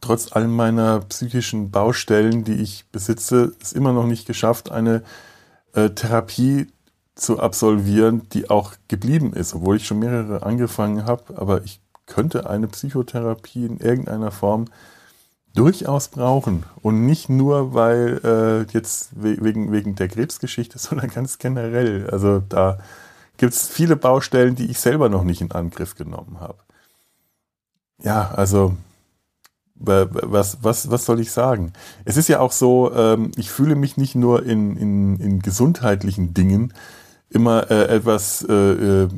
trotz 0.00 0.32
all 0.32 0.48
meiner 0.48 1.00
psychischen 1.00 1.70
Baustellen, 1.70 2.42
die 2.42 2.54
ich 2.54 2.86
besitze, 2.90 3.54
es 3.62 3.72
immer 3.72 3.92
noch 3.92 4.06
nicht 4.06 4.26
geschafft, 4.26 4.72
eine 4.72 5.04
äh, 5.72 5.90
Therapie 5.90 6.66
zu 7.14 7.38
absolvieren, 7.38 8.28
die 8.32 8.50
auch 8.50 8.72
geblieben 8.88 9.32
ist, 9.32 9.54
obwohl 9.54 9.76
ich 9.76 9.86
schon 9.86 10.00
mehrere 10.00 10.42
angefangen 10.42 11.06
habe. 11.06 11.38
Aber 11.38 11.62
ich 11.64 11.80
könnte 12.06 12.48
eine 12.50 12.66
Psychotherapie 12.68 13.66
in 13.66 13.78
irgendeiner 13.78 14.30
Form 14.30 14.66
durchaus 15.54 16.08
brauchen. 16.08 16.64
Und 16.82 17.06
nicht 17.06 17.28
nur, 17.28 17.74
weil 17.74 18.20
äh, 18.24 18.72
jetzt 18.72 19.10
wegen, 19.14 19.72
wegen 19.72 19.94
der 19.94 20.08
Krebsgeschichte, 20.08 20.78
sondern 20.80 21.08
ganz 21.08 21.38
generell. 21.38 22.10
Also 22.10 22.40
da 22.40 22.78
gibt 23.36 23.54
es 23.54 23.68
viele 23.68 23.96
Baustellen, 23.96 24.56
die 24.56 24.70
ich 24.70 24.80
selber 24.80 25.08
noch 25.08 25.24
nicht 25.24 25.40
in 25.40 25.52
Angriff 25.52 25.94
genommen 25.94 26.40
habe. 26.40 26.58
Ja, 28.02 28.32
also 28.32 28.76
was, 29.76 30.58
was, 30.62 30.90
was 30.90 31.04
soll 31.04 31.20
ich 31.20 31.32
sagen? 31.32 31.72
Es 32.04 32.16
ist 32.16 32.28
ja 32.28 32.40
auch 32.40 32.52
so, 32.52 32.92
ähm, 32.94 33.32
ich 33.36 33.50
fühle 33.50 33.74
mich 33.74 33.96
nicht 33.96 34.14
nur 34.14 34.44
in, 34.44 34.76
in, 34.76 35.16
in 35.18 35.40
gesundheitlichen 35.40 36.32
Dingen 36.32 36.72
immer 37.34 37.70
äh, 37.70 37.86
etwas 37.96 38.46
äh, 38.48 38.52
äh, 38.52 39.08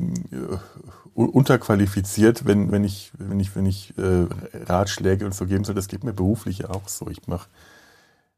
unterqualifiziert, 1.14 2.46
wenn, 2.46 2.72
wenn 2.72 2.85
ich, 2.85 3.12
wenn 3.18 3.40
ich, 3.40 3.55
wenn 3.55 3.66
ich 3.66 3.96
äh, 3.98 4.26
Ratschläge 4.66 5.24
und 5.24 5.35
so 5.35 5.46
geben 5.46 5.64
soll. 5.64 5.74
Das 5.74 5.88
geht 5.88 6.05
mir 6.05 6.12
beruflich 6.12 6.68
auch 6.68 6.88
so. 6.88 7.09
Ich 7.09 7.26
mach, 7.26 7.46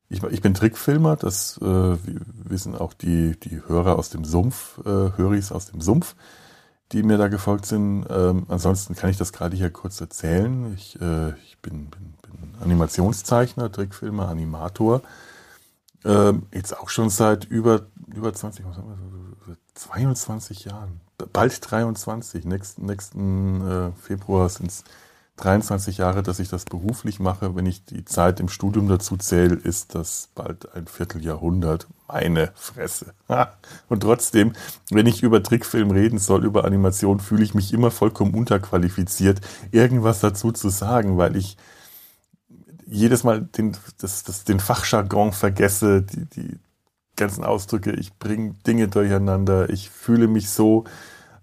ich, 0.09 0.23
ich 0.23 0.41
bin 0.43 0.55
Trickfilmer, 0.55 1.17
das 1.17 1.59
äh, 1.59 1.97
wissen 2.45 2.75
auch 2.75 2.93
die, 2.93 3.39
die 3.39 3.63
Hörer 3.67 3.99
aus 3.99 4.11
dem 4.11 4.25
Sumpf, 4.25 4.79
äh, 4.85 5.17
Höris 5.17 5.53
aus 5.53 5.67
dem 5.67 5.81
Sumpf, 5.81 6.15
die 6.93 7.03
mir 7.03 7.19
da 7.19 7.29
gefolgt 7.29 7.67
sind. 7.67 8.07
Ähm, 8.11 8.47
ansonsten 8.49 8.95
kann 8.95 9.11
ich 9.11 9.17
das 9.17 9.33
gerade 9.33 9.57
hier 9.57 9.71
kurz 9.71 10.01
erzählen. 10.01 10.73
Ich, 10.77 11.01
äh, 11.01 11.31
ich 11.45 11.59
bin, 11.63 11.87
bin, 11.87 12.15
bin 12.23 12.55
Animationszeichner, 12.63 13.71
Trickfilmer, 13.71 14.29
Animator. 14.29 15.03
Ähm, 16.05 16.47
jetzt 16.53 16.79
auch 16.79 16.89
schon 16.89 17.11
seit 17.11 17.45
über, 17.45 17.83
über 18.15 18.33
20, 18.33 18.65
was 18.67 18.77
haben 18.77 18.89
wir, 18.89 19.38
22 19.79 20.65
Jahren 20.65 21.01
bald 21.33 21.71
23. 21.71 22.45
Nächsten, 22.45 22.87
nächsten 22.87 23.61
äh, 23.61 23.93
Februar 24.01 24.49
sind 24.49 24.71
es 24.71 24.85
23 25.37 25.99
Jahre, 25.99 26.23
dass 26.23 26.41
ich 26.41 26.49
das 26.49 26.65
beruflich 26.65 27.21
mache. 27.21 27.55
Wenn 27.55 27.67
ich 27.67 27.85
die 27.85 28.05
Zeit 28.05 28.41
im 28.41 28.49
Studium 28.49 28.89
dazu 28.89 29.17
zähle, 29.17 29.55
ist 29.55 29.95
das 29.95 30.31
bald 30.35 30.75
ein 30.75 30.87
Vierteljahrhundert. 30.87 31.87
Meine 32.09 32.51
Fresse. 32.55 33.15
Und 33.89 34.01
trotzdem, 34.01 34.53
wenn 34.91 35.07
ich 35.07 35.23
über 35.23 35.43
Trickfilm 35.43 35.91
reden 35.91 36.19
soll, 36.19 36.45
über 36.45 36.65
Animation, 36.65 37.21
fühle 37.21 37.45
ich 37.45 37.55
mich 37.55 37.73
immer 37.73 37.91
vollkommen 37.91 38.35
unterqualifiziert, 38.35 39.41
irgendwas 39.71 40.21
dazu 40.21 40.51
zu 40.51 40.71
sagen, 40.71 41.19
weil 41.19 41.37
ich 41.37 41.57
jedes 42.87 43.23
Mal 43.23 43.43
den, 43.43 43.77
das, 44.01 44.25
das, 44.25 44.45
den 44.45 44.59
Fachjargon 44.59 45.33
vergesse, 45.33 46.03
die, 46.03 46.25
die, 46.25 46.59
ganzen 47.19 47.45
Ausdrücke, 47.45 47.93
ich 47.93 48.19
bringe 48.19 48.55
Dinge 48.67 48.89
durcheinander, 48.89 49.69
ich 49.69 49.91
fühle 49.91 50.29
mich 50.29 50.49
so, 50.49 50.85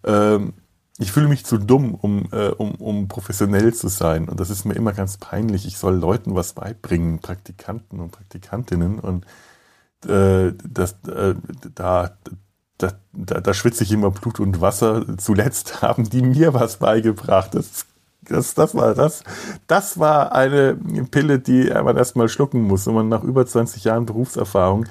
ähm, 0.04 0.54
ich 0.98 1.12
fühle 1.12 1.28
mich 1.28 1.46
zu 1.46 1.58
dumm, 1.58 1.94
um, 1.94 2.30
äh, 2.32 2.50
um, 2.50 2.76
um 2.76 3.08
professionell 3.08 3.74
zu 3.74 3.90
sein. 3.90 4.30
Und 4.30 4.40
das 4.40 4.50
ist 4.50 4.66
mir 4.66 4.76
immer 4.76 4.94
ganz 4.94 5.18
peinlich. 5.18 5.68
Ich 5.68 5.78
soll 5.78 5.96
Leuten 5.96 6.36
was 6.36 6.54
beibringen, 6.54 7.20
Praktikanten 7.20 8.00
und 8.00 8.12
Praktikantinnen. 8.12 9.00
Und 9.00 9.26
äh, 10.08 10.54
das, 10.64 10.96
äh, 11.10 11.36
da, 11.76 12.18
da, 12.78 12.92
da, 13.12 13.42
da 13.42 13.54
schwitze 13.54 13.84
ich 13.84 13.92
immer 13.92 14.10
Blut 14.10 14.40
und 14.40 14.62
Wasser. 14.62 15.18
Zuletzt 15.18 15.82
haben 15.82 16.10
die 16.10 16.22
mir 16.22 16.54
was 16.54 16.78
beigebracht. 16.78 17.56
Das, 17.56 17.86
das, 18.22 18.54
das 18.54 18.74
war 18.74 18.96
das. 18.96 19.24
Das 19.68 20.00
war 20.00 20.32
eine 20.32 20.76
Pille, 21.12 21.40
die 21.40 21.72
man 21.72 21.98
erstmal 21.98 22.30
schlucken 22.30 22.62
muss, 22.62 22.88
wenn 22.88 22.96
man 22.96 23.10
nach 23.10 23.24
über 23.24 23.46
20 23.46 23.84
Jahren 23.84 24.06
Berufserfahrung 24.06 24.86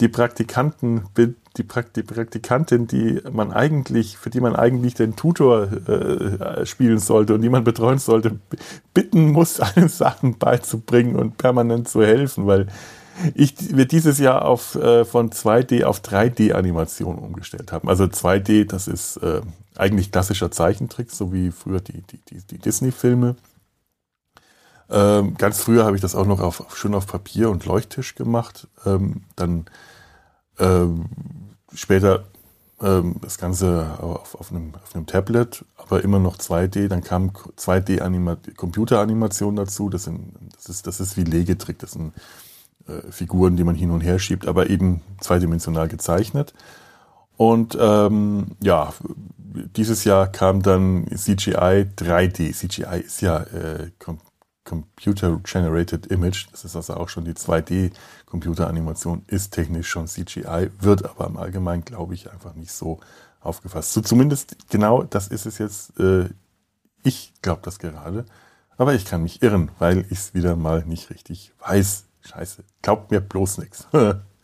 die 0.00 0.08
Praktikanten, 0.08 1.04
die, 1.16 1.62
Praktikantin, 1.62 2.86
die 2.86 3.20
man 3.32 3.52
eigentlich, 3.52 4.18
für 4.18 4.30
die 4.30 4.40
man 4.40 4.54
eigentlich 4.54 4.94
den 4.94 5.16
Tutor 5.16 5.68
äh, 5.88 6.66
spielen 6.66 6.98
sollte 6.98 7.34
und 7.34 7.42
die 7.42 7.48
man 7.48 7.64
betreuen 7.64 7.98
sollte, 7.98 8.38
bitten 8.92 9.32
muss, 9.32 9.60
einen 9.76 9.88
Sachen 9.88 10.38
beizubringen 10.38 11.16
und 11.16 11.38
permanent 11.38 11.88
zu 11.88 12.02
helfen, 12.02 12.46
weil 12.46 12.66
ich 13.34 13.54
wir 13.74 13.86
dieses 13.86 14.18
Jahr 14.18 14.44
auf 14.44 14.74
äh, 14.74 15.06
von 15.06 15.30
2D 15.30 15.84
auf 15.84 16.00
3D 16.00 16.52
Animation 16.52 17.16
umgestellt 17.16 17.72
haben. 17.72 17.88
Also 17.88 18.04
2D, 18.04 18.66
das 18.66 18.88
ist 18.88 19.16
äh, 19.18 19.40
eigentlich 19.74 20.12
klassischer 20.12 20.50
Zeichentrick, 20.50 21.10
so 21.10 21.32
wie 21.32 21.50
früher 21.50 21.80
die, 21.80 22.02
die, 22.02 22.18
die, 22.18 22.42
die 22.42 22.58
Disney-Filme. 22.58 23.36
Ähm, 24.90 25.36
ganz 25.36 25.60
früher 25.60 25.84
habe 25.84 25.96
ich 25.96 26.02
das 26.02 26.14
auch 26.14 26.26
noch 26.26 26.40
auf, 26.40 26.64
schön 26.74 26.94
auf 26.94 27.06
Papier 27.06 27.50
und 27.50 27.66
Leuchttisch 27.66 28.14
gemacht. 28.14 28.68
Ähm, 28.84 29.22
dann 29.34 29.66
ähm, 30.58 31.06
später 31.74 32.24
ähm, 32.80 33.16
das 33.20 33.36
Ganze 33.38 33.98
auf, 34.00 34.34
auf, 34.34 34.50
einem, 34.50 34.74
auf 34.74 34.94
einem 34.94 35.06
Tablet, 35.06 35.64
aber 35.76 36.02
immer 36.04 36.18
noch 36.18 36.36
2D. 36.36 36.88
Dann 36.88 37.02
kam 37.02 37.30
2D-Computeranimation 37.30 39.56
dazu. 39.56 39.88
Das, 39.88 40.04
sind, 40.04 40.34
das, 40.54 40.68
ist, 40.68 40.86
das 40.86 41.00
ist 41.00 41.16
wie 41.16 41.24
Legetrick. 41.24 41.78
Das 41.78 41.92
sind 41.92 42.12
äh, 42.86 43.00
Figuren, 43.10 43.56
die 43.56 43.64
man 43.64 43.74
hin 43.74 43.90
und 43.90 44.02
her 44.02 44.18
schiebt, 44.18 44.46
aber 44.46 44.68
eben 44.70 45.00
zweidimensional 45.20 45.88
gezeichnet. 45.88 46.52
Und 47.36 47.76
ähm, 47.80 48.56
ja, 48.62 48.92
dieses 49.76 50.04
Jahr 50.04 50.28
kam 50.28 50.62
dann 50.62 51.06
CGI 51.14 51.86
3D. 51.96 52.52
CGI 52.52 53.00
ist 53.04 53.20
ja 53.20 53.40
äh, 53.40 53.90
Computer 54.66 55.40
Generated 55.42 56.06
Image, 56.08 56.48
das 56.50 56.64
ist 56.66 56.76
also 56.76 56.94
auch 56.94 57.08
schon 57.08 57.24
die 57.24 57.32
2D 57.32 57.92
Computeranimation, 58.26 59.22
ist 59.28 59.52
technisch 59.52 59.88
schon 59.88 60.08
CGI, 60.08 60.70
wird 60.78 61.04
aber 61.06 61.26
im 61.26 61.38
Allgemeinen, 61.38 61.84
glaube 61.84 62.12
ich, 62.14 62.30
einfach 62.30 62.54
nicht 62.54 62.72
so 62.72 63.00
aufgefasst. 63.40 63.92
So 63.92 64.02
zumindest 64.02 64.56
genau 64.68 65.02
das 65.04 65.28
ist 65.28 65.46
es 65.46 65.56
jetzt. 65.58 65.98
Äh, 65.98 66.28
ich 67.02 67.32
glaube 67.40 67.62
das 67.62 67.78
gerade, 67.78 68.26
aber 68.76 68.94
ich 68.94 69.04
kann 69.04 69.22
mich 69.22 69.42
irren, 69.42 69.70
weil 69.78 70.00
ich 70.10 70.18
es 70.18 70.34
wieder 70.34 70.56
mal 70.56 70.84
nicht 70.84 71.08
richtig 71.10 71.52
weiß. 71.60 72.04
Scheiße, 72.22 72.64
glaubt 72.82 73.10
mir 73.12 73.20
bloß 73.20 73.58
nichts. 73.58 73.86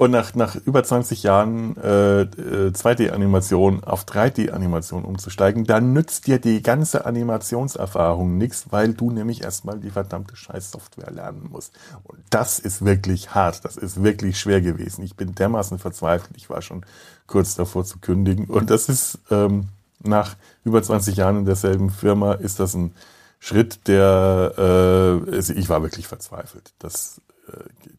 Und 0.00 0.12
nach, 0.12 0.34
nach 0.34 0.56
über 0.56 0.82
20 0.82 1.24
Jahren 1.24 1.76
äh, 1.76 2.24
2D-Animation 2.72 3.82
äh, 3.82 3.86
auf 3.86 4.06
3D-Animation 4.06 5.04
umzusteigen, 5.04 5.64
dann 5.64 5.92
nützt 5.92 6.26
dir 6.26 6.38
die 6.38 6.62
ganze 6.62 7.04
Animationserfahrung 7.04 8.38
nichts, 8.38 8.68
weil 8.70 8.94
du 8.94 9.10
nämlich 9.10 9.42
erstmal 9.42 9.78
die 9.78 9.90
verdammte 9.90 10.36
Scheiß-Software 10.36 11.10
lernen 11.10 11.50
musst. 11.52 11.74
Und 12.04 12.18
das 12.30 12.58
ist 12.58 12.82
wirklich 12.82 13.34
hart, 13.34 13.62
das 13.66 13.76
ist 13.76 14.02
wirklich 14.02 14.40
schwer 14.40 14.62
gewesen. 14.62 15.04
Ich 15.04 15.16
bin 15.16 15.34
dermaßen 15.34 15.78
verzweifelt, 15.78 16.34
ich 16.34 16.48
war 16.48 16.62
schon 16.62 16.86
kurz 17.26 17.54
davor 17.56 17.84
zu 17.84 17.98
kündigen. 17.98 18.46
Und 18.46 18.70
das 18.70 18.88
ist 18.88 19.18
ähm, 19.30 19.68
nach 20.02 20.34
über 20.64 20.82
20 20.82 21.14
Jahren 21.16 21.40
in 21.40 21.44
derselben 21.44 21.90
Firma, 21.90 22.32
ist 22.32 22.58
das 22.58 22.72
ein 22.72 22.94
Schritt, 23.38 23.86
der, 23.86 24.54
äh, 24.56 25.36
ich 25.36 25.68
war 25.68 25.82
wirklich 25.82 26.06
verzweifelt. 26.06 26.72
Das 26.78 27.20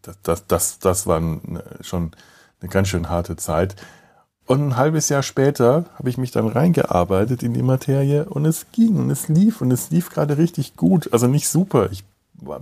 das, 0.02 0.18
das, 0.24 0.48
das, 0.48 0.80
das 0.80 1.08
war 1.08 1.22
schon 1.82 2.12
eine 2.62 2.70
ganz 2.70 2.88
schön 2.88 3.10
harte 3.10 3.36
Zeit. 3.36 3.76
Und 4.46 4.68
ein 4.68 4.76
halbes 4.76 5.10
Jahr 5.10 5.24
später 5.24 5.86
habe 5.96 6.10
ich 6.10 6.18
mich 6.18 6.32
dann 6.32 6.48
reingearbeitet 6.48 7.44
in 7.44 7.54
die 7.54 7.64
Materie 7.64 8.26
und 8.26 8.46
es 8.46 8.66
ging 8.72 8.98
und 8.98 9.10
es 9.10 9.28
lief 9.28 9.62
und 9.62 9.72
es 9.72 9.92
lief 9.92 10.10
gerade 10.10 10.38
richtig 10.38 10.76
gut. 10.76 11.14
Also 11.14 11.28
nicht 11.28 11.48
super. 11.48 11.90
Ich 11.92 12.04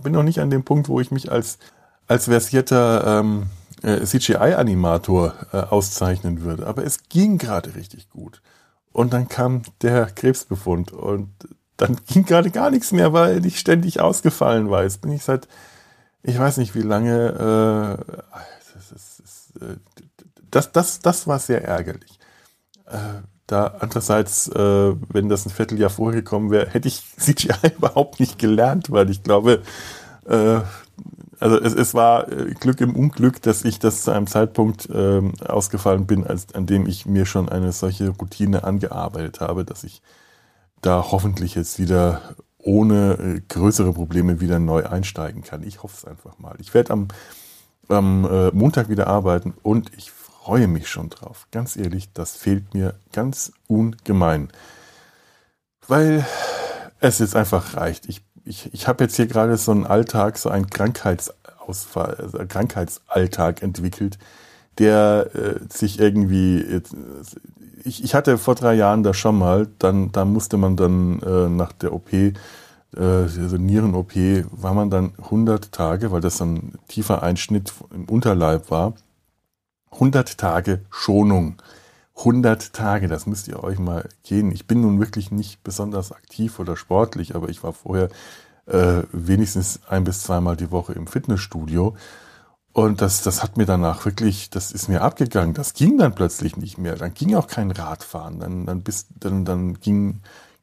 bin 0.03 0.13
noch 0.13 0.23
nicht 0.23 0.39
an 0.39 0.49
dem 0.49 0.63
Punkt, 0.63 0.89
wo 0.89 0.99
ich 0.99 1.09
mich 1.09 1.31
als, 1.31 1.57
als 2.07 2.25
versierter 2.25 3.21
ähm, 3.21 3.47
äh, 3.81 4.03
CGI-Animator 4.05 5.33
äh, 5.51 5.57
auszeichnen 5.57 6.41
würde. 6.41 6.67
Aber 6.67 6.83
es 6.83 7.05
ging 7.09 7.37
gerade 7.37 7.75
richtig 7.75 8.09
gut. 8.09 8.41
Und 8.91 9.13
dann 9.13 9.29
kam 9.29 9.61
der 9.81 10.05
Krebsbefund 10.07 10.91
und 10.91 11.29
dann 11.77 11.97
ging 12.07 12.25
gerade 12.25 12.51
gar 12.51 12.69
nichts 12.69 12.91
mehr, 12.91 13.13
weil 13.13 13.45
ich 13.45 13.59
ständig 13.59 14.01
ausgefallen 14.01 14.69
war. 14.69 14.83
Jetzt 14.83 15.01
bin 15.01 15.11
ich 15.11 15.23
seit 15.23 15.47
ich 16.23 16.37
weiß 16.37 16.57
nicht 16.57 16.75
wie 16.75 16.81
lange, 16.81 17.97
äh, 17.99 18.15
das, 18.73 18.91
ist, 18.91 19.19
ist, 19.19 19.53
das, 20.51 20.71
das, 20.71 20.99
das 20.99 21.27
war 21.27 21.39
sehr 21.39 21.63
ärgerlich. 21.63 22.19
Äh, 22.85 23.21
da 23.47 23.75
andererseits, 23.79 24.47
äh, 24.49 24.93
wenn 25.11 25.29
das 25.29 25.45
ein 25.45 25.49
Vierteljahr 25.49 25.89
vorher 25.89 26.21
gekommen 26.21 26.51
wäre, 26.51 26.69
hätte 26.69 26.87
ich 26.87 27.03
CGI 27.17 27.73
überhaupt 27.77 28.19
nicht 28.19 28.37
gelernt, 28.37 28.91
weil 28.91 29.09
ich 29.09 29.23
glaube, 29.23 29.61
äh, 30.25 30.59
also 31.39 31.59
es, 31.59 31.73
es 31.73 31.93
war 31.93 32.31
äh, 32.31 32.53
Glück 32.53 32.81
im 32.81 32.95
Unglück, 32.95 33.41
dass 33.41 33.63
ich 33.63 33.79
das 33.79 34.03
zu 34.03 34.11
einem 34.11 34.27
Zeitpunkt 34.27 34.89
äh, 34.89 35.21
ausgefallen 35.47 36.05
bin, 36.05 36.27
als, 36.27 36.53
an 36.53 36.65
dem 36.65 36.85
ich 36.85 37.05
mir 37.05 37.25
schon 37.25 37.49
eine 37.49 37.71
solche 37.71 38.09
Routine 38.09 38.63
angearbeitet 38.63 39.39
habe, 39.39 39.65
dass 39.65 39.83
ich 39.83 40.01
da 40.81 41.05
hoffentlich 41.11 41.55
jetzt 41.55 41.79
wieder 41.79 42.21
ohne 42.59 43.13
äh, 43.13 43.41
größere 43.47 43.93
Probleme 43.93 44.39
wieder 44.39 44.59
neu 44.59 44.85
einsteigen 44.85 45.43
kann. 45.43 45.63
Ich 45.63 45.81
hoffe 45.81 45.95
es 45.97 46.05
einfach 46.05 46.37
mal. 46.39 46.55
Ich 46.59 46.73
werde 46.73 46.91
am, 46.91 47.07
am 47.87 48.25
äh, 48.25 48.51
Montag 48.51 48.89
wieder 48.89 49.07
arbeiten 49.07 49.53
und 49.63 49.91
ich 49.97 50.11
freue 50.11 50.67
mich 50.67 50.89
schon 50.89 51.09
drauf. 51.09 51.47
Ganz 51.51 51.75
ehrlich, 51.75 52.11
das 52.13 52.35
fehlt 52.35 52.73
mir 52.73 52.95
ganz 53.13 53.51
ungemein. 53.67 54.49
Weil 55.87 56.25
es 56.99 57.19
jetzt 57.19 57.35
einfach 57.35 57.75
reicht. 57.75 58.07
Ich, 58.07 58.21
ich, 58.45 58.73
ich 58.73 58.87
habe 58.87 59.03
jetzt 59.03 59.15
hier 59.15 59.27
gerade 59.27 59.57
so 59.57 59.71
einen 59.71 59.85
Alltag, 59.85 60.37
so 60.37 60.49
einen 60.49 60.69
Krankheitsausfall, 60.69 62.15
also 62.15 62.39
Krankheitsalltag 62.47 63.63
entwickelt, 63.63 64.17
der 64.77 65.29
äh, 65.33 65.59
sich 65.71 65.99
irgendwie, 65.99 66.81
ich, 67.83 68.03
ich 68.03 68.15
hatte 68.15 68.37
vor 68.37 68.55
drei 68.55 68.73
Jahren 68.73 69.03
das 69.03 69.17
schon 69.17 69.37
mal, 69.37 69.67
dann, 69.79 70.11
da 70.11 70.25
musste 70.25 70.57
man 70.57 70.75
dann 70.75 71.19
äh, 71.21 71.49
nach 71.49 71.71
der 71.73 71.93
OP, 71.93 72.13
äh, 72.13 72.33
also 72.95 73.57
Nieren-OP, 73.57 74.13
war 74.51 74.73
man 74.73 74.89
dann 74.89 75.13
100 75.17 75.71
Tage, 75.71 76.11
weil 76.11 76.21
das 76.21 76.37
so 76.37 76.45
ein 76.45 76.73
tiefer 76.87 77.23
Einschnitt 77.23 77.73
im 77.93 78.05
Unterleib 78.05 78.71
war, 78.71 78.93
100 79.91 80.37
Tage 80.37 80.81
Schonung. 80.89 81.61
100 82.17 82.73
Tage, 82.73 83.07
das 83.07 83.25
müsst 83.25 83.47
ihr 83.47 83.63
euch 83.63 83.79
mal 83.79 84.07
gehen. 84.23 84.51
Ich 84.51 84.67
bin 84.67 84.81
nun 84.81 84.99
wirklich 84.99 85.31
nicht 85.31 85.63
besonders 85.63 86.11
aktiv 86.11 86.59
oder 86.59 86.75
sportlich, 86.75 87.33
aber 87.33 87.49
ich 87.49 87.63
war 87.63 87.71
vorher 87.71 88.09
äh, 88.65 89.03
wenigstens 89.11 89.79
ein 89.87 90.03
bis 90.03 90.23
zweimal 90.23 90.57
die 90.57 90.69
Woche 90.69 90.93
im 90.93 91.07
Fitnessstudio. 91.07 91.95
Und 92.71 93.01
das, 93.01 93.23
das 93.23 93.41
hat 93.41 93.57
mir 93.57 93.65
danach 93.65 94.05
wirklich, 94.05 94.49
das 94.49 94.71
ist 94.71 94.87
mir 94.89 95.01
abgegangen. 95.01 95.53
Das 95.53 95.73
ging 95.73 95.97
dann 95.97 96.13
plötzlich 96.13 96.55
nicht 96.55 96.77
mehr. 96.77 96.95
Dann 96.95 97.13
ging 97.13 97.35
auch 97.35 97.47
kein 97.47 97.71
Radfahren. 97.71 98.39
Dann, 98.39 98.65
dann, 98.65 98.81
bis, 98.81 99.07
dann, 99.19 99.43
dann 99.43 99.79
ging 99.79 100.21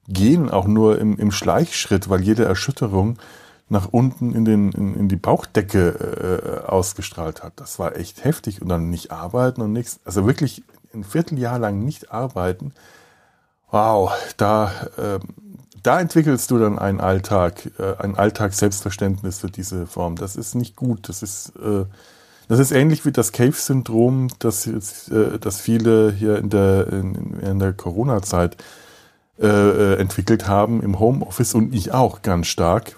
Gehen 0.09 0.51
auch 0.51 0.67
nur 0.67 1.01
im, 1.01 1.19
im 1.19 1.33
Schleichschritt, 1.33 2.09
weil 2.09 2.21
jede 2.23 2.45
Erschütterung 2.45 3.19
nach 3.69 3.89
unten 3.91 4.33
in, 4.35 4.45
den, 4.45 4.71
in, 4.71 4.95
in 4.95 5.09
die 5.09 5.17
Bauchdecke 5.17 6.63
äh, 6.65 6.69
ausgestrahlt 6.69 7.43
hat. 7.43 7.55
Das 7.57 7.81
war 7.81 7.97
echt 7.97 8.23
heftig. 8.23 8.63
Und 8.63 8.69
dann 8.69 8.89
nicht 8.89 9.11
arbeiten 9.11 9.63
und 9.63 9.73
nichts. 9.73 9.99
Also 10.05 10.25
wirklich 10.25 10.63
ein 10.95 11.03
Vierteljahr 11.03 11.59
lang 11.59 11.85
nicht 11.85 12.13
arbeiten. 12.13 12.73
Wow, 13.73 14.13
da, 14.37 14.71
äh, 14.97 15.19
da 15.83 16.01
entwickelst 16.01 16.51
du 16.51 16.59
dann 16.59 16.79
einen 16.79 17.01
Alltag, 17.01 17.71
äh, 17.79 17.97
ein 17.99 18.17
Alltagsselbstverständnis 18.17 19.39
für 19.39 19.51
diese 19.51 19.87
Form. 19.87 20.17
Das 20.17 20.37
ist 20.37 20.55
nicht 20.55 20.77
gut. 20.77 21.09
Das 21.09 21.23
ist, 21.23 21.53
äh, 21.57 21.85
das 22.49 22.59
ist 22.59 22.71
ähnlich 22.71 23.05
wie 23.05 23.13
das 23.13 23.33
Cave-Syndrom, 23.33 24.29
das, 24.39 24.67
äh, 24.67 25.39
das 25.41 25.61
viele 25.61 26.13
hier 26.13 26.39
in 26.39 26.51
der, 26.51 26.89
in, 26.93 27.41
in 27.41 27.59
der 27.59 27.73
Corona-Zeit 27.73 28.57
äh, 29.39 29.47
äh, 29.47 29.99
entwickelt 29.99 30.49
haben 30.49 30.83
im 30.83 30.99
Homeoffice 30.99 31.55
und 31.55 31.75
ich 31.75 31.93
auch 31.93 32.23
ganz 32.23 32.47
stark. 32.47 32.97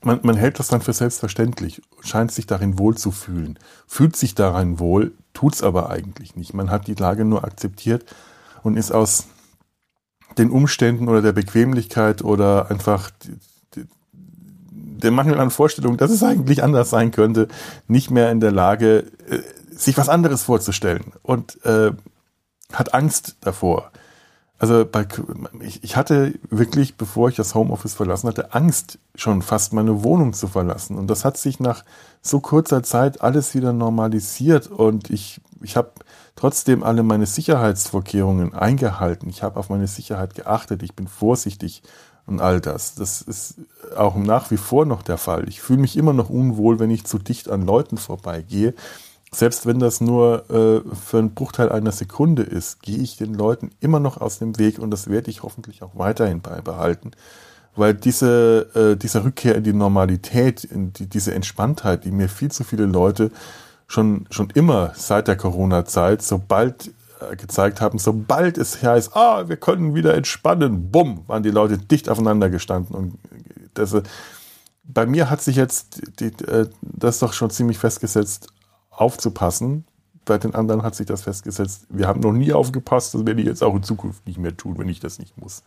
Man, 0.00 0.20
man 0.22 0.36
hält 0.36 0.58
das 0.58 0.68
dann 0.68 0.80
für 0.80 0.92
selbstverständlich, 0.92 1.82
scheint 2.00 2.30
sich 2.30 2.46
darin 2.46 2.78
wohl 2.78 2.96
zu 2.96 3.10
fühlen, 3.10 3.58
fühlt 3.86 4.16
sich 4.16 4.34
darin 4.34 4.78
wohl, 4.78 5.12
tut's 5.34 5.62
aber 5.62 5.90
eigentlich 5.90 6.36
nicht. 6.36 6.54
Man 6.54 6.70
hat 6.70 6.86
die 6.86 6.94
Lage 6.94 7.24
nur 7.24 7.44
akzeptiert 7.44 8.04
und 8.62 8.76
ist 8.76 8.92
aus 8.92 9.26
den 10.38 10.50
Umständen 10.50 11.08
oder 11.08 11.22
der 11.22 11.32
Bequemlichkeit 11.32 12.22
oder 12.22 12.70
einfach 12.70 13.10
der 15.02 15.10
Mangel 15.10 15.38
an 15.38 15.50
Vorstellung, 15.50 15.96
dass 15.96 16.10
es 16.10 16.22
eigentlich 16.22 16.62
anders 16.62 16.90
sein 16.90 17.10
könnte, 17.10 17.48
nicht 17.86 18.10
mehr 18.10 18.30
in 18.30 18.40
der 18.40 18.52
Lage, 18.52 19.06
äh, 19.28 19.40
sich 19.70 19.96
was 19.96 20.08
anderes 20.08 20.42
vorzustellen 20.42 21.12
und 21.22 21.64
äh, 21.64 21.92
hat 22.72 22.94
Angst 22.94 23.36
davor. 23.40 23.92
Also 24.58 24.84
bei, 24.84 25.06
ich, 25.60 25.84
ich 25.84 25.96
hatte 25.96 26.34
wirklich, 26.50 26.96
bevor 26.96 27.28
ich 27.28 27.36
das 27.36 27.54
Homeoffice 27.54 27.94
verlassen 27.94 28.26
hatte, 28.26 28.54
Angst, 28.54 28.98
schon 29.14 29.40
fast 29.40 29.72
meine 29.72 30.02
Wohnung 30.02 30.32
zu 30.32 30.48
verlassen. 30.48 30.98
Und 30.98 31.06
das 31.06 31.24
hat 31.24 31.36
sich 31.36 31.60
nach 31.60 31.84
so 32.22 32.40
kurzer 32.40 32.82
Zeit 32.82 33.20
alles 33.20 33.54
wieder 33.54 33.72
normalisiert. 33.72 34.66
Und 34.66 35.10
ich, 35.10 35.40
ich 35.62 35.76
habe 35.76 35.92
trotzdem 36.38 36.82
alle 36.82 37.02
meine 37.02 37.26
Sicherheitsvorkehrungen 37.26 38.54
eingehalten. 38.54 39.28
Ich 39.28 39.42
habe 39.42 39.58
auf 39.58 39.70
meine 39.70 39.86
Sicherheit 39.86 40.34
geachtet. 40.34 40.82
Ich 40.82 40.94
bin 40.94 41.08
vorsichtig 41.08 41.82
und 42.26 42.40
all 42.40 42.60
das. 42.60 42.94
Das 42.94 43.22
ist 43.22 43.56
auch 43.96 44.16
nach 44.16 44.50
wie 44.50 44.56
vor 44.56 44.86
noch 44.86 45.02
der 45.02 45.18
Fall. 45.18 45.48
Ich 45.48 45.60
fühle 45.60 45.80
mich 45.80 45.96
immer 45.96 46.12
noch 46.12 46.30
unwohl, 46.30 46.78
wenn 46.78 46.90
ich 46.90 47.04
zu 47.04 47.18
dicht 47.18 47.48
an 47.48 47.66
Leuten 47.66 47.96
vorbeigehe 47.96 48.74
selbst 49.30 49.66
wenn 49.66 49.78
das 49.78 50.00
nur 50.00 50.48
äh, 50.50 50.94
für 50.94 51.18
einen 51.18 51.34
Bruchteil 51.34 51.70
einer 51.70 51.92
Sekunde 51.92 52.42
ist, 52.42 52.82
gehe 52.82 52.98
ich 52.98 53.16
den 53.16 53.34
Leuten 53.34 53.70
immer 53.80 54.00
noch 54.00 54.20
aus 54.20 54.38
dem 54.38 54.58
Weg 54.58 54.78
und 54.78 54.90
das 54.90 55.08
werde 55.08 55.30
ich 55.30 55.42
hoffentlich 55.42 55.82
auch 55.82 55.92
weiterhin 55.94 56.40
beibehalten. 56.40 57.10
Weil 57.76 57.94
diese, 57.94 58.68
äh, 58.74 58.96
diese 58.96 59.24
Rückkehr 59.24 59.54
in 59.54 59.64
die 59.64 59.72
Normalität, 59.72 60.64
in 60.64 60.92
die, 60.94 61.06
diese 61.06 61.34
Entspanntheit, 61.34 62.04
die 62.04 62.10
mir 62.10 62.28
viel 62.28 62.50
zu 62.50 62.64
viele 62.64 62.86
Leute 62.86 63.30
schon, 63.88 64.26
schon 64.30 64.50
immer 64.50 64.92
seit 64.94 65.26
der 65.26 65.36
Corona-Zeit, 65.36 66.22
sobald 66.22 66.92
äh, 67.20 67.34
gezeigt 67.34 67.80
haben, 67.80 67.98
sobald 67.98 68.58
es 68.58 68.82
heißt, 68.82 69.16
ah, 69.16 69.48
wir 69.48 69.56
können 69.56 69.94
wieder 69.94 70.14
entspannen, 70.14 70.92
bumm, 70.92 71.24
waren 71.26 71.42
die 71.42 71.50
Leute 71.50 71.78
dicht 71.78 72.08
aufeinander 72.08 72.50
gestanden. 72.50 72.94
Und 72.94 73.18
das, 73.74 73.94
äh, 73.94 74.02
bei 74.84 75.06
mir 75.06 75.30
hat 75.30 75.40
sich 75.40 75.56
jetzt 75.56 76.02
die, 76.20 76.26
äh, 76.44 76.68
das 76.82 77.18
doch 77.18 77.32
schon 77.32 77.50
ziemlich 77.50 77.78
festgesetzt, 77.78 78.48
aufzupassen. 78.90 79.84
Bei 80.26 80.36
den 80.36 80.54
anderen 80.54 80.82
hat 80.82 80.94
sich 80.94 81.06
das 81.06 81.22
festgesetzt. 81.22 81.86
Wir 81.88 82.06
haben 82.06 82.20
noch 82.20 82.32
nie 82.32 82.52
aufgepasst, 82.52 83.14
das 83.14 83.24
werde 83.24 83.40
ich 83.40 83.46
jetzt 83.46 83.64
auch 83.64 83.74
in 83.74 83.82
Zukunft 83.82 84.26
nicht 84.26 84.38
mehr 84.38 84.56
tun, 84.56 84.78
wenn 84.78 84.88
ich 84.88 85.00
das 85.00 85.18
nicht 85.18 85.38
muss. 85.38 85.62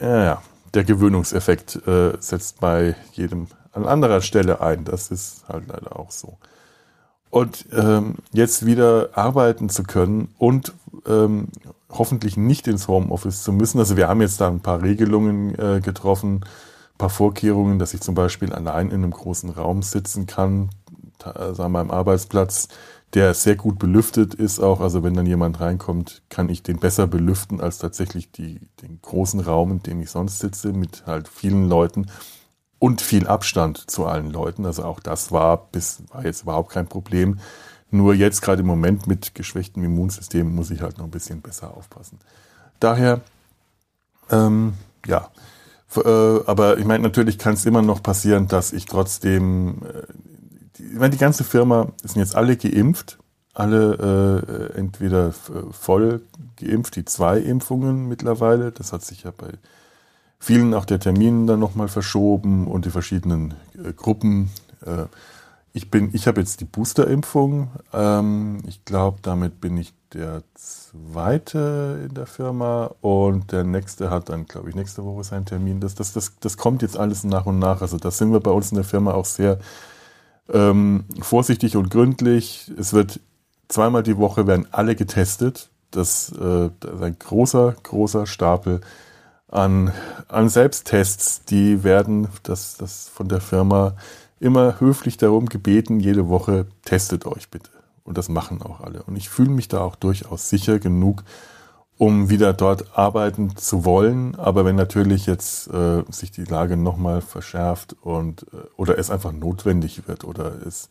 Ja. 0.00 0.42
der 0.72 0.84
Gewöhnungseffekt 0.84 1.86
äh, 1.86 2.12
setzt 2.18 2.60
bei 2.60 2.94
jedem 3.12 3.48
an 3.72 3.84
anderer 3.84 4.20
Stelle 4.20 4.60
ein. 4.60 4.84
Das 4.84 5.10
ist 5.10 5.44
halt 5.48 5.66
leider 5.68 5.98
auch 5.98 6.10
so. 6.10 6.38
Und 7.32 7.64
ähm, 7.72 8.16
jetzt 8.34 8.66
wieder 8.66 9.08
arbeiten 9.14 9.70
zu 9.70 9.84
können 9.84 10.28
und 10.36 10.74
ähm, 11.06 11.48
hoffentlich 11.88 12.36
nicht 12.36 12.68
ins 12.68 12.88
Homeoffice 12.88 13.42
zu 13.42 13.54
müssen. 13.54 13.78
Also 13.78 13.96
wir 13.96 14.08
haben 14.08 14.20
jetzt 14.20 14.38
da 14.42 14.48
ein 14.48 14.60
paar 14.60 14.82
Regelungen 14.82 15.58
äh, 15.58 15.80
getroffen, 15.80 16.44
ein 16.44 16.98
paar 16.98 17.08
Vorkehrungen, 17.08 17.78
dass 17.78 17.94
ich 17.94 18.02
zum 18.02 18.14
Beispiel 18.14 18.52
allein 18.52 18.88
in 18.90 18.96
einem 18.96 19.12
großen 19.12 19.48
Raum 19.48 19.80
sitzen 19.82 20.26
kann, 20.26 20.68
sagen 21.24 21.72
wir, 21.72 21.80
am 21.80 21.90
Arbeitsplatz, 21.90 22.68
der 23.14 23.32
sehr 23.32 23.56
gut 23.56 23.78
belüftet 23.78 24.34
ist 24.34 24.60
auch. 24.60 24.82
Also 24.82 25.02
wenn 25.02 25.14
dann 25.14 25.24
jemand 25.24 25.58
reinkommt, 25.58 26.20
kann 26.28 26.50
ich 26.50 26.62
den 26.62 26.80
besser 26.80 27.06
belüften 27.06 27.62
als 27.62 27.78
tatsächlich 27.78 28.30
die, 28.30 28.60
den 28.82 29.00
großen 29.00 29.40
Raum, 29.40 29.72
in 29.72 29.82
dem 29.82 30.02
ich 30.02 30.10
sonst 30.10 30.38
sitze, 30.38 30.74
mit 30.74 31.06
halt 31.06 31.28
vielen 31.28 31.66
Leuten 31.66 32.08
und 32.82 33.00
viel 33.00 33.28
Abstand 33.28 33.88
zu 33.88 34.06
allen 34.06 34.32
Leuten. 34.32 34.66
Also 34.66 34.82
auch 34.82 34.98
das 34.98 35.30
war 35.30 35.68
bis, 35.70 36.02
war 36.08 36.24
jetzt 36.24 36.42
überhaupt 36.42 36.72
kein 36.72 36.88
Problem. 36.88 37.38
Nur 37.92 38.12
jetzt 38.12 38.42
gerade 38.42 38.62
im 38.62 38.66
Moment 38.66 39.06
mit 39.06 39.36
geschwächtem 39.36 39.84
Immunsystem 39.84 40.52
muss 40.52 40.72
ich 40.72 40.82
halt 40.82 40.98
noch 40.98 41.04
ein 41.04 41.12
bisschen 41.12 41.42
besser 41.42 41.76
aufpassen. 41.76 42.18
Daher, 42.80 43.20
ähm, 44.30 44.72
ja, 45.06 45.28
äh, 45.94 46.40
aber 46.44 46.78
ich 46.78 46.84
meine, 46.84 47.04
natürlich 47.04 47.38
kann 47.38 47.54
es 47.54 47.66
immer 47.66 47.82
noch 47.82 48.02
passieren, 48.02 48.48
dass 48.48 48.72
ich 48.72 48.86
trotzdem 48.86 49.82
äh, 49.84 50.02
ich 50.76 50.98
meine, 50.98 51.10
die 51.10 51.18
ganze 51.18 51.44
Firma 51.44 51.92
sind 52.02 52.16
jetzt 52.20 52.34
alle 52.34 52.56
geimpft, 52.56 53.18
alle 53.54 54.72
äh, 54.74 54.76
entweder 54.76 55.30
voll 55.70 56.22
geimpft, 56.56 56.96
die 56.96 57.04
zwei 57.04 57.38
Impfungen 57.38 58.08
mittlerweile. 58.08 58.72
Das 58.72 58.92
hat 58.92 59.04
sich 59.04 59.22
ja 59.22 59.30
bei 59.30 59.50
vielen 60.42 60.74
auch 60.74 60.84
der 60.84 60.98
Termin 60.98 61.46
dann 61.46 61.60
nochmal 61.60 61.86
verschoben 61.86 62.66
und 62.66 62.84
die 62.84 62.90
verschiedenen 62.90 63.54
äh, 63.76 63.92
Gruppen. 63.92 64.50
Äh, 64.84 65.04
ich 65.72 65.86
ich 65.94 66.26
habe 66.26 66.40
jetzt 66.40 66.60
die 66.60 66.64
Boosterimpfung. 66.64 67.70
Ähm, 67.92 68.58
ich 68.66 68.84
glaube, 68.84 69.20
damit 69.22 69.60
bin 69.60 69.76
ich 69.76 69.94
der 70.12 70.42
zweite 70.54 72.06
in 72.08 72.14
der 72.14 72.26
Firma 72.26 72.90
und 73.00 73.52
der 73.52 73.62
nächste 73.62 74.10
hat 74.10 74.30
dann, 74.30 74.46
glaube 74.46 74.68
ich, 74.68 74.74
nächste 74.74 75.04
Woche 75.04 75.22
seinen 75.22 75.46
Termin. 75.46 75.78
Das, 75.78 75.94
das, 75.94 76.12
das, 76.12 76.32
das 76.40 76.56
kommt 76.56 76.82
jetzt 76.82 76.98
alles 76.98 77.22
nach 77.22 77.46
und 77.46 77.60
nach. 77.60 77.80
Also 77.80 77.96
da 77.96 78.10
sind 78.10 78.32
wir 78.32 78.40
bei 78.40 78.50
uns 78.50 78.72
in 78.72 78.76
der 78.76 78.84
Firma 78.84 79.12
auch 79.12 79.24
sehr 79.24 79.60
ähm, 80.52 81.04
vorsichtig 81.20 81.76
und 81.76 81.88
gründlich. 81.88 82.70
Es 82.76 82.92
wird 82.92 83.20
zweimal 83.68 84.02
die 84.02 84.18
Woche 84.18 84.48
werden 84.48 84.66
alle 84.72 84.96
getestet. 84.96 85.70
Das, 85.92 86.32
äh, 86.32 86.70
das 86.80 86.94
ist 86.94 87.02
ein 87.02 87.16
großer, 87.18 87.76
großer 87.80 88.26
Stapel 88.26 88.80
an, 89.52 89.92
an 90.28 90.48
Selbsttests. 90.48 91.44
Die 91.44 91.84
werden 91.84 92.28
das, 92.42 92.76
das 92.76 93.08
von 93.08 93.28
der 93.28 93.40
Firma 93.40 93.94
immer 94.40 94.80
höflich 94.80 95.18
darum 95.18 95.46
gebeten, 95.46 96.00
jede 96.00 96.28
Woche 96.28 96.66
testet 96.84 97.26
euch 97.26 97.48
bitte. 97.50 97.70
Und 98.02 98.18
das 98.18 98.28
machen 98.28 98.60
auch 98.62 98.80
alle. 98.80 99.04
Und 99.04 99.14
ich 99.14 99.28
fühle 99.30 99.50
mich 99.50 99.68
da 99.68 99.80
auch 99.80 99.94
durchaus 99.94 100.48
sicher 100.48 100.80
genug, 100.80 101.22
um 101.96 102.30
wieder 102.30 102.52
dort 102.52 102.98
arbeiten 102.98 103.56
zu 103.56 103.84
wollen. 103.84 104.34
Aber 104.34 104.64
wenn 104.64 104.74
natürlich 104.74 105.26
jetzt 105.26 105.68
äh, 105.68 106.02
sich 106.10 106.32
die 106.32 106.44
Lage 106.44 106.76
nochmal 106.76 107.20
verschärft 107.20 107.94
und 108.00 108.46
äh, 108.52 108.56
oder 108.76 108.98
es 108.98 109.10
einfach 109.10 109.30
notwendig 109.30 110.08
wird 110.08 110.24
oder 110.24 110.66
es 110.66 110.88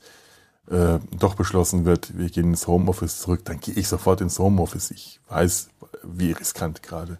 äh, 0.69 0.99
doch 1.19 1.35
beschlossen 1.35 1.83
wird, 1.83 2.17
wir 2.17 2.29
gehen 2.29 2.51
ins 2.51 2.67
Homeoffice 2.67 3.19
zurück, 3.19 3.41
dann 3.43 3.59
gehe 3.59 3.73
ich 3.73 3.89
sofort 3.89 4.21
ins 4.21 4.39
Homeoffice. 4.39 4.91
Ich 4.91 5.19
weiß, 5.27 5.69
wie 6.03 6.31
riskant 6.31 6.81
gerade 6.81 7.17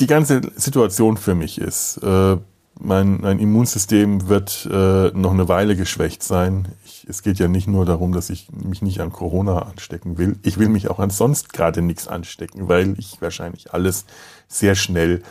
die 0.00 0.06
ganze 0.06 0.40
Situation 0.56 1.16
für 1.16 1.34
mich 1.34 1.58
ist. 1.60 1.98
Äh, 1.98 2.36
mein, 2.80 3.20
mein 3.20 3.38
Immunsystem 3.38 4.28
wird 4.28 4.68
äh, 4.70 5.10
noch 5.10 5.32
eine 5.32 5.48
Weile 5.48 5.76
geschwächt 5.76 6.22
sein. 6.22 6.68
Ich, 6.84 7.06
es 7.08 7.22
geht 7.22 7.38
ja 7.38 7.46
nicht 7.46 7.68
nur 7.68 7.84
darum, 7.84 8.12
dass 8.12 8.30
ich 8.30 8.50
mich 8.50 8.82
nicht 8.82 9.00
an 9.00 9.12
Corona 9.12 9.60
anstecken 9.60 10.18
will. 10.18 10.38
Ich 10.42 10.58
will 10.58 10.68
mich 10.68 10.88
auch 10.88 10.98
an 10.98 11.10
sonst 11.10 11.52
gerade 11.52 11.82
nichts 11.82 12.08
anstecken, 12.08 12.68
weil 12.68 12.98
ich 12.98 13.20
wahrscheinlich 13.20 13.72
alles 13.72 14.04
sehr 14.48 14.74
schnell 14.74 15.22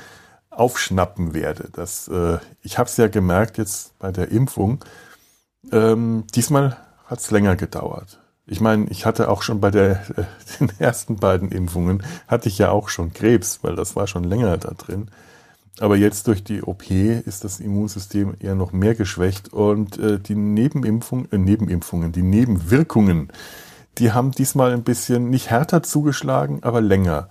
aufschnappen 0.49 1.33
werde. 1.33 1.69
Das, 1.73 2.07
äh, 2.07 2.37
ich 2.61 2.77
habe 2.77 2.87
es 2.87 2.97
ja 2.97 3.07
gemerkt 3.07 3.57
jetzt 3.57 3.97
bei 3.99 4.11
der 4.11 4.29
Impfung. 4.29 4.83
Ähm, 5.71 6.25
diesmal 6.33 6.77
hat 7.05 7.19
es 7.19 7.31
länger 7.31 7.55
gedauert. 7.55 8.20
Ich 8.47 8.59
meine, 8.59 8.87
ich 8.89 9.05
hatte 9.05 9.29
auch 9.29 9.43
schon 9.43 9.61
bei 9.61 9.71
der, 9.71 10.01
äh, 10.17 10.23
den 10.59 10.71
ersten 10.79 11.15
beiden 11.17 11.51
Impfungen, 11.51 12.03
hatte 12.27 12.49
ich 12.49 12.57
ja 12.57 12.71
auch 12.71 12.89
schon 12.89 13.13
Krebs, 13.13 13.59
weil 13.63 13.75
das 13.75 13.95
war 13.95 14.07
schon 14.07 14.23
länger 14.23 14.57
da 14.57 14.71
drin. 14.71 15.09
Aber 15.79 15.95
jetzt 15.95 16.27
durch 16.27 16.43
die 16.43 16.61
OP 16.61 16.91
ist 16.91 17.43
das 17.43 17.59
Immunsystem 17.59 18.35
eher 18.39 18.55
noch 18.55 18.71
mehr 18.71 18.93
geschwächt 18.93 19.53
und 19.53 19.97
äh, 19.97 20.19
die 20.19 20.35
Nebenimpfung, 20.35 21.27
äh, 21.31 21.37
Nebenimpfungen, 21.37 22.11
die 22.11 22.23
Nebenwirkungen, 22.23 23.31
die 23.97 24.11
haben 24.11 24.31
diesmal 24.31 24.73
ein 24.73 24.83
bisschen 24.83 25.29
nicht 25.29 25.49
härter 25.49 25.81
zugeschlagen, 25.81 26.63
aber 26.63 26.81
länger. 26.81 27.29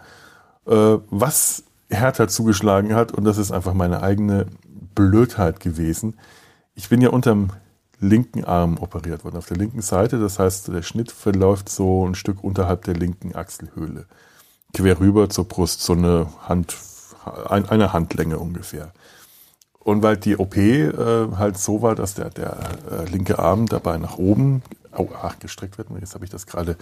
Äh, 0.66 0.98
was 1.10 1.64
härter 1.90 2.28
zugeschlagen 2.28 2.94
hat, 2.94 3.12
und 3.12 3.24
das 3.24 3.38
ist 3.38 3.52
einfach 3.52 3.74
meine 3.74 4.02
eigene 4.02 4.46
Blödheit 4.94 5.60
gewesen. 5.60 6.16
Ich 6.74 6.88
bin 6.88 7.00
ja 7.00 7.10
unterm 7.10 7.50
linken 8.00 8.44
Arm 8.44 8.78
operiert 8.78 9.24
worden, 9.24 9.36
auf 9.36 9.46
der 9.46 9.56
linken 9.56 9.82
Seite. 9.82 10.18
Das 10.18 10.38
heißt, 10.38 10.68
der 10.68 10.82
Schnitt 10.82 11.12
verläuft 11.12 11.68
so 11.68 12.06
ein 12.06 12.14
Stück 12.14 12.42
unterhalb 12.42 12.84
der 12.84 12.94
linken 12.94 13.34
Achselhöhle. 13.34 14.06
Quer 14.74 15.00
rüber 15.00 15.28
zur 15.28 15.46
Brust, 15.46 15.82
so 15.82 15.92
eine 15.92 16.28
Hand, 16.48 16.76
eine 17.44 17.92
Handlänge 17.92 18.38
ungefähr. 18.38 18.92
Und 19.78 20.02
weil 20.02 20.16
die 20.16 20.36
OP 20.36 20.56
äh, 20.56 20.92
halt 21.36 21.58
so 21.58 21.82
war, 21.82 21.94
dass 21.94 22.14
der, 22.14 22.30
der 22.30 22.56
äh, 22.90 23.10
linke 23.10 23.38
Arm 23.38 23.66
dabei 23.66 23.96
nach 23.98 24.18
oben 24.18 24.62
oh, 24.96 25.08
ach, 25.20 25.38
gestreckt 25.38 25.78
wird, 25.78 25.88
jetzt 26.00 26.14
habe 26.14 26.24
ich 26.24 26.30
das 26.30 26.46
gerade 26.46 26.76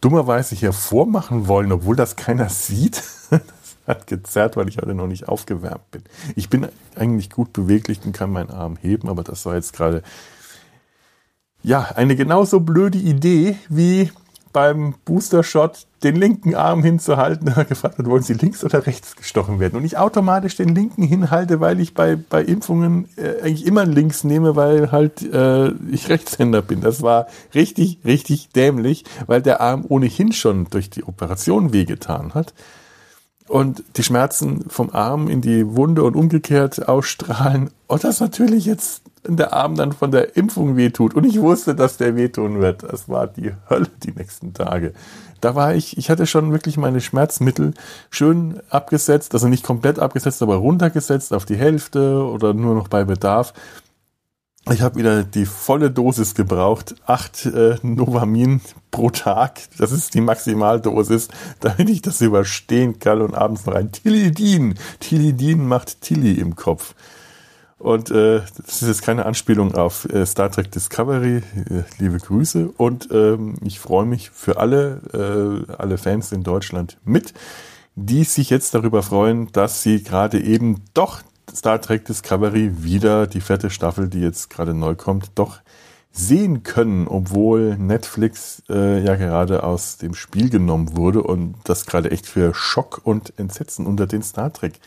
dummerweise 0.00 0.54
hier 0.54 0.72
vormachen 0.72 1.48
wollen, 1.48 1.72
obwohl 1.72 1.96
das 1.96 2.16
keiner 2.16 2.48
sieht. 2.48 3.02
das 3.30 3.40
hat 3.86 4.06
gezerrt, 4.06 4.56
weil 4.56 4.68
ich 4.68 4.78
heute 4.78 4.94
noch 4.94 5.06
nicht 5.06 5.28
aufgewärmt 5.28 5.90
bin. 5.90 6.02
Ich 6.36 6.50
bin 6.50 6.68
eigentlich 6.96 7.30
gut 7.30 7.52
beweglich 7.52 8.00
und 8.04 8.12
kann 8.12 8.30
meinen 8.30 8.50
Arm 8.50 8.76
heben, 8.76 9.08
aber 9.08 9.22
das 9.22 9.46
war 9.46 9.54
jetzt 9.54 9.72
gerade 9.72 10.02
ja, 11.64 11.88
eine 11.96 12.14
genauso 12.14 12.60
blöde 12.60 12.98
Idee 12.98 13.56
wie 13.68 14.10
beim 14.52 14.94
Booster-Shot 15.06 15.86
den 16.04 16.14
linken 16.14 16.54
Arm 16.54 16.84
hinzuhalten, 16.84 17.46
gefragt 17.68 17.98
hat, 17.98 18.06
wollen 18.06 18.22
Sie 18.22 18.34
links 18.34 18.62
oder 18.62 18.86
rechts 18.86 19.16
gestochen 19.16 19.58
werden? 19.58 19.76
Und 19.76 19.84
ich 19.84 19.98
automatisch 19.98 20.56
den 20.56 20.74
linken 20.74 21.02
hinhalte, 21.02 21.60
weil 21.60 21.80
ich 21.80 21.94
bei, 21.94 22.16
bei 22.16 22.44
Impfungen 22.44 23.08
äh, 23.16 23.40
eigentlich 23.42 23.66
immer 23.66 23.86
links 23.86 24.22
nehme, 24.22 24.54
weil 24.54 24.92
halt 24.92 25.22
äh, 25.22 25.70
ich 25.90 26.08
Rechtshänder 26.08 26.62
bin. 26.62 26.82
Das 26.82 27.02
war 27.02 27.26
richtig, 27.54 27.98
richtig 28.04 28.50
dämlich, 28.50 29.04
weil 29.26 29.42
der 29.42 29.60
Arm 29.60 29.84
ohnehin 29.88 30.32
schon 30.32 30.68
durch 30.70 30.90
die 30.90 31.02
Operation 31.02 31.72
wehgetan 31.72 32.34
hat 32.34 32.52
und 33.48 33.82
die 33.96 34.02
Schmerzen 34.02 34.68
vom 34.68 34.90
Arm 34.90 35.28
in 35.28 35.40
die 35.40 35.74
Wunde 35.74 36.04
und 36.04 36.14
umgekehrt 36.14 36.86
ausstrahlen 36.88 37.70
und 37.86 38.04
das 38.04 38.20
natürlich 38.20 38.66
jetzt 38.66 39.02
der 39.26 39.52
Arm 39.52 39.74
dann 39.76 39.92
von 39.92 40.10
der 40.10 40.36
Impfung 40.36 40.76
wehtut 40.76 41.14
und 41.14 41.24
ich 41.24 41.40
wusste, 41.40 41.74
dass 41.74 41.96
der 41.96 42.16
wehtun 42.16 42.60
wird. 42.60 42.82
Das 42.82 43.08
war 43.08 43.26
die 43.26 43.52
Hölle 43.68 43.88
die 44.02 44.12
nächsten 44.12 44.54
Tage. 44.54 44.92
Da 45.40 45.54
war 45.54 45.74
ich, 45.74 45.98
ich 45.98 46.10
hatte 46.10 46.26
schon 46.26 46.52
wirklich 46.52 46.76
meine 46.76 47.00
Schmerzmittel 47.00 47.74
schön 48.10 48.60
abgesetzt, 48.70 49.34
also 49.34 49.48
nicht 49.48 49.64
komplett 49.64 49.98
abgesetzt, 49.98 50.42
aber 50.42 50.56
runtergesetzt 50.56 51.32
auf 51.32 51.44
die 51.44 51.56
Hälfte 51.56 52.24
oder 52.24 52.54
nur 52.54 52.74
noch 52.74 52.88
bei 52.88 53.04
Bedarf 53.04 53.52
ich 54.72 54.80
habe 54.80 54.96
wieder 54.96 55.24
die 55.24 55.44
volle 55.44 55.90
Dosis 55.90 56.34
gebraucht. 56.34 56.94
Acht 57.04 57.44
äh, 57.44 57.76
Novamin 57.82 58.62
pro 58.90 59.10
Tag. 59.10 59.60
Das 59.76 59.92
ist 59.92 60.14
die 60.14 60.22
Maximaldosis, 60.22 61.28
damit 61.60 61.90
ich 61.90 62.00
das 62.00 62.22
überstehen 62.22 62.98
kann 62.98 63.20
und 63.20 63.34
abends 63.34 63.66
noch 63.66 63.74
ein 63.74 63.92
Tilidin. 63.92 64.74
Tilidin 65.00 65.66
macht 65.66 66.00
Tilly 66.00 66.32
im 66.32 66.56
Kopf. 66.56 66.94
Und 67.84 68.10
äh, 68.10 68.40
das 68.64 68.80
ist 68.80 68.88
jetzt 68.88 69.02
keine 69.02 69.26
Anspielung 69.26 69.74
auf 69.74 70.08
äh, 70.10 70.24
Star 70.24 70.50
Trek 70.50 70.72
Discovery. 70.72 71.42
Äh, 71.68 71.82
liebe 71.98 72.16
Grüße. 72.16 72.70
Und 72.78 73.10
ähm, 73.12 73.56
ich 73.62 73.78
freue 73.78 74.06
mich 74.06 74.30
für 74.30 74.56
alle, 74.56 75.66
äh, 75.68 75.70
alle 75.70 75.98
Fans 75.98 76.32
in 76.32 76.44
Deutschland 76.44 76.96
mit, 77.04 77.34
die 77.94 78.24
sich 78.24 78.48
jetzt 78.48 78.72
darüber 78.72 79.02
freuen, 79.02 79.52
dass 79.52 79.82
sie 79.82 80.02
gerade 80.02 80.40
eben 80.40 80.80
doch 80.94 81.20
Star 81.54 81.78
Trek 81.78 82.06
Discovery 82.06 82.82
wieder 82.82 83.26
die 83.26 83.42
vierte 83.42 83.68
Staffel, 83.68 84.08
die 84.08 84.20
jetzt 84.20 84.48
gerade 84.48 84.72
neu 84.72 84.94
kommt, 84.94 85.32
doch 85.34 85.58
sehen 86.10 86.62
können, 86.62 87.06
obwohl 87.06 87.76
Netflix 87.76 88.62
äh, 88.70 89.04
ja 89.04 89.16
gerade 89.16 89.62
aus 89.62 89.98
dem 89.98 90.14
Spiel 90.14 90.48
genommen 90.48 90.96
wurde 90.96 91.22
und 91.22 91.56
das 91.64 91.84
gerade 91.84 92.10
echt 92.10 92.26
für 92.28 92.54
Schock 92.54 93.02
und 93.04 93.38
Entsetzen 93.38 93.84
unter 93.84 94.06
den 94.06 94.22
Star 94.22 94.50
Trek 94.50 94.80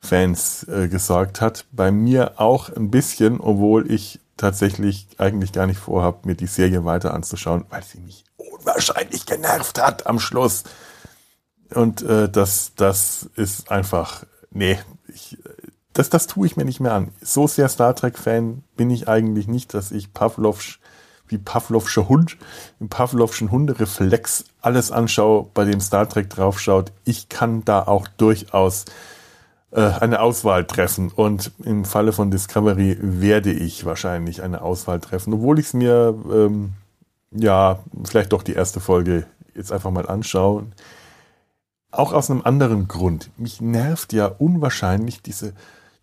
Fans 0.00 0.64
äh, 0.64 0.88
gesorgt 0.88 1.40
hat. 1.40 1.66
Bei 1.72 1.90
mir 1.90 2.40
auch 2.40 2.70
ein 2.70 2.90
bisschen, 2.90 3.40
obwohl 3.40 3.90
ich 3.90 4.20
tatsächlich 4.36 5.06
eigentlich 5.18 5.52
gar 5.52 5.66
nicht 5.66 5.78
vorhabe, 5.78 6.26
mir 6.26 6.34
die 6.34 6.46
Serie 6.46 6.84
weiter 6.84 7.12
anzuschauen, 7.12 7.66
weil 7.68 7.82
sie 7.84 8.00
mich 8.00 8.24
unwahrscheinlich 8.36 9.26
genervt 9.26 9.80
hat 9.80 10.06
am 10.06 10.18
Schluss. 10.18 10.64
Und 11.74 12.02
äh, 12.02 12.28
das, 12.28 12.72
das 12.74 13.28
ist 13.36 13.70
einfach, 13.70 14.24
nee, 14.50 14.78
ich, 15.08 15.36
das, 15.92 16.08
das 16.08 16.26
tue 16.26 16.46
ich 16.46 16.56
mir 16.56 16.64
nicht 16.64 16.80
mehr 16.80 16.94
an. 16.94 17.12
So 17.20 17.46
sehr 17.46 17.68
Star 17.68 17.94
Trek-Fan 17.94 18.64
bin 18.76 18.90
ich 18.90 19.06
eigentlich 19.08 19.46
nicht, 19.46 19.74
dass 19.74 19.92
ich 19.92 20.14
Pavlovsch, 20.14 20.80
wie 21.28 21.38
Pavlovscher 21.38 22.08
Hund, 22.08 22.38
im 22.80 22.88
Pavlovschen 22.88 23.50
Hundereflex 23.50 24.46
alles 24.62 24.90
anschaue, 24.90 25.48
bei 25.52 25.64
dem 25.64 25.80
Star 25.80 26.08
Trek 26.08 26.30
draufschaut. 26.30 26.90
Ich 27.04 27.28
kann 27.28 27.64
da 27.64 27.82
auch 27.82 28.08
durchaus 28.16 28.84
äh, 28.84 28.90
eine 29.78 30.20
Auswahl 30.20 30.64
treffen. 30.64 31.10
Und 31.14 31.52
im 31.64 31.84
Falle 31.84 32.12
von 32.12 32.30
Discovery 32.30 32.98
werde 33.00 33.52
ich 33.52 33.84
wahrscheinlich 33.84 34.42
eine 34.42 34.62
Auswahl 34.62 35.00
treffen, 35.00 35.32
obwohl 35.34 35.58
ich 35.58 35.66
es 35.66 35.74
mir, 35.74 36.14
ähm, 36.32 36.72
ja, 37.30 37.78
vielleicht 38.04 38.32
doch 38.32 38.42
die 38.42 38.54
erste 38.54 38.80
Folge 38.80 39.26
jetzt 39.54 39.72
einfach 39.72 39.90
mal 39.90 40.08
anschaue. 40.08 40.66
Auch 41.92 42.12
aus 42.12 42.30
einem 42.30 42.42
anderen 42.42 42.88
Grund. 42.88 43.30
Mich 43.36 43.60
nervt 43.60 44.12
ja 44.12 44.26
unwahrscheinlich 44.26 45.22
diese 45.22 45.54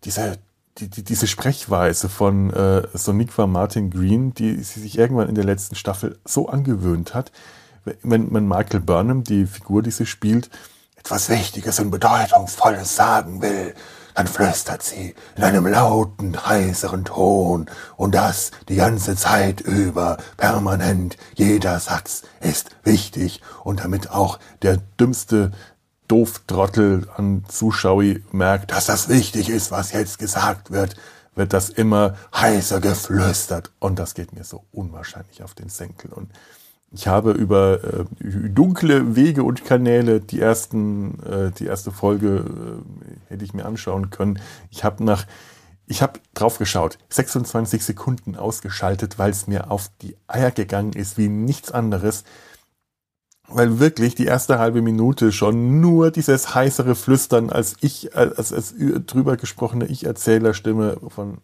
diese, 0.04 0.38
die, 0.78 0.88
die, 0.88 1.02
diese 1.02 1.26
Sprechweise 1.26 2.08
von 2.08 2.50
äh, 2.52 2.86
Soniqua 2.94 3.46
Martin 3.46 3.90
Green, 3.90 4.34
die 4.34 4.62
sie 4.62 4.80
sich 4.80 4.98
irgendwann 4.98 5.28
in 5.28 5.34
der 5.34 5.44
letzten 5.44 5.74
Staffel 5.74 6.18
so 6.24 6.48
angewöhnt 6.48 7.14
hat, 7.14 7.32
wenn 8.02 8.30
man 8.30 8.46
Michael 8.46 8.80
Burnham, 8.80 9.24
die 9.24 9.46
Figur, 9.46 9.82
die 9.82 9.90
sie 9.90 10.06
spielt, 10.06 10.50
etwas 10.98 11.28
Wichtiges 11.28 11.78
und 11.80 11.90
Bedeutungsvolles 11.90 12.94
sagen 12.96 13.42
will, 13.42 13.74
dann 14.14 14.26
flüstert 14.26 14.82
sie 14.82 15.14
in 15.36 15.44
einem 15.44 15.66
lauten, 15.66 16.44
heißeren 16.44 17.04
Ton 17.04 17.70
und 17.96 18.16
das 18.16 18.50
die 18.68 18.74
ganze 18.74 19.14
Zeit 19.14 19.60
über, 19.60 20.16
permanent, 20.36 21.16
jeder 21.34 21.78
Satz 21.78 22.22
ist 22.40 22.70
wichtig 22.82 23.42
und 23.62 23.80
damit 23.80 24.10
auch 24.10 24.40
der 24.62 24.78
dümmste 24.98 25.52
Dooftrottel 26.08 27.08
an 27.16 27.44
Zuschauer 27.46 28.16
merkt, 28.32 28.72
dass 28.72 28.86
das 28.86 29.08
wichtig 29.08 29.50
ist, 29.50 29.70
was 29.70 29.92
jetzt 29.92 30.18
gesagt 30.18 30.72
wird, 30.72 30.96
wird 31.36 31.52
das 31.52 31.68
immer 31.68 32.16
heißer 32.34 32.80
geflüstert. 32.80 33.70
Und 33.78 33.98
das 33.98 34.14
geht 34.14 34.32
mir 34.32 34.42
so 34.42 34.64
unwahrscheinlich 34.72 35.42
auf 35.44 35.54
den 35.54 35.68
Senkel. 35.68 36.12
Und 36.12 36.32
ich 36.90 37.06
habe 37.06 37.32
über 37.32 37.84
äh, 37.84 38.04
dunkle 38.48 39.14
Wege 39.14 39.44
und 39.44 39.64
Kanäle 39.64 40.20
die 40.20 40.40
ersten, 40.40 41.22
äh, 41.22 41.50
die 41.50 41.66
erste 41.66 41.92
Folge 41.92 42.44
äh, 42.46 43.30
hätte 43.32 43.44
ich 43.44 43.54
mir 43.54 43.66
anschauen 43.66 44.10
können. 44.10 44.40
Ich 44.70 44.84
habe 44.84 45.04
nach, 45.04 45.26
ich 45.86 46.00
habe 46.02 46.20
drauf 46.34 46.58
geschaut, 46.58 46.98
26 47.10 47.84
Sekunden 47.84 48.36
ausgeschaltet, 48.36 49.18
weil 49.18 49.30
es 49.30 49.46
mir 49.46 49.70
auf 49.70 49.90
die 50.00 50.16
Eier 50.26 50.50
gegangen 50.50 50.94
ist 50.94 51.18
wie 51.18 51.28
nichts 51.28 51.70
anderes 51.70 52.24
weil 53.48 53.80
wirklich 53.80 54.14
die 54.14 54.26
erste 54.26 54.58
halbe 54.58 54.82
Minute 54.82 55.32
schon 55.32 55.80
nur 55.80 56.10
dieses 56.10 56.54
heißere 56.54 56.94
Flüstern 56.94 57.50
als 57.50 57.76
ich, 57.80 58.14
als, 58.14 58.52
als 58.52 58.74
drüber 59.06 59.36
gesprochene 59.36 59.86
Ich-Erzählerstimme 59.86 60.98
von 61.08 61.38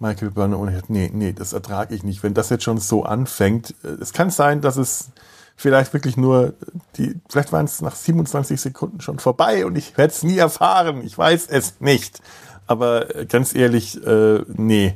Michael 0.00 0.28
ich 0.28 0.34
dachte, 0.34 0.92
nee, 0.92 1.10
nee, 1.12 1.32
das 1.32 1.52
ertrage 1.52 1.94
ich 1.94 2.02
nicht. 2.02 2.22
Wenn 2.22 2.34
das 2.34 2.48
jetzt 2.48 2.64
schon 2.64 2.78
so 2.78 3.04
anfängt, 3.04 3.74
äh, 3.84 3.88
es 4.00 4.12
kann 4.12 4.30
sein, 4.30 4.62
dass 4.62 4.76
es 4.76 5.10
vielleicht 5.56 5.92
wirklich 5.92 6.16
nur 6.16 6.54
die, 6.96 7.20
vielleicht 7.28 7.52
waren 7.52 7.66
es 7.66 7.82
nach 7.82 7.94
27 7.94 8.58
Sekunden 8.58 9.02
schon 9.02 9.18
vorbei 9.18 9.66
und 9.66 9.76
ich 9.76 9.98
werde 9.98 10.12
es 10.12 10.22
nie 10.22 10.38
erfahren. 10.38 11.02
Ich 11.04 11.16
weiß 11.16 11.48
es 11.48 11.80
nicht. 11.80 12.22
Aber 12.66 13.14
äh, 13.14 13.26
ganz 13.26 13.54
ehrlich, 13.54 14.02
äh, 14.06 14.42
nee, 14.48 14.94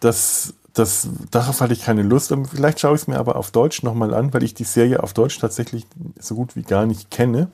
das, 0.00 0.54
das, 0.74 1.08
darauf 1.30 1.60
hatte 1.60 1.72
ich 1.72 1.84
keine 1.84 2.02
Lust. 2.02 2.34
Vielleicht 2.52 2.80
schaue 2.80 2.96
ich 2.96 3.02
es 3.02 3.06
mir 3.06 3.18
aber 3.18 3.36
auf 3.36 3.52
Deutsch 3.52 3.84
nochmal 3.84 4.12
an, 4.12 4.34
weil 4.34 4.42
ich 4.42 4.54
die 4.54 4.64
Serie 4.64 5.04
auf 5.04 5.14
Deutsch 5.14 5.38
tatsächlich 5.38 5.86
so 6.18 6.34
gut 6.34 6.56
wie 6.56 6.62
gar 6.62 6.84
nicht 6.84 7.12
kenne. 7.12 7.48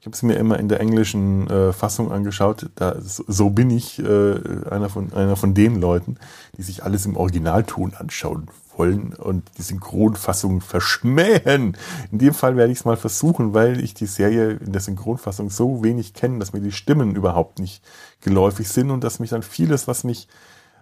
Ich 0.00 0.06
habe 0.06 0.14
es 0.14 0.22
mir 0.22 0.36
immer 0.36 0.58
in 0.58 0.68
der 0.68 0.80
englischen 0.80 1.46
äh, 1.50 1.74
Fassung 1.74 2.10
angeschaut. 2.10 2.70
Da, 2.74 2.96
so, 3.00 3.50
bin 3.50 3.68
ich 3.68 3.98
äh, 3.98 4.34
einer, 4.70 4.88
von, 4.88 5.12
einer 5.12 5.36
von 5.36 5.52
den 5.52 5.78
Leuten, 5.78 6.16
die 6.56 6.62
sich 6.62 6.84
alles 6.84 7.04
im 7.04 7.18
Originalton 7.18 7.92
anschauen 7.92 8.46
wollen 8.78 9.12
und 9.12 9.44
die 9.58 9.62
Synchronfassung 9.62 10.62
verschmähen. 10.62 11.76
In 12.10 12.18
dem 12.18 12.32
Fall 12.32 12.56
werde 12.56 12.72
ich 12.72 12.78
es 12.78 12.84
mal 12.86 12.96
versuchen, 12.96 13.52
weil 13.52 13.84
ich 13.84 13.92
die 13.92 14.06
Serie 14.06 14.52
in 14.52 14.72
der 14.72 14.80
Synchronfassung 14.80 15.50
so 15.50 15.84
wenig 15.84 16.14
kenne, 16.14 16.38
dass 16.38 16.54
mir 16.54 16.60
die 16.60 16.72
Stimmen 16.72 17.14
überhaupt 17.14 17.58
nicht 17.58 17.84
geläufig 18.22 18.70
sind 18.70 18.90
und 18.90 19.04
dass 19.04 19.20
mich 19.20 19.28
dann 19.28 19.42
vieles, 19.42 19.86
was 19.86 20.02
mich 20.02 20.28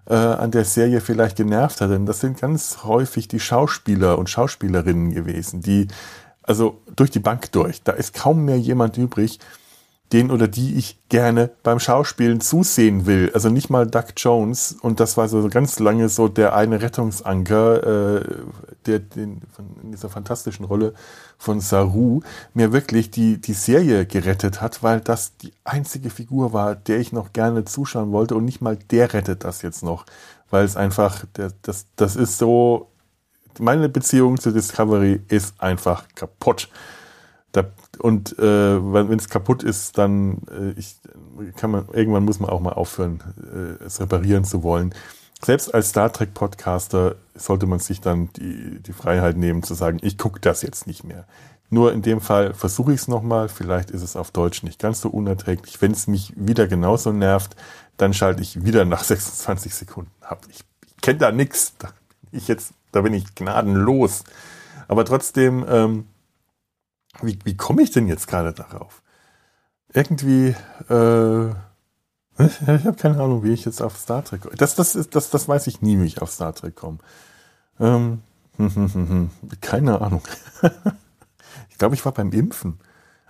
äh, 0.07 0.15
an 0.15 0.53
der 0.53 0.65
Serie 0.65 1.01
vielleicht 1.01 1.37
genervt 1.37 1.81
hat, 1.81 1.91
denn 1.91 2.07
das 2.07 2.21
sind 2.21 2.41
ganz 2.41 2.85
häufig 2.85 3.27
die 3.27 3.41
Schauspieler 3.41 4.17
und 4.17 4.31
Schauspielerinnen 4.31 5.13
gewesen, 5.13 5.61
die 5.61 5.89
also 6.49 6.81
durch 6.97 7.11
die 7.11 7.19
Bank 7.19 7.53
durch. 7.53 7.83
Da 7.83 7.93
ist 7.93 8.15
kaum 8.15 8.45
mehr 8.45 8.59
jemand 8.59 8.97
übrig, 8.97 9.39
den 10.13 10.31
oder 10.31 10.49
die 10.49 10.77
ich 10.77 10.99
gerne 11.11 11.51
beim 11.63 11.79
Schauspielen 11.79 12.41
zusehen 12.41 13.05
will. 13.05 13.31
Also 13.35 13.51
nicht 13.51 13.69
mal 13.69 13.87
Doug 13.87 14.15
Jones. 14.17 14.77
Und 14.81 15.01
das 15.01 15.19
war 15.19 15.29
so 15.29 15.47
ganz 15.49 15.79
lange 15.79 16.09
so 16.09 16.29
der 16.29 16.57
eine 16.57 16.81
Rettungsanker, 16.81 18.17
äh, 18.17 18.25
der 18.87 19.01
den, 19.01 19.43
von, 19.53 19.67
in 19.83 19.91
dieser 19.91 20.09
fantastischen 20.09 20.65
Rolle 20.65 20.95
von 21.37 21.61
Saru 21.61 22.23
mir 22.55 22.73
wirklich 22.73 23.11
die, 23.11 23.39
die 23.39 23.53
Serie 23.53 24.07
gerettet 24.07 24.63
hat, 24.63 24.83
weil 24.83 25.01
das 25.01 25.37
die 25.37 25.53
einzige 25.65 26.09
Figur 26.09 26.55
war, 26.55 26.75
der 26.75 26.99
ich 26.99 27.13
noch 27.13 27.35
gerne 27.35 27.67
zuschauen 27.67 28.11
wollte. 28.11 28.35
Und 28.35 28.47
nicht 28.47 28.63
mal 28.63 28.79
der 28.91 29.13
rettet 29.13 29.45
das 29.45 29.61
jetzt 29.61 29.83
noch. 29.83 30.07
Weil 30.49 30.65
es 30.65 30.77
einfach, 30.77 31.27
der, 31.37 31.53
das, 31.61 31.85
das 31.97 32.17
ist 32.17 32.39
so 32.39 32.89
meine 33.59 33.89
Beziehung 33.89 34.39
zu 34.39 34.53
Discovery 34.53 35.21
ist 35.29 35.61
einfach 35.61 36.05
kaputt. 36.15 36.69
Da, 37.53 37.65
und 37.99 38.39
äh, 38.39 38.43
wenn 38.93 39.19
es 39.19 39.29
kaputt 39.29 39.63
ist, 39.63 39.97
dann 39.99 40.43
äh, 40.51 40.79
ich, 40.79 40.97
kann 41.57 41.71
man 41.71 41.89
irgendwann 41.93 42.25
muss 42.25 42.41
man 42.41 42.51
auch 42.51 42.61
mal 42.61 42.75
aufhören, 42.75 43.23
äh, 43.39 43.85
es 43.85 44.01
reparieren 44.01 44.45
zu 44.45 44.63
wollen. 44.63 44.95
Selbst 45.43 45.73
als 45.73 45.91
Star 45.91 46.13
Trek 46.13 46.35
Podcaster 46.35 47.15
sollte 47.35 47.67
man 47.67 47.79
sich 47.79 48.01
dann 48.01 48.31
die, 48.35 48.81
die 48.83 48.93
Freiheit 48.93 49.37
nehmen 49.37 49.63
zu 49.63 49.75
sagen, 49.75 49.99
ich 50.03 50.19
gucke 50.19 50.41
das 50.41 50.63
jetzt 50.63 50.87
nicht 50.87 51.05
mehr. 51.05 51.27
Nur 51.71 51.93
in 51.93 52.03
dem 52.03 52.21
Fall 52.21 52.55
versuche 52.55 52.93
ich 52.93 53.01
es 53.01 53.09
nochmal. 53.09 53.49
Vielleicht 53.49 53.91
ist 53.91 54.03
es 54.03 54.17
auf 54.17 54.31
Deutsch 54.31 54.63
nicht 54.63 54.81
ganz 54.81 55.01
so 55.01 55.11
unerträglich. 55.11 55.81
Wenn 55.81 55.93
es 55.93 56.07
mich 56.07 56.33
wieder 56.37 56.67
genauso 56.67 57.13
nervt, 57.13 57.57
dann 57.99 58.15
schalte 58.15 58.43
ich 58.43 58.65
wieder 58.65 58.85
nach 58.85 59.05
26 59.05 59.75
Sekunden 59.75 60.11
ab. 60.21 60.45
Ich, 60.51 60.65
ich 60.87 60.97
kenne 61.01 61.19
da 61.19 61.31
nichts. 61.31 61.75
Ich 62.33 62.49
jetzt 62.49 62.73
da 62.93 63.01
bin 63.01 63.15
ich 63.15 63.35
gnadenlos. 63.35 64.25
Aber 64.87 65.05
trotzdem, 65.05 65.65
ähm, 65.69 66.07
wie, 67.21 67.39
wie 67.45 67.57
komme 67.57 67.83
ich 67.83 67.91
denn 67.91 68.07
jetzt 68.07 68.27
gerade 68.27 68.53
darauf? 68.53 69.03
Irgendwie, 69.93 70.55
äh, 70.89 71.49
ich 72.39 72.87
habe 72.87 72.95
keine 72.95 73.21
Ahnung, 73.21 73.43
wie 73.43 73.53
ich 73.53 73.65
jetzt 73.65 73.83
auf 73.83 73.97
Star 73.97 74.25
Trek 74.25 74.43
komme. 74.43 74.57
Das, 74.57 74.75
das, 74.75 74.93
das, 75.11 75.31
das 75.31 75.49
weiß 75.49 75.67
ich 75.67 75.83
nie, 75.83 75.99
wie 76.01 76.07
ich 76.07 76.23
auf 76.23 76.31
Star 76.31 76.55
Trek 76.55 76.77
komme. 76.77 76.99
Ähm, 77.81 78.23
keine 79.61 80.01
Ahnung. 80.01 80.23
ich 81.71 81.79
glaube, 81.79 81.95
ich 81.95 82.05
war 82.05 82.13
beim 82.13 82.33
Impfen. 82.33 82.79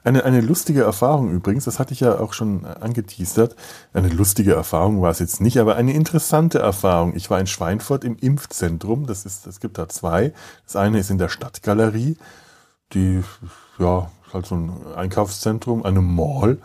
Eine, 0.04 0.24
eine 0.24 0.40
lustige 0.40 0.82
Erfahrung 0.82 1.30
übrigens, 1.30 1.64
das 1.64 1.78
hatte 1.78 1.92
ich 1.92 2.00
ja 2.00 2.18
auch 2.18 2.32
schon 2.32 2.64
angeteasert. 2.64 3.56
Eine 3.92 4.08
lustige 4.08 4.54
Erfahrung 4.54 5.02
war 5.02 5.10
es 5.10 5.18
jetzt 5.18 5.40
nicht, 5.40 5.58
aber 5.58 5.76
eine 5.76 5.92
interessante 5.92 6.60
Erfahrung. 6.60 7.14
Ich 7.16 7.30
war 7.30 7.40
in 7.40 7.46
Schweinfurt 7.46 8.04
im 8.04 8.16
Impfzentrum. 8.16 9.06
Das 9.06 9.26
ist, 9.26 9.46
es 9.46 9.60
gibt 9.60 9.76
da 9.76 9.88
zwei. 9.88 10.32
Das 10.64 10.76
eine 10.76 10.98
ist 11.00 11.10
in 11.10 11.18
der 11.18 11.28
Stadtgalerie, 11.28 12.16
die, 12.92 13.22
ja, 13.78 14.10
ist 14.26 14.34
halt 14.34 14.46
so 14.46 14.54
ein 14.54 14.72
Einkaufszentrum, 14.94 15.84
eine 15.84 16.00
Mall. 16.00 16.58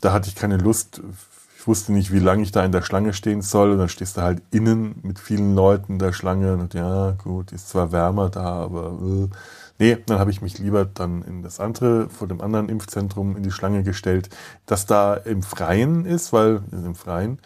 Da 0.00 0.12
hatte 0.12 0.28
ich 0.28 0.34
keine 0.34 0.58
Lust. 0.58 1.00
Ich 1.58 1.66
wusste 1.66 1.92
nicht, 1.92 2.12
wie 2.12 2.20
lange 2.20 2.42
ich 2.42 2.52
da 2.52 2.64
in 2.64 2.72
der 2.72 2.82
Schlange 2.82 3.12
stehen 3.12 3.42
soll. 3.42 3.72
Und 3.72 3.78
dann 3.78 3.88
stehst 3.88 4.16
du 4.16 4.22
halt 4.22 4.42
innen 4.50 5.00
mit 5.02 5.18
vielen 5.18 5.54
Leuten 5.54 5.94
in 5.94 5.98
der 5.98 6.12
Schlange. 6.12 6.54
Und 6.54 6.74
ja, 6.74 7.12
gut, 7.12 7.52
ist 7.52 7.70
zwar 7.70 7.92
wärmer 7.92 8.30
da, 8.30 8.44
aber 8.44 8.98
äh, 9.02 9.28
Nee, 9.78 9.96
dann 10.06 10.18
habe 10.18 10.30
ich 10.30 10.42
mich 10.42 10.58
lieber 10.58 10.84
dann 10.84 11.22
in 11.22 11.42
das 11.42 11.60
andere, 11.60 12.08
vor 12.08 12.26
dem 12.26 12.40
anderen 12.40 12.68
Impfzentrum 12.68 13.36
in 13.36 13.42
die 13.42 13.52
Schlange 13.52 13.84
gestellt, 13.84 14.28
das 14.66 14.86
da 14.86 15.14
im 15.14 15.42
Freien 15.42 16.04
ist, 16.04 16.32
weil 16.32 16.62
im 16.72 16.96
Freien 16.96 17.40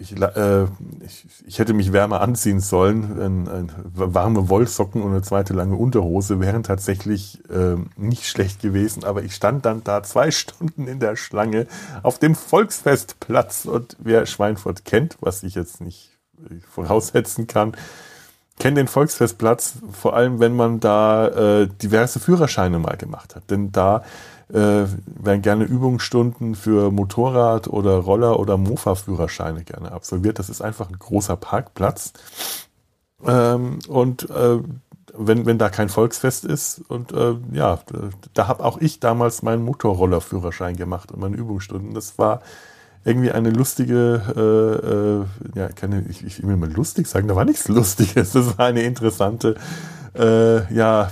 ich, 0.00 0.18
äh, 0.18 0.64
ich, 1.04 1.26
ich 1.46 1.58
hätte 1.58 1.74
mich 1.74 1.92
wärmer 1.92 2.22
anziehen 2.22 2.60
sollen. 2.60 3.20
Ein, 3.20 3.48
ein, 3.48 3.72
warme 3.92 4.48
Wollsocken 4.48 5.02
und 5.02 5.10
eine 5.10 5.20
zweite 5.20 5.52
lange 5.52 5.76
Unterhose 5.76 6.40
wären 6.40 6.62
tatsächlich 6.62 7.42
äh, 7.50 7.76
nicht 7.96 8.26
schlecht 8.26 8.62
gewesen. 8.62 9.04
Aber 9.04 9.22
ich 9.22 9.34
stand 9.34 9.66
dann 9.66 9.84
da 9.84 10.02
zwei 10.02 10.30
Stunden 10.30 10.88
in 10.88 11.00
der 11.00 11.16
Schlange 11.16 11.66
auf 12.02 12.18
dem 12.18 12.34
Volksfestplatz. 12.34 13.66
Und 13.66 13.96
wer 13.98 14.24
Schweinfurt 14.24 14.86
kennt, 14.86 15.18
was 15.20 15.42
ich 15.42 15.54
jetzt 15.54 15.82
nicht 15.82 16.18
voraussetzen 16.70 17.46
kann, 17.46 17.76
kenne 18.60 18.76
den 18.76 18.88
Volksfestplatz, 18.88 19.74
vor 19.90 20.14
allem 20.14 20.38
wenn 20.38 20.54
man 20.54 20.78
da 20.78 21.26
äh, 21.62 21.68
diverse 21.82 22.20
Führerscheine 22.20 22.78
mal 22.78 22.96
gemacht 22.96 23.34
hat. 23.34 23.50
Denn 23.50 23.72
da 23.72 24.04
äh, 24.50 24.54
werden 24.54 25.42
gerne 25.42 25.64
Übungsstunden 25.64 26.54
für 26.54 26.90
Motorrad 26.92 27.68
oder 27.68 27.96
Roller 27.96 28.38
oder 28.38 28.56
Mofa-Führerscheine 28.56 29.64
gerne 29.64 29.90
absolviert. 29.92 30.38
Das 30.38 30.50
ist 30.50 30.60
einfach 30.60 30.88
ein 30.88 30.98
großer 30.98 31.36
Parkplatz. 31.36 32.12
Ähm, 33.26 33.78
und 33.88 34.28
äh, 34.30 34.58
wenn, 35.14 35.46
wenn 35.46 35.58
da 35.58 35.70
kein 35.70 35.88
Volksfest 35.88 36.44
ist 36.44 36.82
und 36.88 37.12
äh, 37.12 37.34
ja, 37.52 37.80
da 38.34 38.48
habe 38.48 38.64
auch 38.64 38.78
ich 38.78 39.00
damals 39.00 39.42
meinen 39.42 39.64
Motorroller-Führerschein 39.64 40.76
gemacht 40.76 41.12
und 41.12 41.20
meine 41.20 41.36
Übungsstunden. 41.36 41.94
Das 41.94 42.18
war 42.18 42.40
irgendwie 43.04 43.30
eine 43.30 43.50
lustige, 43.50 44.22
äh, 44.36 45.56
äh, 45.56 45.58
ja, 45.58 45.68
keine, 45.68 46.04
ich, 46.08 46.24
ich 46.24 46.46
will 46.46 46.56
mal 46.56 46.70
lustig 46.70 47.06
sagen, 47.06 47.28
da 47.28 47.36
war 47.36 47.44
nichts 47.44 47.68
Lustiges, 47.68 48.32
das 48.32 48.58
war 48.58 48.66
eine 48.66 48.82
interessante, 48.82 49.56
äh, 50.18 50.72
ja, 50.74 51.08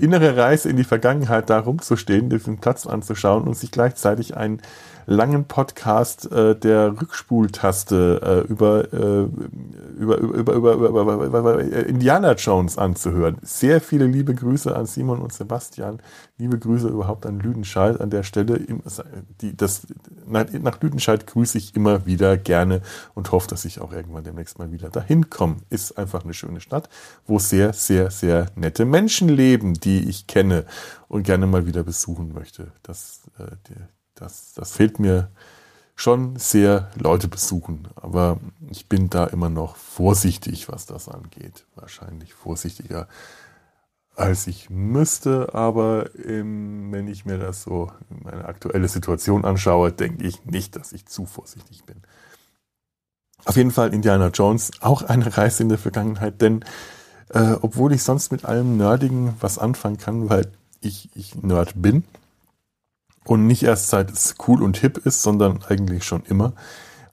innere 0.00 0.36
Reise 0.36 0.68
in 0.68 0.76
die 0.76 0.84
Vergangenheit, 0.84 1.50
da 1.50 1.60
rumzustehen, 1.60 2.30
diesen 2.30 2.58
Platz 2.58 2.86
anzuschauen 2.86 3.46
und 3.46 3.56
sich 3.56 3.70
gleichzeitig 3.70 4.36
ein 4.36 4.60
langen 5.10 5.44
Podcast 5.46 6.30
äh, 6.30 6.54
der 6.54 7.00
Rückspultaste 7.00 8.44
äh, 8.46 8.50
über, 8.50 8.92
äh, 8.92 9.26
über, 9.98 10.18
über, 10.18 10.54
über, 10.54 10.74
über, 10.74 11.00
über, 11.00 11.26
über, 11.26 11.60
Indiana 11.60 12.34
Jones 12.34 12.78
anzuhören. 12.78 13.36
Sehr 13.42 13.80
viele 13.80 14.06
liebe 14.06 14.36
Grüße 14.36 14.74
an 14.74 14.86
Simon 14.86 15.18
und 15.20 15.32
Sebastian. 15.32 16.00
Liebe 16.38 16.58
Grüße 16.58 16.86
überhaupt 16.86 17.26
an 17.26 17.40
Lüdenscheid 17.40 18.00
an 18.00 18.10
der 18.10 18.22
Stelle. 18.22 18.60
Die, 19.40 19.56
das, 19.56 19.88
nach 20.26 20.80
Lüdenscheid 20.80 21.26
grüße 21.26 21.58
ich 21.58 21.74
immer 21.74 22.06
wieder 22.06 22.36
gerne 22.36 22.80
und 23.14 23.32
hoffe, 23.32 23.48
dass 23.48 23.64
ich 23.64 23.80
auch 23.80 23.92
irgendwann 23.92 24.22
demnächst 24.22 24.60
mal 24.60 24.70
wieder 24.70 24.90
dahin 24.90 25.28
komme. 25.28 25.56
Ist 25.70 25.98
einfach 25.98 26.22
eine 26.22 26.34
schöne 26.34 26.60
Stadt, 26.60 26.88
wo 27.26 27.40
sehr, 27.40 27.72
sehr, 27.72 28.12
sehr 28.12 28.46
nette 28.54 28.84
Menschen 28.84 29.28
leben, 29.28 29.74
die 29.74 30.08
ich 30.08 30.28
kenne 30.28 30.66
und 31.08 31.24
gerne 31.24 31.48
mal 31.48 31.66
wieder 31.66 31.82
besuchen 31.82 32.32
möchte. 32.32 32.68
Das, 32.84 33.22
äh, 33.38 33.56
die, 33.68 33.74
das, 34.20 34.52
das 34.54 34.72
fehlt 34.72 34.98
mir 34.98 35.30
schon 35.96 36.36
sehr, 36.36 36.90
Leute 36.98 37.28
besuchen. 37.28 37.88
Aber 37.96 38.38
ich 38.70 38.88
bin 38.88 39.10
da 39.10 39.26
immer 39.26 39.50
noch 39.50 39.76
vorsichtig, 39.76 40.68
was 40.68 40.86
das 40.86 41.08
angeht. 41.08 41.66
Wahrscheinlich 41.74 42.32
vorsichtiger, 42.32 43.08
als 44.16 44.46
ich 44.46 44.70
müsste. 44.70 45.54
Aber 45.54 46.14
ähm, 46.16 46.90
wenn 46.92 47.08
ich 47.08 47.26
mir 47.26 47.38
das 47.38 47.62
so, 47.62 47.92
meine 48.08 48.46
aktuelle 48.46 48.88
Situation 48.88 49.44
anschaue, 49.44 49.92
denke 49.92 50.24
ich 50.24 50.44
nicht, 50.44 50.76
dass 50.76 50.92
ich 50.92 51.06
zu 51.06 51.26
vorsichtig 51.26 51.84
bin. 51.84 51.96
Auf 53.44 53.56
jeden 53.56 53.70
Fall 53.70 53.92
Indiana 53.94 54.28
Jones, 54.28 54.70
auch 54.80 55.02
eine 55.02 55.36
Reise 55.36 55.62
in 55.62 55.70
der 55.70 55.78
Vergangenheit, 55.78 56.42
denn 56.42 56.64
äh, 57.30 57.56
obwohl 57.62 57.92
ich 57.92 58.02
sonst 58.02 58.32
mit 58.32 58.44
allem 58.44 58.76
Nerdigen 58.76 59.34
was 59.40 59.58
anfangen 59.58 59.96
kann, 59.96 60.28
weil 60.28 60.50
ich, 60.80 61.08
ich 61.14 61.36
Nerd 61.36 61.72
bin, 61.80 62.04
und 63.24 63.46
nicht 63.46 63.62
erst 63.62 63.88
seit 63.88 64.10
es 64.10 64.36
cool 64.46 64.62
und 64.62 64.78
hip 64.78 64.98
ist, 64.98 65.22
sondern 65.22 65.60
eigentlich 65.68 66.04
schon 66.04 66.22
immer. 66.24 66.54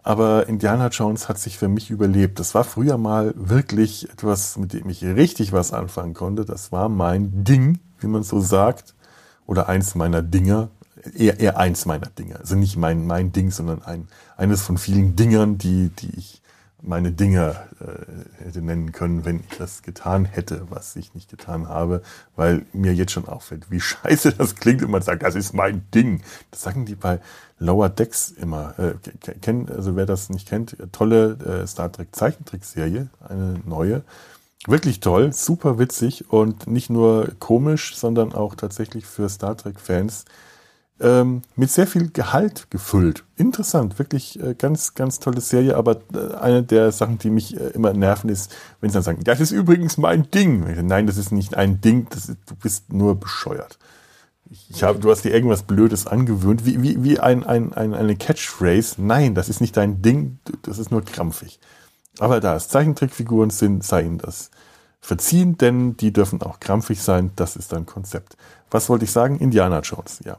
Aber 0.04 0.48
Indiana 0.48 0.88
Jones 0.88 1.28
hat 1.28 1.38
sich 1.38 1.58
für 1.58 1.68
mich 1.68 1.90
überlebt. 1.90 2.40
Das 2.40 2.56
war 2.56 2.64
früher 2.64 2.98
mal 2.98 3.34
wirklich 3.36 4.10
etwas, 4.10 4.58
mit 4.58 4.72
dem 4.72 4.88
ich 4.90 5.04
richtig 5.04 5.52
was 5.52 5.74
anfangen 5.74 6.14
konnte. 6.14 6.46
Das 6.46 6.72
war 6.72 6.88
mein 6.88 7.44
Ding, 7.44 7.80
wie 8.00 8.08
man 8.08 8.24
so 8.24 8.40
sagt. 8.40 8.96
Oder 9.46 9.68
eins 9.68 9.96
meiner 9.96 10.22
Dinger. 10.22 10.70
Eher, 11.14 11.42
eher 11.42 11.58
eins 11.58 11.86
meiner 11.86 12.08
Dinger. 12.08 12.40
Also 12.40 12.56
nicht 12.56 12.78
mein, 12.78 13.06
mein 13.06 13.34
Ding, 13.34 13.52
sondern 13.52 13.84
ein, 13.84 14.08
eines 14.38 14.62
von 14.62 14.78
vielen 14.78 15.18
Dingern, 15.18 15.58
die, 15.58 15.90
die 15.90 16.18
ich 16.18 16.42
meine 16.88 17.12
Dinge 17.12 17.56
äh, 17.80 18.44
hätte 18.46 18.62
nennen 18.62 18.92
können, 18.92 19.26
wenn 19.26 19.42
ich 19.42 19.58
das 19.58 19.84
getan 19.84 20.26
hätte, 20.26 20.68
was 20.70 20.96
ich 20.96 21.14
nicht 21.14 21.30
getan 21.30 21.68
habe, 21.68 22.02
weil 22.36 22.66
mir 22.74 22.94
jetzt 22.94 23.12
schon 23.12 23.28
auffällt, 23.28 23.70
wie 23.70 23.80
scheiße 23.80 24.34
das 24.34 24.56
klingt, 24.56 24.82
wenn 24.82 24.92
man 24.92 25.02
sagt, 25.02 25.24
das 25.24 25.36
ist 25.36 25.54
mein 25.54 25.84
Ding. 25.94 26.22
Das 26.52 26.62
sagen 26.62 26.86
die 26.86 26.96
bei 26.96 27.20
Lower 27.60 27.90
Decks 27.90 28.32
immer. 28.32 28.78
Äh, 28.80 28.94
kennt, 29.42 29.70
also 29.70 29.96
wer 29.96 30.06
das 30.06 30.30
nicht 30.30 30.48
kennt, 30.48 30.78
tolle 30.92 31.64
äh, 31.64 31.68
Star 31.68 31.92
Trek 31.92 32.16
Zeichentrickserie, 32.16 33.10
eine 33.28 33.60
neue. 33.66 34.04
Wirklich 34.66 35.00
toll, 35.00 35.34
super 35.34 35.80
witzig 35.80 36.32
und 36.32 36.68
nicht 36.68 36.90
nur 36.90 37.34
komisch, 37.40 37.96
sondern 37.96 38.34
auch 38.34 38.56
tatsächlich 38.56 39.06
für 39.06 39.30
Star 39.30 39.56
Trek-Fans 39.56 40.26
ähm, 41.00 41.44
mit 41.56 41.70
sehr 41.70 41.88
viel 41.88 42.10
Gehalt 42.10 42.70
gefüllt. 42.72 43.24
Interessant, 43.36 44.00
wirklich 44.00 44.42
äh, 44.42 44.56
ganz, 44.56 44.96
ganz 44.96 45.20
tolle 45.20 45.42
Serie, 45.42 45.76
aber 45.78 45.98
äh, 46.14 46.36
eine 46.36 46.64
der 46.64 46.92
Sachen, 46.92 47.20
die 47.20 47.30
mich 47.30 47.56
äh, 47.56 47.70
immer 47.70 47.94
nerven, 47.94 48.30
ist, 48.30 48.56
wenn 48.82 48.90
sie 48.90 48.96
dann 48.96 49.04
sagen, 49.04 49.24
das 49.24 49.40
ist 49.40 49.52
übrigens 49.52 49.98
mein 49.98 50.30
Ding. 50.32 50.66
Nein, 50.88 51.08
das 51.08 51.18
ist 51.18 51.32
nicht 51.32 51.56
ein 51.56 51.82
Ding, 51.82 52.08
ist, 52.16 52.30
du 52.30 52.56
bist 52.56 52.92
nur 52.92 53.20
bescheuert. 53.20 53.78
Ich 54.70 54.84
hab, 54.84 55.02
du 55.02 55.12
hast 55.12 55.24
dir 55.24 55.34
irgendwas 55.34 55.64
Blödes 55.64 56.08
angewöhnt, 56.08 56.66
wie, 56.66 56.82
wie, 56.82 57.04
wie 57.04 57.20
ein, 57.20 57.44
ein, 57.44 57.74
ein, 57.74 57.94
eine 57.94 58.16
Catchphrase. 58.16 58.96
Nein, 58.98 59.36
das 59.36 59.50
ist 59.50 59.62
nicht 59.62 59.76
dein 59.76 60.02
Ding, 60.02 60.40
das 60.62 60.80
ist 60.80 60.90
nur 60.90 61.04
krampfig. 61.04 61.60
Aber 62.20 62.40
da 62.40 62.56
es 62.56 62.70
Zeichentrickfiguren 62.70 63.50
sind, 63.50 63.84
sei 63.84 64.04
ihnen 64.04 64.18
das 64.18 64.50
verziehen, 65.00 65.58
denn 65.58 65.96
die 65.98 66.12
dürfen 66.12 66.42
auch 66.42 66.60
krampfig 66.60 67.02
sein. 67.02 67.32
Das 67.36 67.56
ist 67.56 67.74
ein 67.74 67.86
Konzept. 67.86 68.38
Was 68.72 68.90
wollte 68.90 69.06
ich 69.06 69.12
sagen? 69.12 69.38
Indiana 69.38 69.82
Jones, 69.82 70.22
ja. 70.26 70.38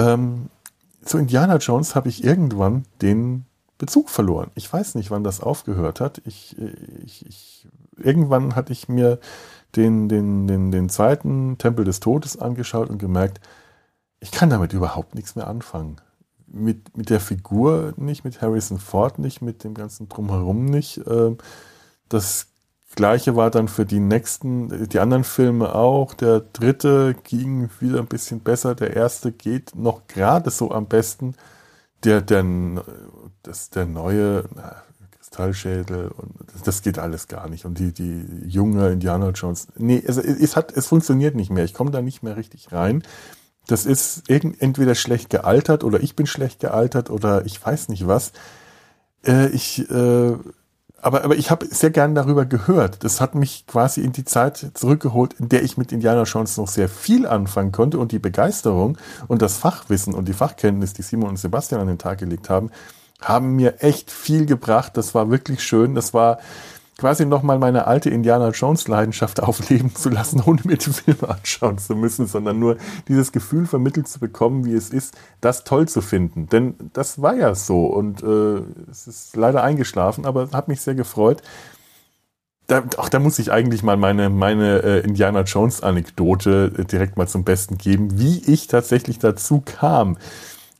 Ähm, 0.00 0.48
zu 1.04 1.18
Indiana 1.18 1.56
Jones 1.56 1.94
habe 1.94 2.08
ich 2.08 2.24
irgendwann 2.24 2.84
den 3.02 3.44
Bezug 3.78 4.10
verloren. 4.10 4.50
Ich 4.54 4.70
weiß 4.70 4.94
nicht, 4.94 5.10
wann 5.10 5.24
das 5.24 5.40
aufgehört 5.40 6.00
hat. 6.00 6.20
Ich, 6.26 6.56
ich, 7.04 7.26
ich, 7.26 7.68
irgendwann 7.96 8.54
hatte 8.54 8.72
ich 8.72 8.88
mir 8.88 9.18
den, 9.76 10.08
den, 10.08 10.46
den, 10.46 10.70
den 10.70 10.88
zweiten 10.88 11.56
Tempel 11.58 11.84
des 11.84 12.00
Todes 12.00 12.38
angeschaut 12.38 12.90
und 12.90 12.98
gemerkt, 12.98 13.40
ich 14.20 14.30
kann 14.30 14.50
damit 14.50 14.72
überhaupt 14.72 15.14
nichts 15.14 15.34
mehr 15.36 15.46
anfangen. 15.46 15.96
Mit, 16.46 16.96
mit 16.96 17.10
der 17.10 17.20
Figur 17.20 17.94
nicht, 17.96 18.24
mit 18.24 18.42
Harrison 18.42 18.78
Ford 18.78 19.18
nicht, 19.18 19.40
mit 19.40 19.64
dem 19.64 19.72
ganzen 19.72 20.08
Drumherum 20.08 20.66
nicht. 20.66 21.00
Ähm, 21.06 21.38
das 22.08 22.48
Gleiche 22.96 23.36
war 23.36 23.50
dann 23.50 23.68
für 23.68 23.86
die 23.86 24.00
nächsten, 24.00 24.88
die 24.88 24.98
anderen 24.98 25.24
Filme 25.24 25.74
auch. 25.74 26.14
Der 26.14 26.40
dritte 26.40 27.14
ging 27.24 27.70
wieder 27.78 27.98
ein 28.00 28.06
bisschen 28.06 28.40
besser. 28.40 28.74
Der 28.74 28.96
erste 28.96 29.32
geht 29.32 29.74
noch 29.74 30.06
gerade 30.08 30.50
so 30.50 30.72
am 30.72 30.86
besten. 30.86 31.34
Der, 32.04 32.20
der, 32.20 32.44
das, 33.42 33.70
der 33.70 33.86
neue 33.86 34.44
na, 34.54 34.82
Kristallschädel 35.30 36.08
und 36.08 36.32
das 36.64 36.82
geht 36.82 36.98
alles 36.98 37.28
gar 37.28 37.48
nicht. 37.48 37.64
Und 37.64 37.78
die, 37.78 37.92
die 37.92 38.26
junge 38.46 38.90
Indiana 38.90 39.30
Jones, 39.30 39.68
nee, 39.76 40.02
es, 40.04 40.16
es 40.16 40.56
hat, 40.56 40.72
es 40.72 40.88
funktioniert 40.88 41.36
nicht 41.36 41.50
mehr. 41.50 41.64
Ich 41.64 41.74
komme 41.74 41.92
da 41.92 42.02
nicht 42.02 42.22
mehr 42.22 42.36
richtig 42.36 42.72
rein. 42.72 43.04
Das 43.66 43.86
ist 43.86 44.28
entweder 44.28 44.96
schlecht 44.96 45.30
gealtert 45.30 45.84
oder 45.84 46.00
ich 46.00 46.16
bin 46.16 46.26
schlecht 46.26 46.58
gealtert 46.58 47.10
oder 47.10 47.46
ich 47.46 47.64
weiß 47.64 47.88
nicht 47.88 48.08
was. 48.08 48.32
Äh, 49.24 49.48
ich, 49.50 49.88
äh, 49.90 50.32
aber, 51.02 51.24
aber 51.24 51.36
ich 51.36 51.50
habe 51.50 51.66
sehr 51.66 51.90
gern 51.90 52.14
darüber 52.14 52.44
gehört. 52.44 53.04
Das 53.04 53.20
hat 53.20 53.34
mich 53.34 53.66
quasi 53.66 54.00
in 54.00 54.12
die 54.12 54.24
Zeit 54.24 54.70
zurückgeholt, 54.74 55.34
in 55.34 55.48
der 55.48 55.62
ich 55.62 55.76
mit 55.76 55.92
Indiana 55.92 56.24
Jones 56.24 56.56
noch 56.56 56.68
sehr 56.68 56.88
viel 56.88 57.26
anfangen 57.26 57.72
konnte 57.72 57.98
und 57.98 58.12
die 58.12 58.18
Begeisterung 58.18 58.98
und 59.28 59.42
das 59.42 59.56
Fachwissen 59.56 60.14
und 60.14 60.28
die 60.28 60.32
Fachkenntnis, 60.32 60.92
die 60.92 61.02
Simon 61.02 61.30
und 61.30 61.36
Sebastian 61.38 61.80
an 61.80 61.86
den 61.86 61.98
Tag 61.98 62.18
gelegt 62.18 62.50
haben, 62.50 62.70
haben 63.20 63.54
mir 63.56 63.82
echt 63.82 64.10
viel 64.10 64.46
gebracht. 64.46 64.96
Das 64.96 65.14
war 65.14 65.30
wirklich 65.30 65.62
schön. 65.62 65.94
Das 65.94 66.14
war, 66.14 66.38
quasi 67.00 67.24
nochmal 67.24 67.58
meine 67.58 67.86
alte 67.86 68.10
Indiana 68.10 68.50
Jones 68.50 68.86
Leidenschaft 68.86 69.42
aufleben 69.42 69.96
zu 69.96 70.10
lassen, 70.10 70.42
ohne 70.44 70.60
mir 70.64 70.76
die 70.76 70.90
Filme 70.90 71.30
anschauen 71.30 71.78
zu 71.78 71.96
müssen, 71.96 72.26
sondern 72.26 72.58
nur 72.58 72.76
dieses 73.08 73.32
Gefühl 73.32 73.66
vermittelt 73.66 74.06
zu 74.06 74.20
bekommen, 74.20 74.66
wie 74.66 74.74
es 74.74 74.90
ist, 74.90 75.16
das 75.40 75.64
toll 75.64 75.88
zu 75.88 76.02
finden. 76.02 76.48
Denn 76.48 76.74
das 76.92 77.22
war 77.22 77.34
ja 77.34 77.54
so 77.54 77.86
und 77.86 78.22
äh, 78.22 78.62
es 78.90 79.06
ist 79.06 79.34
leider 79.34 79.62
eingeschlafen, 79.62 80.26
aber 80.26 80.50
hat 80.52 80.68
mich 80.68 80.82
sehr 80.82 80.94
gefreut. 80.94 81.42
Da, 82.66 82.84
auch 82.98 83.08
da 83.08 83.18
muss 83.18 83.38
ich 83.38 83.50
eigentlich 83.50 83.82
mal 83.82 83.96
meine, 83.96 84.28
meine 84.28 84.82
äh, 84.82 85.00
Indiana 85.00 85.40
Jones 85.40 85.82
Anekdote 85.82 86.72
äh, 86.76 86.84
direkt 86.84 87.16
mal 87.16 87.26
zum 87.26 87.44
Besten 87.44 87.78
geben, 87.78 88.18
wie 88.18 88.44
ich 88.46 88.66
tatsächlich 88.66 89.18
dazu 89.18 89.62
kam. 89.64 90.18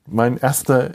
Mein 0.07 0.37
erster 0.37 0.91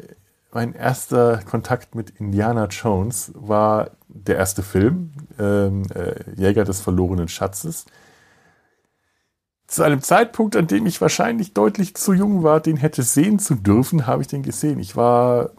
mein 0.55 0.73
erster 0.73 1.41
Kontakt 1.43 1.95
mit 1.95 2.11
Indiana 2.11 2.67
Jones 2.67 3.33
war 3.35 3.91
der 4.07 4.37
erste 4.37 4.63
Film, 4.63 5.11
ähm, 5.37 5.83
äh, 5.93 6.15
Jäger 6.33 6.63
des 6.63 6.79
verlorenen 6.79 7.27
Schatzes. 7.27 7.85
Zu 9.67 9.83
einem 9.83 10.01
Zeitpunkt, 10.01 10.55
an 10.55 10.67
dem 10.67 10.85
ich 10.85 11.01
wahrscheinlich 11.01 11.53
deutlich 11.53 11.95
zu 11.95 12.13
jung 12.13 12.43
war, 12.43 12.61
den 12.61 12.77
hätte 12.77 13.03
sehen 13.03 13.37
zu 13.37 13.55
dürfen, 13.55 14.07
habe 14.07 14.21
ich 14.21 14.29
den 14.29 14.43
gesehen. 14.43 14.79
Ich 14.79 14.95
war, 14.95 15.49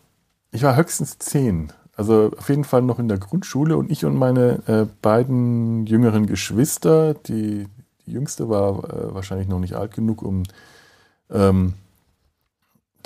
ich 0.50 0.62
war 0.62 0.76
höchstens 0.76 1.18
zehn. 1.18 1.74
Also 1.94 2.32
auf 2.34 2.48
jeden 2.48 2.64
Fall 2.64 2.80
noch 2.80 2.98
in 2.98 3.08
der 3.08 3.18
Grundschule 3.18 3.76
und 3.76 3.90
ich 3.90 4.06
und 4.06 4.16
meine 4.16 4.62
äh, 4.66 4.86
beiden 5.02 5.84
jüngeren 5.86 6.24
Geschwister, 6.24 7.12
die, 7.12 7.68
die 8.06 8.12
jüngste 8.12 8.48
war 8.48 8.84
äh, 8.84 9.14
wahrscheinlich 9.14 9.48
noch 9.48 9.60
nicht 9.60 9.74
alt 9.74 9.92
genug, 9.92 10.22
um 10.22 10.44
ähm, 11.30 11.74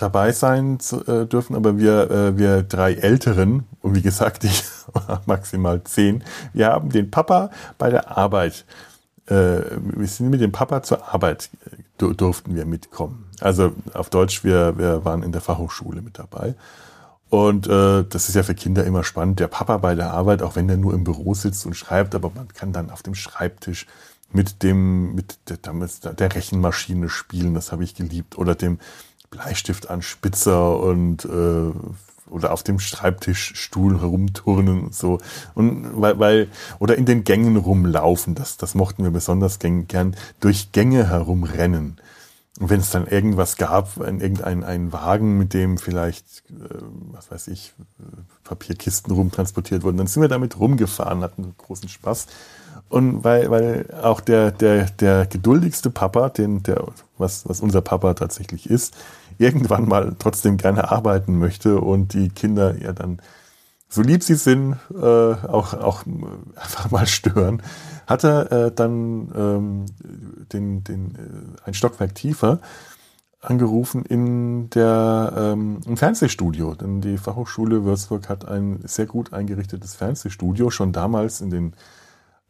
dabei 0.00 0.32
sein 0.32 0.78
äh, 1.06 1.26
dürfen, 1.26 1.56
aber 1.56 1.78
wir, 1.78 2.10
äh, 2.10 2.38
wir 2.38 2.62
drei 2.62 2.94
Älteren, 2.94 3.64
und 3.82 3.94
wie 3.94 4.02
gesagt, 4.02 4.44
ich 4.44 4.64
maximal 5.26 5.82
zehn, 5.84 6.24
wir 6.52 6.68
haben 6.68 6.90
den 6.90 7.10
Papa 7.10 7.50
bei 7.78 7.90
der 7.90 8.16
Arbeit, 8.16 8.64
äh, 9.26 9.34
wir 9.34 10.06
sind 10.06 10.30
mit 10.30 10.40
dem 10.40 10.52
Papa 10.52 10.82
zur 10.82 11.12
Arbeit, 11.12 11.50
äh, 12.00 12.14
durften 12.14 12.54
wir 12.54 12.66
mitkommen. 12.66 13.26
Also 13.40 13.72
auf 13.94 14.10
Deutsch, 14.10 14.44
wir, 14.44 14.78
wir 14.78 15.04
waren 15.04 15.22
in 15.22 15.32
der 15.32 15.40
Fachhochschule 15.40 16.02
mit 16.02 16.18
dabei. 16.18 16.54
Und 17.30 17.68
äh, 17.68 18.04
das 18.04 18.28
ist 18.28 18.34
ja 18.34 18.42
für 18.42 18.56
Kinder 18.56 18.84
immer 18.84 19.04
spannend. 19.04 19.38
Der 19.38 19.46
Papa 19.46 19.76
bei 19.78 19.94
der 19.94 20.12
Arbeit, 20.12 20.42
auch 20.42 20.56
wenn 20.56 20.66
der 20.66 20.76
nur 20.76 20.94
im 20.94 21.04
Büro 21.04 21.34
sitzt 21.34 21.64
und 21.64 21.76
schreibt, 21.76 22.16
aber 22.16 22.32
man 22.34 22.48
kann 22.48 22.72
dann 22.72 22.90
auf 22.90 23.02
dem 23.02 23.14
Schreibtisch 23.14 23.86
mit 24.32 24.62
dem, 24.62 25.14
mit 25.14 25.38
der, 25.48 25.56
der 26.12 26.34
Rechenmaschine 26.34 27.08
spielen, 27.08 27.54
das 27.54 27.72
habe 27.72 27.84
ich 27.84 27.94
geliebt, 27.94 28.36
oder 28.36 28.54
dem 28.54 28.78
Bleistift 29.30 29.90
an 29.90 30.02
Spitzer 30.02 30.78
und 30.80 31.24
äh, 31.24 31.72
oder 32.30 32.52
auf 32.52 32.62
dem 32.62 32.78
Schreibtischstuhl 32.78 34.00
herumturnen 34.00 34.84
und 34.84 34.94
so. 34.94 35.18
Und 35.54 36.00
weil, 36.00 36.18
weil, 36.18 36.48
oder 36.78 36.96
in 36.96 37.06
den 37.06 37.24
Gängen 37.24 37.56
rumlaufen, 37.56 38.34
das, 38.34 38.56
das 38.56 38.74
mochten 38.74 39.02
wir 39.04 39.10
besonders 39.10 39.58
gern, 39.58 40.16
durch 40.38 40.72
Gänge 40.72 41.08
herumrennen. 41.08 42.00
Und 42.58 42.68
wenn 42.68 42.80
es 42.80 42.90
dann 42.90 43.06
irgendwas 43.06 43.56
gab, 43.56 44.00
ein, 44.00 44.20
irgendein 44.20 44.64
ein 44.64 44.92
Wagen, 44.92 45.38
mit 45.38 45.54
dem 45.54 45.78
vielleicht, 45.78 46.42
äh, 46.50 46.74
was 47.12 47.30
weiß 47.30 47.48
ich, 47.48 47.72
Papierkisten 48.44 49.12
rumtransportiert 49.12 49.82
wurden, 49.82 49.96
dann 49.96 50.06
sind 50.06 50.22
wir 50.22 50.28
damit 50.28 50.58
rumgefahren, 50.58 51.22
hatten 51.22 51.54
großen 51.56 51.88
Spaß. 51.88 52.26
Und 52.88 53.24
weil, 53.24 53.50
weil 53.50 53.86
auch 54.02 54.20
der, 54.20 54.50
der, 54.50 54.90
der 54.90 55.26
geduldigste 55.26 55.90
Papa, 55.90 56.28
den, 56.28 56.62
der, 56.62 56.84
was, 57.18 57.48
was 57.48 57.60
unser 57.60 57.80
Papa 57.80 58.14
tatsächlich 58.14 58.68
ist, 58.68 58.94
irgendwann 59.40 59.88
mal 59.88 60.14
trotzdem 60.18 60.56
gerne 60.58 60.90
arbeiten 60.90 61.38
möchte 61.38 61.80
und 61.80 62.12
die 62.12 62.28
Kinder 62.28 62.76
ja 62.78 62.92
dann, 62.92 63.20
so 63.88 64.02
lieb 64.02 64.22
sie 64.22 64.34
sind, 64.34 64.76
äh, 64.94 65.04
auch, 65.04 65.74
auch 65.74 66.04
einfach 66.54 66.90
mal 66.90 67.06
stören, 67.06 67.62
hat 68.06 68.24
er 68.24 68.52
äh, 68.52 68.72
dann 68.72 69.32
ähm, 69.34 69.86
den, 70.52 70.84
den, 70.84 71.14
äh, 71.14 71.66
ein 71.66 71.74
Stockwerk 71.74 72.14
tiefer 72.14 72.60
angerufen 73.40 74.04
in 74.04 74.68
der 74.70 75.32
ähm, 75.34 75.80
im 75.86 75.96
Fernsehstudio, 75.96 76.74
denn 76.74 77.00
die 77.00 77.16
Fachhochschule 77.16 77.84
Würzburg 77.84 78.28
hat 78.28 78.46
ein 78.46 78.80
sehr 78.84 79.06
gut 79.06 79.32
eingerichtetes 79.32 79.94
Fernsehstudio 79.94 80.68
schon 80.68 80.92
damals 80.92 81.40
in 81.40 81.48
den 81.48 81.72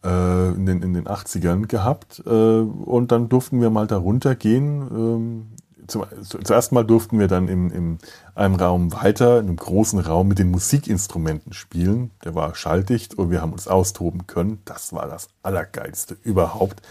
äh, 0.03 0.49
in 0.49 0.67
den 0.67 0.83
in 0.83 0.95
den 0.95 1.07
80ern 1.07 1.69
gehabt 1.69 2.23
äh, 2.27 2.31
und 2.31 3.13
dann 3.13 3.29
durften 3.29 3.61
wir 3.61 3.71
mal 3.71 3.87
da 3.87 3.99
runtergehen 3.99 4.89
ähm, 4.91 5.47
zum, 5.91 6.05
zuerst 6.23 6.73
mal 6.73 6.85
durften 6.85 7.19
wir 7.19 7.29
dann 7.29 7.49
in, 7.49 7.71
in 7.71 7.99
einem 8.35 8.55
Raum 8.55 8.93
weiter, 8.93 9.39
in 9.39 9.49
einem 9.49 9.57
großen 9.57 9.99
Raum 9.99 10.29
mit 10.29 10.39
den 10.39 10.51
Musikinstrumenten 10.51 11.53
spielen. 11.53 12.11
Der 12.25 12.35
war 12.35 12.55
schalldicht 12.55 13.15
und 13.15 13.31
wir 13.31 13.43
haben 13.43 13.53
uns 13.53 13.69
austoben 13.69 14.27
können. 14.27 14.61
Das 14.65 14.93
war 14.93 15.07
das 15.09 15.29
Allergeilste 15.43 16.17
überhaupt. 16.23 16.83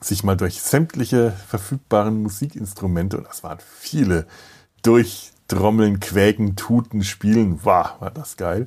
Sich 0.00 0.24
mal 0.24 0.36
durch 0.36 0.60
sämtliche 0.60 1.30
verfügbaren 1.30 2.22
Musikinstrumente, 2.22 3.16
und 3.16 3.26
das 3.26 3.42
waren 3.42 3.58
viele, 3.60 4.26
durchtrommeln, 4.82 6.00
quäken, 6.00 6.56
tuten, 6.56 7.02
spielen. 7.04 7.64
War, 7.64 7.96
war 8.00 8.10
das 8.10 8.36
geil. 8.36 8.66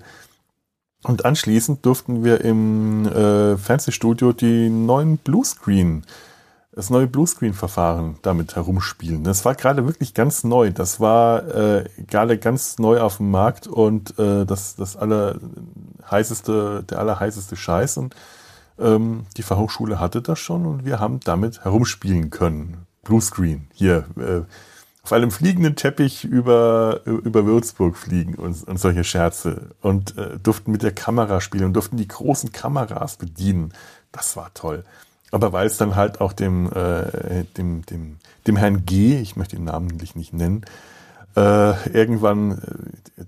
Und 1.03 1.25
anschließend 1.25 1.85
durften 1.85 2.23
wir 2.23 2.41
im 2.41 3.05
äh, 3.05 3.57
Fernsehstudio 3.57 4.33
die 4.33 4.69
neuen 4.69 5.17
Bluescreen 5.17 6.03
das 6.77 6.91
neue 6.91 7.07
Bluescreen-Verfahren 7.07 8.19
damit 8.21 8.55
herumspielen. 8.55 9.23
Das 9.23 9.45
war 9.45 9.55
gerade 9.55 9.87
wirklich 9.87 10.13
ganz 10.13 10.43
neu. 10.43 10.69
Das 10.69 10.99
war 10.99 11.47
äh, 11.47 11.85
gerade 12.05 12.37
ganz 12.37 12.77
neu 12.77 13.01
auf 13.01 13.17
dem 13.17 13.31
Markt 13.31 13.65
und 13.65 14.17
äh, 14.19 14.45
das, 14.45 14.75
das 14.75 14.95
alle 14.95 15.39
heißeste, 16.11 16.83
der 16.87 16.99
allerheißeste 16.99 17.55
Scheiß 17.55 17.97
und 17.97 18.15
ähm, 18.77 19.25
die 19.37 19.41
Fachhochschule 19.41 19.99
hatte 19.99 20.21
das 20.21 20.37
schon 20.37 20.67
und 20.67 20.85
wir 20.85 20.99
haben 20.99 21.19
damit 21.21 21.63
herumspielen 21.63 22.29
können. 22.29 22.85
Bluescreen, 23.01 23.69
hier, 23.73 24.05
äh, 24.15 24.41
auf 25.01 25.13
einem 25.13 25.31
fliegenden 25.31 25.75
Teppich 25.75 26.25
über, 26.25 27.01
über 27.05 27.47
Würzburg 27.47 27.97
fliegen 27.97 28.35
und, 28.35 28.67
und 28.67 28.77
solche 28.77 29.03
Scherze 29.03 29.71
und 29.81 30.15
äh, 30.15 30.37
durften 30.37 30.71
mit 30.71 30.83
der 30.83 30.91
Kamera 30.91 31.41
spielen 31.41 31.65
und 31.65 31.73
durften 31.73 31.97
die 31.97 32.07
großen 32.07 32.51
Kameras 32.51 33.17
bedienen. 33.17 33.73
Das 34.11 34.37
war 34.37 34.53
toll. 34.53 34.83
Aber 35.31 35.51
weil 35.51 35.67
es 35.67 35.77
dann 35.77 35.95
halt 35.95 36.21
auch 36.21 36.33
dem, 36.33 36.71
äh, 36.71 37.43
dem, 37.57 37.85
dem, 37.85 38.17
dem 38.45 38.55
Herrn 38.55 38.85
G., 38.85 39.19
ich 39.19 39.35
möchte 39.35 39.55
ihn 39.55 39.65
namentlich 39.65 40.15
nicht 40.15 40.33
nennen, 40.33 40.65
äh, 41.35 41.89
irgendwann 41.89 42.51
äh, 43.17 43.23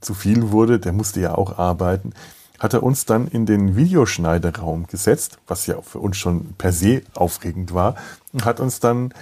zu 0.00 0.14
viel 0.14 0.50
wurde, 0.50 0.78
der 0.78 0.92
musste 0.92 1.20
ja 1.20 1.34
auch 1.34 1.58
arbeiten, 1.58 2.12
hat 2.58 2.74
er 2.74 2.82
uns 2.82 3.04
dann 3.04 3.28
in 3.28 3.46
den 3.46 3.76
Videoschneideraum 3.76 4.86
gesetzt, 4.86 5.38
was 5.46 5.66
ja 5.66 5.80
für 5.80 6.00
uns 6.00 6.16
schon 6.16 6.54
per 6.54 6.72
se 6.72 7.02
aufregend 7.14 7.72
war, 7.72 7.96
und 8.32 8.44
hat 8.44 8.60
uns 8.60 8.80
dann 8.80 9.14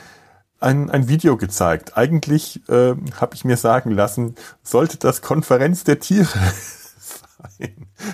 ein, 0.59 0.91
ein 0.91 1.09
Video 1.09 1.37
gezeigt. 1.37 1.97
Eigentlich 1.97 2.67
äh, 2.69 2.95
habe 3.21 3.35
ich 3.35 3.45
mir 3.45 3.57
sagen 3.57 3.91
lassen, 3.91 4.35
sollte 4.63 4.97
das 4.97 5.23
Konferenz 5.23 5.85
der 5.85 6.01
Tiere 6.01 6.39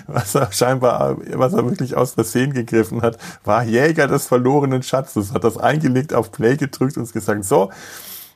Was 0.07 0.35
er 0.35 0.51
scheinbar, 0.51 1.17
was 1.33 1.53
er 1.53 1.65
wirklich 1.65 1.95
aus 1.95 2.13
Versehen 2.13 2.53
gegriffen 2.53 3.01
hat, 3.01 3.17
war 3.43 3.63
Jäger 3.63 4.07
des 4.07 4.27
verlorenen 4.27 4.83
Schatzes, 4.83 5.33
hat 5.33 5.43
das 5.43 5.57
eingelegt, 5.57 6.13
auf 6.13 6.31
Play 6.31 6.57
gedrückt 6.57 6.97
und 6.97 7.11
gesagt, 7.11 7.45
so, 7.45 7.71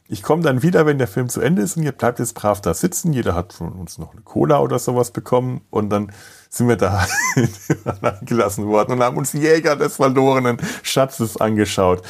ich 0.09 0.23
komme 0.23 0.41
dann 0.41 0.63
wieder, 0.63 0.85
wenn 0.85 0.97
der 0.97 1.07
Film 1.07 1.27
zu 1.27 1.41
Ende 1.41 1.61
ist 1.61 1.75
und 1.75 1.83
ihr 1.83 1.91
bleibt 1.91 2.19
jetzt 2.19 2.33
brav 2.33 2.61
da 2.61 2.73
sitzen. 2.73 3.11
Jeder 3.11 3.35
hat 3.35 3.53
von 3.53 3.73
uns 3.73 3.97
noch 3.97 4.13
eine 4.13 4.21
Cola 4.21 4.59
oder 4.59 4.79
sowas 4.79 5.11
bekommen 5.11 5.61
und 5.69 5.89
dann 5.89 6.13
sind 6.49 6.69
wir 6.69 6.77
da 6.77 7.05
eingelassen 8.01 8.67
worden 8.67 8.93
und 8.93 9.03
haben 9.03 9.17
uns 9.17 9.33
Jäger 9.33 9.75
des 9.75 9.97
verlorenen 9.97 10.57
Schatzes 10.83 11.37
angeschaut 11.37 12.03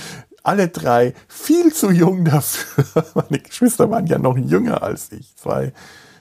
alle 0.47 0.69
drei 0.69 1.13
viel 1.27 1.73
zu 1.73 1.91
jung 1.91 2.23
dafür. 2.23 3.03
Meine 3.15 3.39
Geschwister 3.39 3.91
waren 3.91 4.07
ja 4.07 4.17
noch 4.17 4.37
jünger 4.37 4.81
als 4.81 5.11
ich, 5.11 5.35
zwei, 5.35 5.73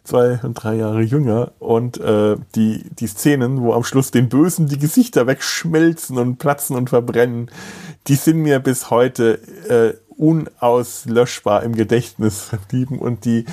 zwei 0.07 0.41
und 0.43 0.55
drei 0.55 0.77
Jahre 0.77 1.03
jünger. 1.03 1.53
Und 1.59 1.99
äh, 1.99 2.37
die, 2.55 2.85
die 2.91 3.07
Szenen, 3.07 3.61
wo 3.61 3.73
am 3.73 3.85
Schluss 3.85 4.11
den 4.11 4.29
Bösen 4.29 4.67
die 4.67 4.79
Gesichter 4.79 5.27
wegschmelzen 5.27 6.19
und 6.19 6.39
platzen 6.39 6.77
und 6.77 6.91
verbrennen, 6.91 7.51
die 8.07 8.15
sind 8.15 8.39
mir 8.39 8.61
bis 8.61 8.91
heute 8.91 9.41
äh, 9.69 9.95
unauslöschbar 10.17 11.63
im 11.63 11.75
Gedächtnis 11.75 12.41
verblieben 12.41 12.99
und 12.99 13.25
die 13.25 13.45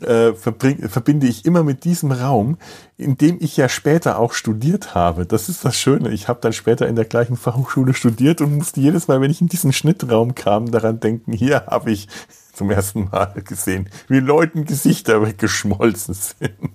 äh, 0.00 0.32
verbinde 0.34 1.26
ich 1.26 1.44
immer 1.44 1.62
mit 1.62 1.84
diesem 1.84 2.12
Raum, 2.12 2.58
in 2.96 3.16
dem 3.16 3.38
ich 3.40 3.56
ja 3.56 3.68
später 3.68 4.18
auch 4.18 4.32
studiert 4.32 4.94
habe. 4.94 5.26
Das 5.26 5.48
ist 5.48 5.64
das 5.64 5.76
Schöne. 5.76 6.10
Ich 6.10 6.28
habe 6.28 6.40
dann 6.40 6.52
später 6.52 6.88
in 6.88 6.96
der 6.96 7.04
gleichen 7.04 7.36
Fachhochschule 7.36 7.94
studiert 7.94 8.40
und 8.40 8.56
musste 8.56 8.80
jedes 8.80 9.08
Mal, 9.08 9.20
wenn 9.20 9.30
ich 9.30 9.40
in 9.40 9.48
diesen 9.48 9.72
Schnittraum 9.72 10.34
kam, 10.34 10.70
daran 10.70 11.00
denken, 11.00 11.32
hier 11.32 11.66
habe 11.66 11.92
ich 11.92 12.08
zum 12.54 12.70
ersten 12.70 13.10
Mal 13.10 13.32
gesehen, 13.44 13.90
wie 14.08 14.20
Leuten 14.20 14.64
Gesichter 14.64 15.22
weggeschmolzen 15.22 16.14
sind. 16.14 16.70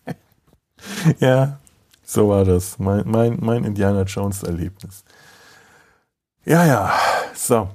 ja, 1.20 1.58
so 2.04 2.28
war 2.28 2.44
das. 2.44 2.78
Mein, 2.78 3.08
mein, 3.08 3.38
mein 3.40 3.64
Indiana 3.64 4.02
Jones 4.02 4.42
Erlebnis. 4.42 5.04
Ja, 6.44 6.66
ja, 6.66 6.92
so. 7.34 7.68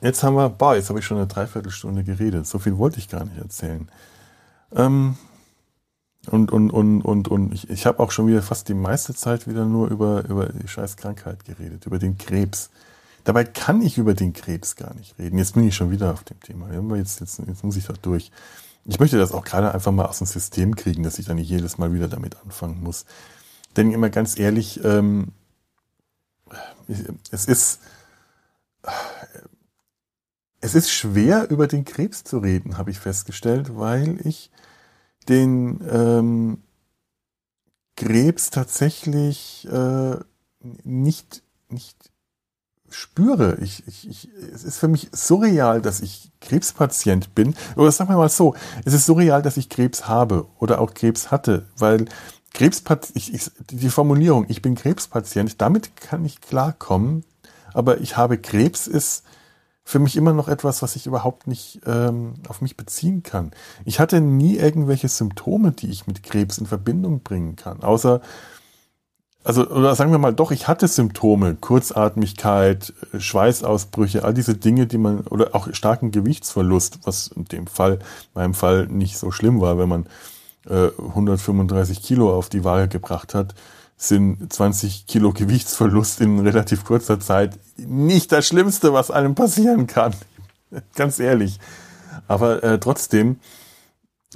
Jetzt 0.00 0.22
haben 0.22 0.36
wir, 0.36 0.48
boah, 0.50 0.76
jetzt 0.76 0.90
habe 0.90 0.98
ich 0.98 1.06
schon 1.06 1.16
eine 1.16 1.26
Dreiviertelstunde 1.26 2.04
geredet. 2.04 2.46
So 2.46 2.58
viel 2.58 2.78
wollte 2.78 2.98
ich 2.98 3.08
gar 3.08 3.24
nicht 3.24 3.38
erzählen. 3.38 3.90
Ähm, 4.74 5.16
und, 6.30 6.52
und, 6.52 6.70
und, 6.70 7.02
und, 7.02 7.28
und 7.28 7.54
ich, 7.54 7.70
ich 7.70 7.86
habe 7.86 8.00
auch 8.00 8.10
schon 8.10 8.26
wieder 8.26 8.42
fast 8.42 8.68
die 8.68 8.74
meiste 8.74 9.14
Zeit 9.14 9.48
wieder 9.48 9.64
nur 9.64 9.88
über, 9.88 10.24
über 10.28 10.46
die 10.46 10.68
scheiß 10.68 10.96
Krankheit 10.96 11.44
geredet, 11.44 11.86
über 11.86 11.98
den 11.98 12.18
Krebs. 12.18 12.70
Dabei 13.26 13.42
kann 13.42 13.82
ich 13.82 13.98
über 13.98 14.14
den 14.14 14.32
Krebs 14.32 14.76
gar 14.76 14.94
nicht 14.94 15.18
reden. 15.18 15.36
Jetzt 15.36 15.54
bin 15.54 15.66
ich 15.66 15.74
schon 15.74 15.90
wieder 15.90 16.12
auf 16.12 16.22
dem 16.22 16.38
Thema. 16.38 16.70
Jetzt, 16.94 17.18
jetzt, 17.18 17.40
jetzt 17.44 17.64
muss 17.64 17.76
ich 17.76 17.84
da 17.84 17.92
durch. 17.94 18.30
Ich 18.84 19.00
möchte 19.00 19.18
das 19.18 19.32
auch 19.32 19.42
gerade 19.42 19.74
einfach 19.74 19.90
mal 19.90 20.06
aus 20.06 20.18
dem 20.18 20.28
System 20.28 20.76
kriegen, 20.76 21.02
dass 21.02 21.18
ich 21.18 21.26
da 21.26 21.34
nicht 21.34 21.48
jedes 21.48 21.76
Mal 21.76 21.92
wieder 21.92 22.06
damit 22.06 22.36
anfangen 22.36 22.84
muss. 22.84 23.04
Denn 23.76 23.90
immer 23.90 24.10
ganz 24.10 24.38
ehrlich, 24.38 24.80
ähm, 24.84 25.32
es 27.32 27.46
ist, 27.46 27.80
es 30.60 30.76
ist 30.76 30.92
schwer, 30.92 31.50
über 31.50 31.66
den 31.66 31.84
Krebs 31.84 32.22
zu 32.22 32.38
reden, 32.38 32.78
habe 32.78 32.92
ich 32.92 33.00
festgestellt, 33.00 33.76
weil 33.76 34.24
ich 34.24 34.52
den 35.28 35.80
ähm, 35.90 36.62
Krebs 37.96 38.50
tatsächlich 38.50 39.66
äh, 39.68 40.14
nicht, 40.84 41.42
nicht 41.68 42.12
spüre. 42.90 43.58
Ich, 43.60 43.86
ich, 43.86 44.08
ich, 44.08 44.28
es 44.54 44.64
ist 44.64 44.78
für 44.78 44.88
mich 44.88 45.08
surreal, 45.12 45.82
dass 45.82 46.00
ich 46.00 46.30
Krebspatient 46.40 47.34
bin. 47.34 47.54
Oder 47.76 47.92
sagen 47.92 48.10
wir 48.10 48.16
mal 48.16 48.28
so, 48.28 48.54
es 48.84 48.92
ist 48.92 49.06
surreal, 49.06 49.42
dass 49.42 49.56
ich 49.56 49.68
Krebs 49.68 50.08
habe 50.08 50.46
oder 50.58 50.80
auch 50.80 50.94
Krebs 50.94 51.30
hatte, 51.30 51.66
weil 51.76 52.06
Krebspatient, 52.54 53.16
ich, 53.16 53.34
ich, 53.34 53.50
die 53.70 53.90
Formulierung, 53.90 54.46
ich 54.48 54.62
bin 54.62 54.74
Krebspatient, 54.74 55.60
damit 55.60 55.96
kann 55.96 56.24
ich 56.24 56.40
klarkommen, 56.40 57.24
aber 57.74 58.00
ich 58.00 58.16
habe 58.16 58.38
Krebs 58.38 58.86
ist 58.86 59.24
für 59.84 60.00
mich 60.00 60.16
immer 60.16 60.32
noch 60.32 60.48
etwas, 60.48 60.82
was 60.82 60.96
ich 60.96 61.06
überhaupt 61.06 61.46
nicht 61.46 61.80
ähm, 61.86 62.34
auf 62.48 62.60
mich 62.60 62.76
beziehen 62.76 63.22
kann. 63.22 63.52
Ich 63.84 64.00
hatte 64.00 64.20
nie 64.20 64.56
irgendwelche 64.56 65.08
Symptome, 65.08 65.70
die 65.70 65.88
ich 65.90 66.08
mit 66.08 66.24
Krebs 66.24 66.58
in 66.58 66.66
Verbindung 66.66 67.20
bringen 67.20 67.54
kann, 67.54 67.84
außer 67.84 68.20
also 69.46 69.68
oder 69.68 69.94
sagen 69.94 70.10
wir 70.10 70.18
mal 70.18 70.34
doch, 70.34 70.50
ich 70.50 70.68
hatte 70.68 70.88
Symptome, 70.88 71.54
Kurzatmigkeit, 71.54 72.92
Schweißausbrüche, 73.16 74.24
all 74.24 74.34
diese 74.34 74.54
Dinge, 74.54 74.86
die 74.86 74.98
man 74.98 75.20
oder 75.20 75.54
auch 75.54 75.68
starken 75.72 76.10
Gewichtsverlust, 76.10 77.00
was 77.04 77.28
in 77.28 77.44
dem 77.44 77.66
Fall, 77.66 78.00
meinem 78.34 78.54
Fall 78.54 78.86
nicht 78.86 79.18
so 79.18 79.30
schlimm 79.30 79.60
war, 79.60 79.78
wenn 79.78 79.88
man 79.88 80.06
äh, 80.68 80.88
135 80.98 82.02
Kilo 82.02 82.36
auf 82.36 82.48
die 82.48 82.64
Waage 82.64 82.88
gebracht 82.88 83.34
hat 83.34 83.54
sind 83.96 84.52
20 84.52 85.06
Kilo 85.06 85.32
Gewichtsverlust 85.32 86.20
in 86.20 86.40
relativ 86.40 86.84
kurzer 86.84 87.18
Zeit 87.18 87.58
nicht 87.76 88.30
das 88.30 88.46
Schlimmste, 88.46 88.92
was 88.92 89.10
einem 89.10 89.34
passieren 89.34 89.86
kann. 89.86 90.14
Ganz 90.94 91.18
ehrlich. 91.18 91.58
Aber 92.28 92.62
äh, 92.62 92.78
trotzdem, 92.78 93.40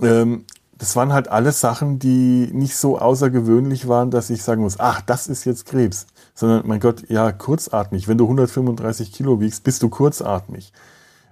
ähm, 0.00 0.46
das 0.80 0.96
waren 0.96 1.12
halt 1.12 1.28
alles 1.28 1.60
Sachen, 1.60 1.98
die 1.98 2.48
nicht 2.54 2.74
so 2.74 2.98
außergewöhnlich 2.98 3.86
waren, 3.86 4.10
dass 4.10 4.30
ich 4.30 4.42
sagen 4.42 4.62
muss, 4.62 4.80
ach, 4.80 5.02
das 5.02 5.26
ist 5.26 5.44
jetzt 5.44 5.66
Krebs. 5.66 6.06
Sondern, 6.34 6.66
mein 6.66 6.80
Gott, 6.80 7.04
ja, 7.10 7.32
kurzatmig. 7.32 8.08
Wenn 8.08 8.16
du 8.16 8.24
135 8.24 9.12
Kilo 9.12 9.40
wiegst, 9.40 9.62
bist 9.62 9.82
du 9.82 9.90
kurzatmig. 9.90 10.72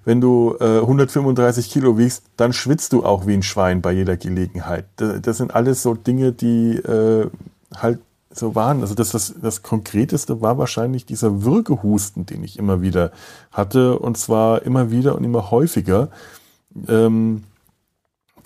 Wenn 0.05 0.20
du 0.20 0.55
äh, 0.61 0.80
135 0.80 1.70
Kilo 1.70 1.96
wiegst, 1.96 2.24
dann 2.36 2.53
schwitzt 2.53 2.92
du 2.92 3.05
auch 3.05 3.26
wie 3.26 3.32
ein 3.32 3.42
Schwein 3.42 3.80
bei 3.80 3.92
jeder 3.92 4.18
Gelegenheit. 4.18 4.84
Das, 4.96 5.22
das 5.22 5.38
sind 5.38 5.55
alles 5.55 5.82
so 5.82 5.94
Dinge, 5.94 6.32
die 6.32 6.76
äh, 6.76 7.30
halt 7.74 8.01
so 8.30 8.55
waren. 8.55 8.82
Also 8.82 8.94
das, 8.94 9.12
das, 9.12 9.34
das 9.40 9.62
Konkreteste 9.62 10.42
war 10.42 10.59
wahrscheinlich 10.59 11.07
dieser 11.07 11.42
Würgehusten, 11.42 12.26
den 12.26 12.44
ich 12.44 12.59
immer 12.59 12.82
wieder 12.82 13.12
hatte, 13.51 13.99
und 13.99 14.18
zwar 14.18 14.61
immer 14.61 14.90
wieder 14.90 15.14
und 15.14 15.24
immer 15.24 15.51
häufiger. 15.51 16.11
Ähm, 16.86 17.44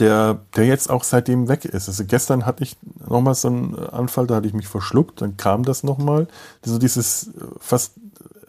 der, 0.03 0.41
der 0.57 0.67
jetzt 0.67 0.91
auch 0.91 1.05
seitdem 1.05 1.49
weg 1.49 1.65
ist. 1.65 1.89
Also 1.89 2.05
gestern 2.05 2.45
hatte 2.45 2.63
ich 2.65 2.77
nochmal 3.09 3.35
so 3.35 3.49
einen 3.49 3.75
Anfall, 3.75 4.27
da 4.27 4.37
hatte 4.37 4.47
ich 4.47 4.53
mich 4.53 4.69
verschluckt, 4.69 5.23
dann 5.23 5.37
kam 5.37 5.65
das 5.65 5.83
nochmal. 5.83 6.29
Also 6.65 6.79
dieses 6.79 7.31
fast 7.61 7.95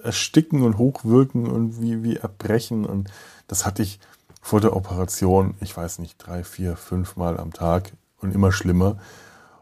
Ersticken 0.03 0.63
und 0.63 0.77
Hochwirken 0.77 1.47
und 1.47 1.81
wie, 1.81 2.03
wie 2.03 2.17
Erbrechen 2.17 2.85
und 2.85 3.09
das 3.47 3.65
hatte 3.65 3.83
ich 3.83 3.99
vor 4.41 4.59
der 4.59 4.75
Operation, 4.75 5.53
ich 5.61 5.75
weiß 5.75 5.99
nicht, 5.99 6.17
drei, 6.17 6.43
vier, 6.43 6.75
fünf 6.75 7.15
Mal 7.15 7.39
am 7.39 7.53
Tag 7.53 7.93
und 8.19 8.35
immer 8.35 8.51
schlimmer. 8.51 8.97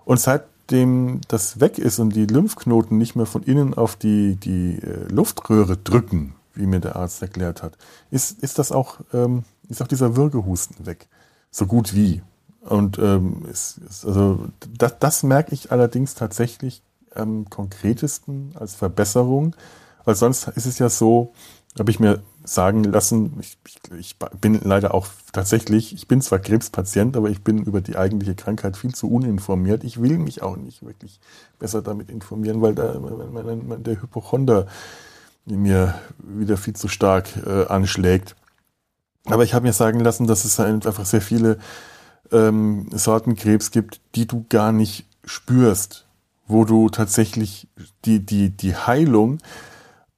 Und 0.05 0.19
seit 0.19 0.45
nachdem 0.71 1.19
das 1.27 1.59
weg 1.59 1.77
ist 1.77 1.99
und 1.99 2.15
die 2.15 2.25
Lymphknoten 2.25 2.97
nicht 2.97 3.15
mehr 3.15 3.25
von 3.25 3.43
innen 3.43 3.73
auf 3.73 3.97
die, 3.97 4.37
die 4.37 4.79
äh, 4.81 5.05
Luftröhre 5.11 5.75
drücken, 5.75 6.35
wie 6.53 6.65
mir 6.65 6.79
der 6.79 6.95
Arzt 6.95 7.21
erklärt 7.21 7.61
hat, 7.61 7.77
ist, 8.09 8.41
ist 8.41 8.57
das 8.57 8.71
auch, 8.71 8.99
ähm, 9.13 9.43
ist 9.67 9.81
auch 9.81 9.87
dieser 9.87 10.15
Würgehusten 10.15 10.85
weg. 10.85 11.07
So 11.51 11.65
gut 11.65 11.93
wie. 11.93 12.21
Und 12.61 12.97
ähm, 12.99 13.45
ist, 13.51 13.79
ist, 13.79 14.05
also 14.05 14.47
das, 14.77 14.97
das 14.99 15.23
merke 15.23 15.53
ich 15.53 15.71
allerdings 15.71 16.15
tatsächlich 16.15 16.81
am 17.13 17.49
konkretesten 17.49 18.53
als 18.55 18.75
Verbesserung, 18.75 19.55
weil 20.05 20.15
sonst 20.15 20.47
ist 20.49 20.65
es 20.65 20.79
ja 20.79 20.89
so, 20.89 21.33
habe 21.77 21.91
ich 21.91 21.99
mir 21.99 22.21
sagen 22.43 22.83
lassen, 22.83 23.37
ich, 23.39 23.57
ich, 23.97 24.17
bin 24.39 24.59
leider 24.63 24.93
auch 24.93 25.07
tatsächlich, 25.31 25.93
ich 25.93 26.07
bin 26.07 26.21
zwar 26.21 26.39
Krebspatient, 26.39 27.15
aber 27.15 27.29
ich 27.29 27.43
bin 27.43 27.63
über 27.63 27.81
die 27.81 27.97
eigentliche 27.97 28.35
Krankheit 28.35 28.77
viel 28.77 28.95
zu 28.95 29.11
uninformiert. 29.11 29.83
Ich 29.83 30.01
will 30.01 30.17
mich 30.17 30.41
auch 30.41 30.57
nicht 30.57 30.83
wirklich 30.83 31.19
besser 31.59 31.81
damit 31.81 32.09
informieren, 32.09 32.61
weil 32.61 32.73
da 32.73 32.93
der 32.93 34.01
Hypochonder 34.01 34.67
mir 35.45 35.95
wieder 36.17 36.57
viel 36.57 36.75
zu 36.75 36.87
stark 36.87 37.29
äh, 37.45 37.65
anschlägt. 37.65 38.35
Aber 39.25 39.43
ich 39.43 39.53
habe 39.53 39.65
mir 39.65 39.73
sagen 39.73 39.99
lassen, 39.99 40.27
dass 40.27 40.45
es 40.45 40.59
einfach 40.59 41.05
sehr 41.05 41.21
viele 41.21 41.57
ähm, 42.31 42.87
Sorten 42.91 43.35
Krebs 43.35 43.71
gibt, 43.71 44.01
die 44.15 44.27
du 44.27 44.45
gar 44.49 44.71
nicht 44.71 45.05
spürst, 45.25 46.07
wo 46.47 46.65
du 46.65 46.89
tatsächlich 46.89 47.67
die, 48.05 48.25
die, 48.25 48.49
die 48.49 48.75
Heilung 48.75 49.37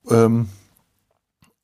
ähm, 0.09 0.49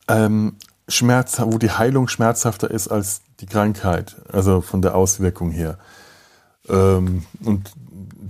ähm, 0.08 0.58
Schmerz, 0.88 1.40
wo 1.40 1.58
die 1.58 1.72
Heilung 1.72 2.08
schmerzhafter 2.08 2.70
ist 2.70 2.88
als 2.88 3.22
die 3.40 3.46
Krankheit, 3.46 4.18
also 4.32 4.62
von 4.62 4.82
der 4.82 4.96
Auswirkung 4.96 5.52
her. 5.52 5.78
Ähm, 6.68 7.26
und 7.44 7.72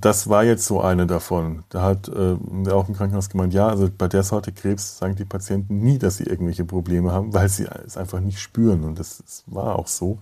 das 0.02 0.30
war 0.30 0.44
jetzt 0.44 0.66
so 0.66 0.82
eine 0.82 1.08
davon. 1.08 1.64
Da 1.70 1.82
hat 1.82 2.08
äh, 2.10 2.38
auch 2.72 2.88
im 2.90 2.96
Krankenhaus 2.96 3.30
gemeint, 3.30 3.54
ja, 3.54 3.68
also 3.68 3.90
bei 3.96 4.08
der 4.08 4.24
Sorte 4.24 4.52
Krebs 4.52 4.98
sagen 4.98 5.16
die 5.16 5.26
Patienten 5.26 5.80
nie, 5.80 5.98
dass 5.98 6.18
sie 6.18 6.26
irgendwelche 6.26 6.66
Probleme 6.66 7.12
haben, 7.12 7.34
weil 7.34 7.50
sie 7.50 7.68
es 7.86 7.98
einfach 7.98 8.20
nicht 8.20 8.40
spüren. 8.40 8.84
Und 8.84 9.00
das, 9.00 9.18
das 9.18 9.44
war 9.48 9.78
auch 9.78 9.88
so. 9.88 10.20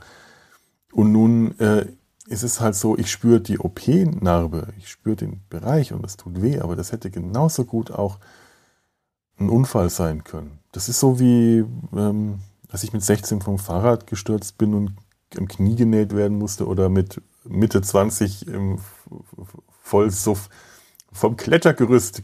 Und 0.92 1.12
nun 1.12 1.58
äh, 1.60 1.86
ist 2.28 2.44
es 2.44 2.60
halt 2.60 2.76
so, 2.76 2.98
ich 2.98 3.12
spüre 3.12 3.40
die 3.40 3.60
OP-Narbe, 3.60 4.68
ich 4.78 4.90
spüre 4.90 5.16
den 5.16 5.42
Bereich 5.50 5.94
und 5.94 6.06
es 6.06 6.18
tut 6.18 6.42
weh, 6.42 6.60
aber 6.60 6.76
das 6.76 6.92
hätte 6.92 7.10
genauso 7.10 7.66
gut 7.66 7.92
auch 7.92 8.20
ein 9.40 9.50
Unfall 9.50 9.90
sein 9.90 10.24
können. 10.24 10.60
Das 10.72 10.90
ist 10.90 11.00
so 11.00 11.20
wie, 11.20 11.64
ähm, 11.96 12.40
als 12.70 12.84
ich 12.84 12.94
mit 12.94 13.04
16 13.04 13.42
vom 13.42 13.60
Fahrrad 13.60 14.08
gestürzt 14.08 14.58
bin 14.58 14.74
und 14.74 14.94
am 15.38 15.48
Knie 15.48 15.76
genäht 15.76 16.16
werden 16.16 16.38
musste 16.38 16.68
oder 16.68 16.90
mit 16.90 17.22
Mitte 17.44 17.82
20 17.82 18.48
im 18.48 18.80
Vollsuff 19.88 20.50
vom 21.12 21.38
Klettergerüst 21.38 22.24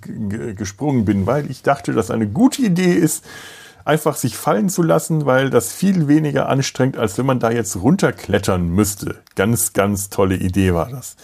gesprungen 0.55 1.05
bin, 1.05 1.25
weil 1.25 1.49
ich 1.49 1.63
dachte, 1.63 1.93
dass 1.93 2.11
eine 2.11 2.27
gute 2.27 2.61
Idee 2.61 2.93
ist, 2.93 3.25
einfach 3.85 4.15
sich 4.15 4.37
fallen 4.37 4.69
zu 4.69 4.83
lassen, 4.83 5.25
weil 5.25 5.49
das 5.49 5.73
viel 5.73 6.07
weniger 6.07 6.49
anstrengt, 6.49 6.97
als 6.97 7.17
wenn 7.17 7.25
man 7.25 7.39
da 7.39 7.51
jetzt 7.51 7.75
runterklettern 7.75 8.67
müsste. 8.69 9.21
Ganz, 9.35 9.73
ganz 9.73 10.09
tolle 10.09 10.35
Idee 10.35 10.73
war 10.73 10.89
das. 10.89 11.15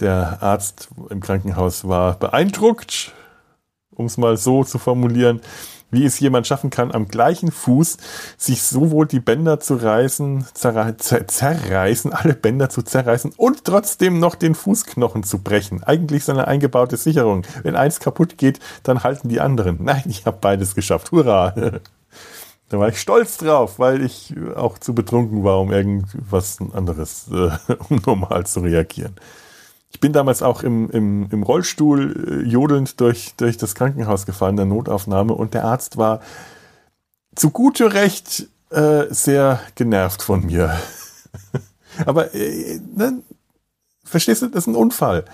Der 0.00 0.38
Arzt 0.40 0.88
im 1.10 1.20
Krankenhaus 1.20 1.86
war 1.86 2.14
beeindruckt, 2.18 3.12
um 3.90 4.06
es 4.06 4.16
mal 4.16 4.36
so 4.36 4.64
zu 4.64 4.78
formulieren, 4.78 5.40
wie 5.90 6.04
es 6.04 6.20
jemand 6.20 6.46
schaffen 6.46 6.70
kann, 6.70 6.92
am 6.92 7.08
gleichen 7.08 7.50
Fuß 7.50 7.96
sich 8.36 8.62
sowohl 8.62 9.06
die 9.06 9.20
Bänder 9.20 9.58
zu 9.60 9.76
reißen, 9.76 10.46
zerreißen, 10.54 12.12
alle 12.12 12.34
Bänder 12.34 12.68
zu 12.68 12.82
zerreißen 12.82 13.32
und 13.36 13.64
trotzdem 13.64 14.18
noch 14.18 14.34
den 14.34 14.54
Fußknochen 14.54 15.22
zu 15.22 15.38
brechen. 15.38 15.82
Eigentlich 15.82 16.24
so 16.24 16.32
eine 16.32 16.46
eingebaute 16.46 16.96
Sicherung. 16.96 17.46
Wenn 17.62 17.76
eins 17.76 18.00
kaputt 18.00 18.36
geht, 18.38 18.60
dann 18.82 19.02
halten 19.02 19.28
die 19.28 19.40
anderen. 19.40 19.78
Nein, 19.82 20.04
ich 20.06 20.26
habe 20.26 20.38
beides 20.40 20.74
geschafft. 20.74 21.12
Hurra! 21.12 21.54
Da 22.70 22.78
war 22.78 22.90
ich 22.90 23.00
stolz 23.00 23.38
drauf, 23.38 23.78
weil 23.78 24.02
ich 24.02 24.34
auch 24.54 24.76
zu 24.76 24.94
betrunken 24.94 25.42
war, 25.42 25.58
um 25.58 25.72
irgendwas 25.72 26.58
anderes, 26.74 27.26
äh, 27.32 27.48
um 27.88 28.02
normal 28.04 28.44
zu 28.44 28.60
reagieren. 28.60 29.14
Ich 29.90 30.00
bin 30.00 30.12
damals 30.12 30.42
auch 30.42 30.62
im, 30.62 30.90
im, 30.90 31.28
im 31.30 31.42
Rollstuhl 31.42 32.42
äh, 32.44 32.48
jodelnd 32.48 33.00
durch, 33.00 33.34
durch 33.36 33.56
das 33.56 33.74
Krankenhaus 33.74 34.26
gefahren, 34.26 34.56
der 34.56 34.66
Notaufnahme, 34.66 35.32
und 35.32 35.54
der 35.54 35.64
Arzt 35.64 35.96
war 35.96 36.20
zu 37.34 37.50
guter 37.50 37.94
Recht 37.94 38.48
äh, 38.70 39.04
sehr 39.10 39.60
genervt 39.74 40.22
von 40.22 40.44
mir. 40.44 40.78
Aber 42.06 42.34
äh, 42.34 42.80
ne, 42.94 43.22
verstehst 44.04 44.42
du, 44.42 44.48
das 44.48 44.64
ist 44.64 44.66
ein 44.66 44.74
Unfall. 44.74 45.24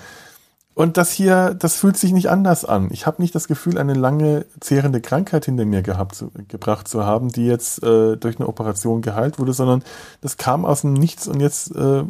Und 0.74 0.96
das 0.96 1.12
hier, 1.12 1.54
das 1.54 1.76
fühlt 1.76 1.96
sich 1.96 2.12
nicht 2.12 2.28
anders 2.28 2.64
an. 2.64 2.88
Ich 2.90 3.06
habe 3.06 3.22
nicht 3.22 3.34
das 3.34 3.46
Gefühl, 3.46 3.78
eine 3.78 3.94
lange 3.94 4.44
zehrende 4.58 5.00
Krankheit 5.00 5.44
hinter 5.44 5.64
mir 5.64 5.82
gehabt, 5.82 6.16
zu, 6.16 6.32
gebracht 6.48 6.88
zu 6.88 7.06
haben, 7.06 7.28
die 7.28 7.46
jetzt 7.46 7.82
äh, 7.84 8.16
durch 8.16 8.38
eine 8.38 8.48
Operation 8.48 9.00
geheilt 9.00 9.38
wurde, 9.38 9.52
sondern 9.52 9.84
das 10.20 10.36
kam 10.36 10.64
aus 10.64 10.80
dem 10.80 10.94
Nichts 10.94 11.28
und 11.28 11.40
jetzt 11.40 11.74
äh, 11.76 12.02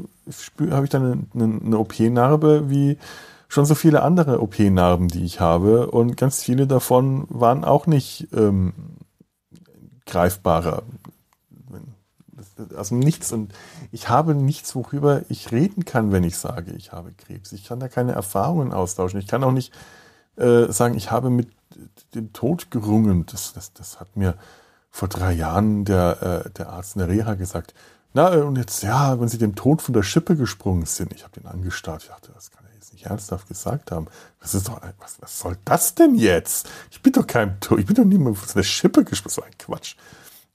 habe 0.71 0.85
ich 0.85 0.91
dann 0.91 1.29
eine, 1.35 1.45
eine, 1.45 1.61
eine 1.63 1.79
OP-Narbe 1.79 2.71
wie 2.71 2.97
schon 3.49 3.67
so 3.67 3.75
viele 3.75 4.03
andere 4.03 4.41
OP-Narben, 4.41 5.09
die 5.09 5.25
ich 5.25 5.41
habe. 5.41 5.91
Und 5.91 6.17
ganz 6.17 6.43
viele 6.43 6.67
davon 6.67 7.27
waren 7.29 7.65
auch 7.65 7.87
nicht 7.87 8.29
ähm, 8.35 8.73
greifbarer 10.07 10.83
aus 12.77 12.89
dem 12.89 12.99
Nichts. 12.99 13.33
Und 13.33 13.53
ich 13.93 14.09
habe 14.09 14.35
nichts, 14.35 14.75
worüber 14.75 15.23
ich 15.29 15.53
reden 15.53 15.85
kann, 15.85 16.13
wenn 16.13 16.25
ich 16.25 16.37
sage, 16.37 16.73
ich 16.73 16.93
habe 16.93 17.13
Krebs. 17.13 17.53
Ich 17.53 17.65
kann 17.65 17.81
da 17.81 17.89
keine 17.89 18.13
Erfahrungen 18.13 18.73
austauschen. 18.73 19.19
Ich 19.21 19.27
kann 19.27 19.45
auch 19.45 19.53
nicht 19.53 19.73
äh, 20.37 20.71
sagen, 20.73 20.95
ich 20.95 21.11
habe 21.11 21.31
mit 21.31 21.49
dem 22.15 22.33
Tod 22.33 22.71
gerungen. 22.71 23.27
Das, 23.27 23.53
das, 23.53 23.73
das 23.73 24.01
hat 24.01 24.17
mir 24.17 24.35
vor 24.91 25.09
drei 25.09 25.33
Jahren 25.33 25.85
der, 25.85 26.45
äh, 26.47 26.51
der 26.51 26.71
Arzt 26.71 26.97
in 26.97 27.01
der 27.01 27.09
Reha 27.09 27.35
gesagt. 27.35 27.75
Na, 28.13 28.33
äh, 28.33 28.41
und 28.41 28.57
jetzt, 28.57 28.83
ja, 28.83 29.21
wenn 29.21 29.29
Sie 29.29 29.39
dem 29.39 29.57
Tod 29.57 29.83
von 29.83 29.93
der 29.93 30.03
Schippe 30.03 30.37
gesprungen 30.37 30.87
sind. 30.87 31.13
Ich 31.13 31.25
habe 31.25 31.39
den 31.39 31.47
angestarrt. 31.47 32.05
Ich 32.05 32.09
dachte, 32.09 32.31
das 32.33 32.51
kann 32.51 32.65
er 32.65 32.75
jetzt 32.75 32.93
nicht 32.93 33.07
ernsthaft 33.07 33.49
gesagt 33.49 33.91
haben. 33.91 34.07
Das 34.41 34.55
ist 34.55 34.69
doch, 34.69 34.81
was, 34.99 35.21
was 35.21 35.39
soll 35.39 35.57
das 35.65 35.95
denn 35.95 36.15
jetzt? 36.15 36.69
Ich 36.91 37.03
bin 37.03 37.13
doch 37.13 37.27
kein 37.27 37.59
Tod, 37.61 37.81
ich 37.81 37.87
bin 37.87 37.97
doch 37.97 38.05
niemand 38.05 38.39
von 38.39 38.49
der 38.55 38.63
Schippe 38.63 39.05
gesprungen. 39.05 39.35
So 39.35 39.43
ein 39.43 39.59
Quatsch. 39.59 39.97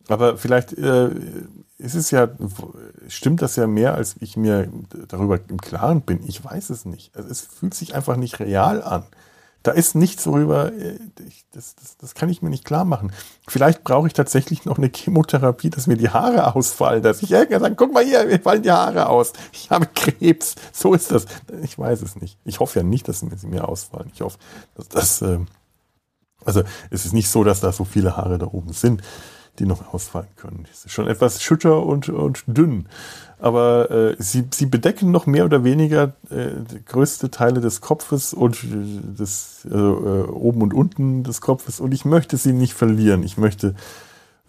Aber 0.08 0.38
vielleicht 0.38 0.74
äh, 0.74 1.10
ist 1.80 1.96
es 1.96 2.12
ja, 2.12 2.28
stimmt 3.08 3.42
das 3.42 3.56
ja 3.56 3.66
mehr, 3.66 3.96
als 3.96 4.18
ich 4.20 4.36
mir 4.36 4.70
darüber 5.08 5.40
im 5.48 5.60
Klaren 5.60 6.02
bin. 6.02 6.20
Ich 6.28 6.44
weiß 6.44 6.70
es 6.70 6.86
nicht. 6.86 7.16
Also 7.16 7.30
es 7.30 7.40
fühlt 7.40 7.74
sich 7.74 7.96
einfach 7.96 8.18
nicht 8.18 8.40
real 8.40 8.84
an. 8.84 9.06
Da 9.64 9.72
ist 9.72 9.96
nichts, 9.96 10.26
worüber, 10.28 10.72
äh, 10.74 11.00
das, 11.52 11.76
das, 11.76 11.98
das 11.98 12.16
kann 12.16 12.30
ich 12.30 12.42
mir 12.42 12.50
nicht 12.50 12.64
klar 12.64 12.86
machen. 12.86 13.12
Vielleicht 13.48 13.84
brauche 13.84 14.08
ich 14.08 14.14
tatsächlich 14.14 14.66
noch 14.66 14.78
eine 14.78 14.90
Chemotherapie, 14.94 15.70
dass 15.70 15.88
mir 15.88 15.98
die 15.98 16.10
Haare 16.10 16.56
ausfallen, 16.56 17.02
dass 17.02 17.22
ich 17.22 17.32
irgendwann 17.32 17.62
sage, 17.62 17.76
guck 17.76 17.94
mal 17.94 18.04
hier, 18.04 18.26
mir 18.26 18.40
fallen 18.40 18.64
die 18.64 18.72
Haare 18.72 19.08
aus. 19.08 19.34
Ich 19.52 19.70
habe 19.70 19.88
Krebs. 19.88 20.56
So 20.72 20.94
ist 20.94 21.12
das. 21.12 21.26
Ich 21.64 21.78
weiß 21.78 22.02
es 22.02 22.16
nicht. 22.18 22.38
Ich 22.46 22.60
hoffe 22.60 22.80
ja 22.80 22.84
nicht, 22.84 23.08
dass 23.08 23.20
sie 23.20 23.48
mir 23.48 23.68
ausfallen. 23.68 24.12
Ich 24.14 24.22
hoffe, 24.22 24.38
dass 24.76 24.88
das, 24.90 25.22
äh, 25.22 25.40
also 26.46 26.64
es 26.90 27.06
ist 27.06 27.14
nicht 27.14 27.30
so, 27.30 27.44
dass 27.44 27.60
da 27.62 27.72
so 27.72 27.86
viele 27.86 28.16
Haare 28.16 28.38
da 28.38 28.48
oben 28.48 28.74
sind 28.74 29.02
die 29.58 29.66
noch 29.66 29.93
ausfallen 29.93 30.28
können. 30.36 30.66
Die 30.66 30.72
ist 30.72 30.91
schon 30.91 31.08
etwas 31.08 31.41
schütter 31.41 31.86
und, 31.86 32.10
und 32.10 32.43
dünn. 32.47 32.88
Aber 33.39 33.89
äh, 33.89 34.16
sie, 34.20 34.47
sie 34.54 34.66
bedecken 34.66 35.12
noch 35.12 35.26
mehr 35.26 35.45
oder 35.45 35.64
weniger 35.64 36.14
äh, 36.30 36.52
größte 36.86 37.32
Teile 37.32 37.62
des 37.62 37.80
Kopfes 37.80 38.34
und 38.34 38.64
äh, 38.64 38.68
des 39.18 39.66
äh, 39.70 39.76
oben 39.76 40.62
und 40.62 40.74
unten 40.74 41.24
des 41.24 41.39
Kopfes. 41.39 41.80
Und 41.80 41.93
ich 41.93 42.04
möchte 42.04 42.38
sie 42.38 42.52
nicht 42.52 42.74
verlieren. 42.74 43.24
Ich 43.24 43.38
möchte, 43.38 43.76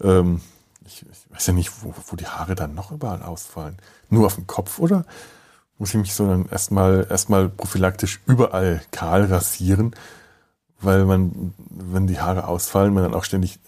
ähm, 0.01 0.41
ich, 0.85 1.05
ich 1.09 1.33
weiß 1.33 1.47
ja 1.47 1.53
nicht, 1.53 1.71
wo, 1.83 1.93
wo 2.07 2.15
die 2.17 2.27
Haare 2.27 2.55
dann 2.55 2.75
noch 2.75 2.91
überall 2.91 3.23
ausfallen. 3.23 3.77
Nur 4.09 4.25
auf 4.25 4.35
dem 4.35 4.45
Kopf, 4.47 4.79
oder? 4.79 5.05
Muss 5.77 5.89
ich 5.89 5.99
mich 5.99 6.13
so 6.13 6.27
dann 6.27 6.47
erstmal 6.47 7.07
erstmal 7.09 7.47
prophylaktisch 7.49 8.19
überall 8.27 8.81
kahl 8.91 9.25
rasieren, 9.25 9.95
weil 10.81 11.05
man, 11.05 11.53
wenn 11.69 12.07
die 12.07 12.19
Haare 12.19 12.47
ausfallen, 12.47 12.93
man 12.93 13.03
dann 13.03 13.13
auch 13.13 13.23
ständig 13.23 13.59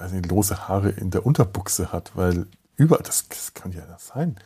weiß 0.00 0.12
nicht, 0.12 0.30
lose 0.30 0.68
Haare 0.68 0.90
in 0.90 1.10
der 1.10 1.26
Unterbuchse 1.26 1.92
hat, 1.92 2.12
weil 2.14 2.46
über, 2.76 2.98
das, 2.98 3.28
das 3.28 3.54
kann 3.54 3.72
ja 3.72 3.82
das 3.86 4.08
sein. 4.08 4.36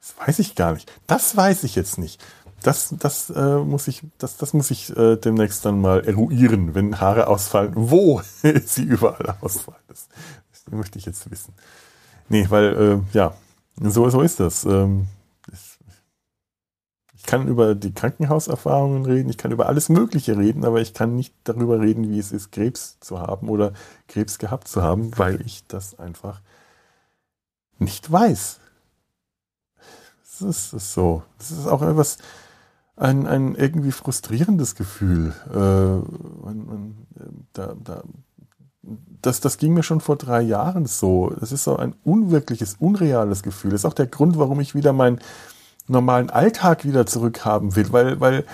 Das 0.00 0.14
weiß 0.18 0.38
ich 0.40 0.54
gar 0.54 0.72
nicht. 0.72 0.90
Das 1.06 1.36
weiß 1.36 1.64
ich 1.64 1.76
jetzt 1.76 1.98
nicht. 1.98 2.24
Das, 2.62 2.94
das 2.98 3.30
äh, 3.30 3.56
muss 3.58 3.88
ich, 3.88 4.02
das, 4.18 4.36
das 4.36 4.52
muss 4.52 4.70
ich 4.70 4.94
äh, 4.96 5.16
demnächst 5.16 5.64
dann 5.64 5.80
mal 5.80 6.04
eruieren, 6.06 6.74
wenn 6.74 7.00
Haare 7.00 7.28
ausfallen, 7.28 7.72
wo 7.74 8.20
sie 8.64 8.82
überall 8.82 9.36
ausfallen. 9.40 9.80
Das, 9.88 10.08
das 10.50 10.72
möchte 10.72 10.98
ich 10.98 11.06
jetzt 11.06 11.30
wissen. 11.30 11.54
Nee, 12.28 12.46
weil, 12.50 13.02
äh, 13.12 13.16
ja, 13.16 13.34
so, 13.80 14.08
so 14.10 14.20
ist 14.20 14.40
das. 14.40 14.64
Ähm, 14.64 15.06
kann 17.30 17.46
über 17.46 17.76
die 17.76 17.94
Krankenhauserfahrungen 17.94 19.04
reden, 19.04 19.30
ich 19.30 19.38
kann 19.38 19.52
über 19.52 19.68
alles 19.68 19.88
Mögliche 19.88 20.36
reden, 20.36 20.64
aber 20.64 20.80
ich 20.80 20.94
kann 20.94 21.14
nicht 21.14 21.32
darüber 21.44 21.78
reden, 21.78 22.10
wie 22.10 22.18
es 22.18 22.32
ist, 22.32 22.50
Krebs 22.50 22.98
zu 22.98 23.20
haben 23.20 23.48
oder 23.48 23.72
Krebs 24.08 24.40
gehabt 24.40 24.66
zu 24.66 24.82
haben, 24.82 25.16
weil 25.16 25.40
ich 25.42 25.64
das 25.68 25.96
einfach 26.00 26.40
nicht 27.78 28.10
weiß. 28.10 28.58
Das 30.22 30.42
ist, 30.42 30.72
das 30.72 30.82
ist 30.82 30.92
so. 30.92 31.22
Das 31.38 31.52
ist 31.52 31.68
auch 31.68 31.82
etwas, 31.82 32.18
ein, 32.96 33.28
ein 33.28 33.54
irgendwie 33.54 33.92
frustrierendes 33.92 34.74
Gefühl. 34.74 35.32
Äh, 35.50 35.54
man, 36.44 36.66
man, 36.66 37.06
da, 37.52 37.76
da, 37.80 38.02
das, 39.22 39.38
das 39.38 39.56
ging 39.56 39.72
mir 39.72 39.84
schon 39.84 40.00
vor 40.00 40.16
drei 40.16 40.40
Jahren 40.40 40.86
so. 40.86 41.32
Es 41.40 41.52
ist 41.52 41.62
so 41.62 41.76
ein 41.76 41.94
unwirkliches, 42.02 42.74
unreales 42.80 43.44
Gefühl. 43.44 43.70
Das 43.70 43.82
ist 43.82 43.84
auch 43.84 43.94
der 43.94 44.08
Grund, 44.08 44.36
warum 44.36 44.58
ich 44.58 44.74
wieder 44.74 44.92
mein 44.92 45.20
normalen 45.90 46.30
Alltag 46.30 46.84
wieder 46.84 47.06
zurückhaben 47.06 47.76
will, 47.76 47.92
weil, 47.92 48.20
weil 48.20 48.44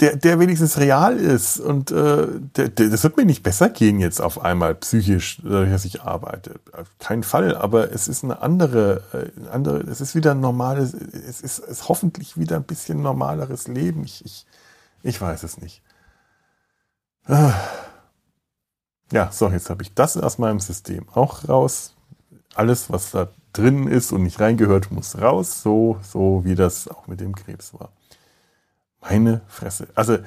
der, 0.00 0.16
der 0.16 0.38
wenigstens 0.38 0.78
real 0.78 1.16
ist 1.16 1.60
und 1.60 1.90
äh, 1.90 2.26
der, 2.56 2.68
der, 2.68 2.88
das 2.88 3.02
wird 3.02 3.16
mir 3.16 3.26
nicht 3.26 3.42
besser 3.42 3.68
gehen 3.68 4.00
jetzt 4.00 4.20
auf 4.20 4.40
einmal 4.42 4.74
psychisch, 4.74 5.40
dass 5.44 5.84
ich 5.84 6.02
arbeite. 6.02 6.58
Keinen 6.98 7.22
Fall, 7.22 7.54
aber 7.54 7.92
es 7.92 8.08
ist 8.08 8.24
eine 8.24 8.40
andere, 8.40 9.02
äh, 9.12 9.40
eine 9.40 9.50
andere 9.50 9.80
es 9.80 10.00
ist 10.00 10.14
wieder 10.14 10.30
ein 10.30 10.40
normales, 10.40 10.94
es 10.94 11.40
ist, 11.40 11.44
es 11.44 11.58
ist 11.58 11.88
hoffentlich 11.88 12.38
wieder 12.38 12.56
ein 12.56 12.64
bisschen 12.64 13.02
normaleres 13.02 13.68
Leben. 13.68 14.04
Ich, 14.04 14.24
ich, 14.24 14.46
ich 15.02 15.20
weiß 15.20 15.42
es 15.42 15.58
nicht. 15.58 15.82
Ah. 17.26 17.52
Ja, 19.12 19.30
so, 19.32 19.48
jetzt 19.48 19.68
habe 19.70 19.82
ich 19.82 19.92
das 19.94 20.16
aus 20.16 20.38
meinem 20.38 20.60
System 20.60 21.08
auch 21.10 21.48
raus. 21.48 21.94
Alles, 22.54 22.90
was 22.90 23.10
da 23.10 23.28
drin 23.52 23.86
ist 23.86 24.12
und 24.12 24.22
nicht 24.22 24.40
reingehört, 24.40 24.90
muss 24.92 25.20
raus. 25.20 25.62
So, 25.62 25.98
so 26.02 26.42
wie 26.44 26.54
das 26.54 26.88
auch 26.88 27.06
mit 27.06 27.20
dem 27.20 27.34
Krebs 27.34 27.74
war. 27.74 27.90
Meine 29.00 29.40
Fresse. 29.48 29.88
Also, 29.94 30.18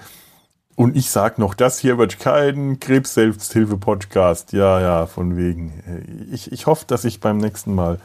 und 0.75 0.95
ich 0.95 1.11
sag 1.11 1.37
noch, 1.37 1.53
das 1.53 1.77
hier 1.79 1.97
wird 1.97 2.19
kein 2.19 2.79
Krebs-Selbsthilfe-Podcast. 2.79 4.53
Ja, 4.53 4.81
ja, 4.81 5.05
von 5.05 5.37
wegen. 5.37 6.27
Ich, 6.31 6.51
ich 6.51 6.65
hoffe, 6.65 6.85
dass 6.87 7.05
ich 7.05 7.19
beim 7.19 7.37
nächsten 7.37 7.75
Mal 7.75 7.99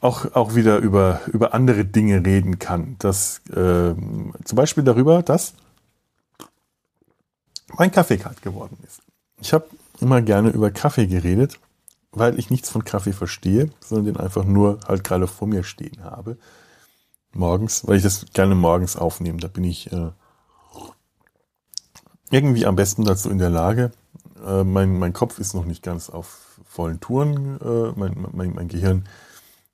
auch, 0.00 0.34
auch 0.34 0.54
wieder 0.54 0.78
über, 0.78 1.20
über 1.28 1.54
andere 1.54 1.84
Dinge 1.84 2.24
reden 2.24 2.58
kann. 2.58 2.96
Das, 2.98 3.40
äh, 3.50 3.94
zum 3.94 4.56
Beispiel 4.56 4.82
darüber, 4.82 5.22
dass 5.22 5.54
mein 7.76 7.92
Kaffee 7.92 8.16
kalt 8.16 8.42
geworden 8.42 8.78
ist. 8.86 9.02
Ich 9.40 9.52
habe 9.52 9.66
immer 10.00 10.22
gerne 10.22 10.50
über 10.50 10.70
Kaffee 10.70 11.06
geredet, 11.06 11.58
weil 12.12 12.38
ich 12.38 12.50
nichts 12.50 12.70
von 12.70 12.84
Kaffee 12.84 13.12
verstehe, 13.12 13.70
sondern 13.80 14.14
den 14.14 14.16
einfach 14.16 14.44
nur 14.44 14.80
halt 14.86 15.04
gerade 15.04 15.26
vor 15.26 15.46
mir 15.48 15.62
stehen 15.62 16.02
habe. 16.02 16.36
Morgens, 17.32 17.86
weil 17.86 17.96
ich 17.96 18.02
das 18.02 18.26
gerne 18.32 18.54
morgens 18.54 18.96
aufnehme. 18.96 19.38
Da 19.38 19.48
bin 19.48 19.64
ich 19.64 19.92
äh, 19.92 20.10
irgendwie 22.30 22.66
am 22.66 22.76
besten 22.76 23.04
dazu 23.04 23.30
in 23.30 23.38
der 23.38 23.50
Lage. 23.50 23.92
Äh, 24.44 24.64
mein, 24.64 24.98
mein 24.98 25.12
Kopf 25.12 25.38
ist 25.38 25.54
noch 25.54 25.64
nicht 25.64 25.82
ganz 25.82 26.10
auf 26.10 26.58
vollen 26.66 26.98
Touren. 27.00 27.60
Äh, 27.60 27.92
mein, 27.96 28.26
mein, 28.32 28.54
mein 28.54 28.68
Gehirn 28.68 29.04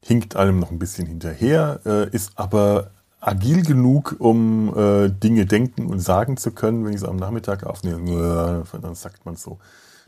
hinkt 0.00 0.36
allem 0.36 0.58
noch 0.58 0.70
ein 0.70 0.78
bisschen 0.78 1.06
hinterher, 1.06 1.80
äh, 1.84 2.08
ist 2.10 2.32
aber 2.36 2.90
agil 3.20 3.62
genug, 3.62 4.16
um 4.18 4.72
äh, 4.76 5.08
Dinge 5.08 5.46
denken 5.46 5.86
und 5.86 5.98
sagen 5.98 6.36
zu 6.36 6.52
können, 6.52 6.84
wenn 6.84 6.92
ich 6.92 7.02
es 7.02 7.08
am 7.08 7.16
Nachmittag 7.16 7.64
aufnehme, 7.64 8.64
äh, 8.72 8.78
dann 8.80 8.94
sagt 8.94 9.26
man 9.26 9.36
so. 9.36 9.58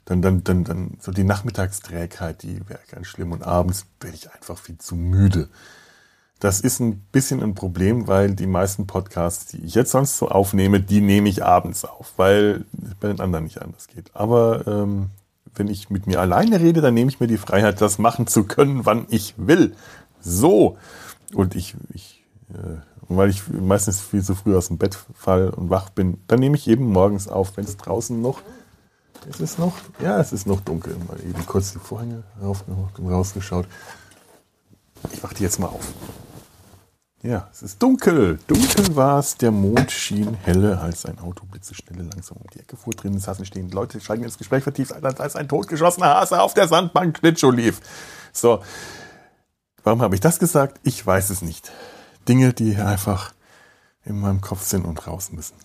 Dann, 0.09 0.23
dann, 0.23 0.43
dann, 0.43 0.65
dann, 0.65 0.97
so 1.01 1.13
die 1.13 1.23
Nachmittagsträgheit, 1.23 2.43
die 2.43 2.67
wäre 2.67 2.81
ganz 2.91 3.09
schlimm 3.09 3.31
und 3.31 3.43
abends 3.43 3.85
werde 4.01 4.17
ich 4.17 4.33
einfach 4.33 4.57
viel 4.57 4.79
zu 4.79 4.97
müde. 4.97 5.51
Das 6.41 6.61
ist 6.61 6.81
ein 6.81 7.01
bisschen 7.13 7.43
ein 7.43 7.55
Problem, 7.55 8.07
weil 8.07 8.35
die 8.35 8.47
meisten 8.47 8.87
Podcasts, 8.87 9.49
die 9.49 9.59
ich 9.59 9.75
jetzt 9.75 9.91
sonst 9.91 10.17
so 10.17 10.31
aufnehme, 10.31 10.81
die 10.81 11.03
nehme 11.03 11.29
ich 11.29 11.45
abends 11.45 11.85
auf, 11.85 12.15
weil 12.17 12.65
bei 13.01 13.09
den 13.09 13.21
anderen 13.21 13.45
nicht 13.45 13.61
anders 13.61 13.87
geht. 13.87 14.11
Aber 14.15 14.67
ähm, 14.67 15.11
wenn 15.55 15.69
ich 15.69 15.91
mit 15.91 16.07
mir 16.07 16.23
alleine 16.23 16.59
rede, 16.59 16.81
dann 16.81 16.95
nehme 16.95 17.11
ich 17.11 17.21
mir 17.21 17.27
die 17.27 17.37
Freiheit, 17.37 17.83
das 17.83 17.99
machen 17.99 18.27
zu 18.27 18.45
können, 18.45 18.87
wann 18.87 19.05
ich 19.11 19.35
will. 19.37 19.75
So. 20.23 20.79
Und 21.35 21.55
ich, 21.55 21.75
ich 21.93 22.25
äh, 22.55 22.79
weil 23.09 23.29
ich 23.29 23.47
meistens 23.49 24.01
viel 24.01 24.23
zu 24.23 24.35
früh 24.35 24.57
aus 24.57 24.69
dem 24.69 24.79
Bett 24.79 24.99
fall 25.15 25.51
und 25.51 25.69
wach 25.69 25.91
bin, 25.91 26.19
dann 26.29 26.41
nehme 26.41 26.57
ich 26.57 26.67
eben 26.67 26.87
morgens 26.87 27.29
auf, 27.29 27.59
wenn 27.59 27.65
es 27.65 27.77
draußen 27.77 28.21
noch, 28.21 28.41
ist 29.27 29.41
es 29.41 29.59
noch, 29.59 29.75
ja, 30.01 30.19
es 30.21 30.33
ist 30.33 30.47
noch 30.47 30.61
dunkel. 30.61 30.97
Mal 31.07 31.21
eben 31.21 31.45
kurz 31.47 31.73
die 31.73 31.79
Vorhänge 31.79 32.23
rausgeschaut. 32.41 33.67
Ich 35.13 35.23
mach 35.23 35.33
die 35.33 35.43
jetzt 35.43 35.59
mal 35.59 35.67
auf. 35.67 35.93
Ja, 37.23 37.49
es 37.53 37.63
ist 37.63 37.83
dunkel. 37.83 38.39
Dunkel 38.47 38.95
war 38.95 39.19
es. 39.19 39.37
Der 39.37 39.51
Mond 39.51 39.91
schien 39.91 40.35
helle, 40.45 40.79
als 40.81 41.05
ein 41.05 41.19
Auto 41.19 41.45
blitzeschnelle 41.47 42.05
langsam 42.05 42.37
um 42.37 42.47
die 42.55 42.61
Ecke 42.61 42.77
fuhr. 42.77 42.95
Drinnen 42.95 43.19
saßen 43.19 43.45
stehende 43.45 43.75
Leute, 43.75 44.01
steigen 44.01 44.23
ins 44.23 44.39
Gespräch 44.39 44.63
vertieft, 44.63 44.93
als 44.93 45.35
ein 45.35 45.49
totgeschossener 45.49 46.15
Hase 46.15 46.41
auf 46.41 46.55
der 46.55 46.69
Sandbank 46.69 47.19
Schlittschuh 47.19 47.51
lief. 47.51 47.81
So. 48.33 48.63
Warum 49.83 50.03
habe 50.03 50.15
ich 50.15 50.21
das 50.21 50.39
gesagt? 50.39 50.79
Ich 50.85 51.05
weiß 51.05 51.31
es 51.31 51.43
nicht. 51.43 51.73
Dinge, 52.29 52.53
die 52.53 52.77
einfach 52.77 53.33
in 54.05 54.21
meinem 54.21 54.41
Kopf 54.41 54.65
sind 54.65 54.85
und 54.85 55.07
raus 55.07 55.33
müssen. 55.33 55.57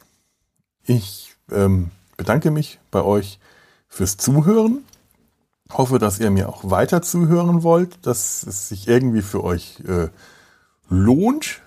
Ich 0.84 1.36
ähm, 1.52 1.92
bedanke 2.18 2.50
mich 2.52 2.80
bei 2.90 3.02
euch 3.02 3.40
fürs 3.94 4.18
Zuhören. 4.18 4.84
Hoffe, 5.72 6.00
dass 6.00 6.20
ihr 6.20 6.32
mir 6.32 6.50
auch 6.50 6.70
weiter 6.70 7.02
zuhören 7.02 7.64
wollt, 7.64 8.06
dass 8.06 8.44
es 8.44 8.70
sich 8.70 8.88
irgendwie 8.88 9.22
für 9.22 9.44
euch 9.44 9.82
äh, 9.88 10.10
lohnt, 10.90 11.62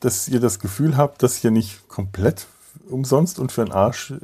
dass 0.00 0.28
ihr 0.28 0.40
das 0.40 0.58
Gefühl 0.58 0.96
habt, 0.96 1.22
dass 1.22 1.42
ihr 1.42 1.50
nicht 1.50 1.88
komplett 1.88 2.46
umsonst 2.88 3.38
und 3.38 3.52
für 3.52 3.62
einen 3.62 3.72
Arsch 3.72 4.10
äh, 4.10 4.16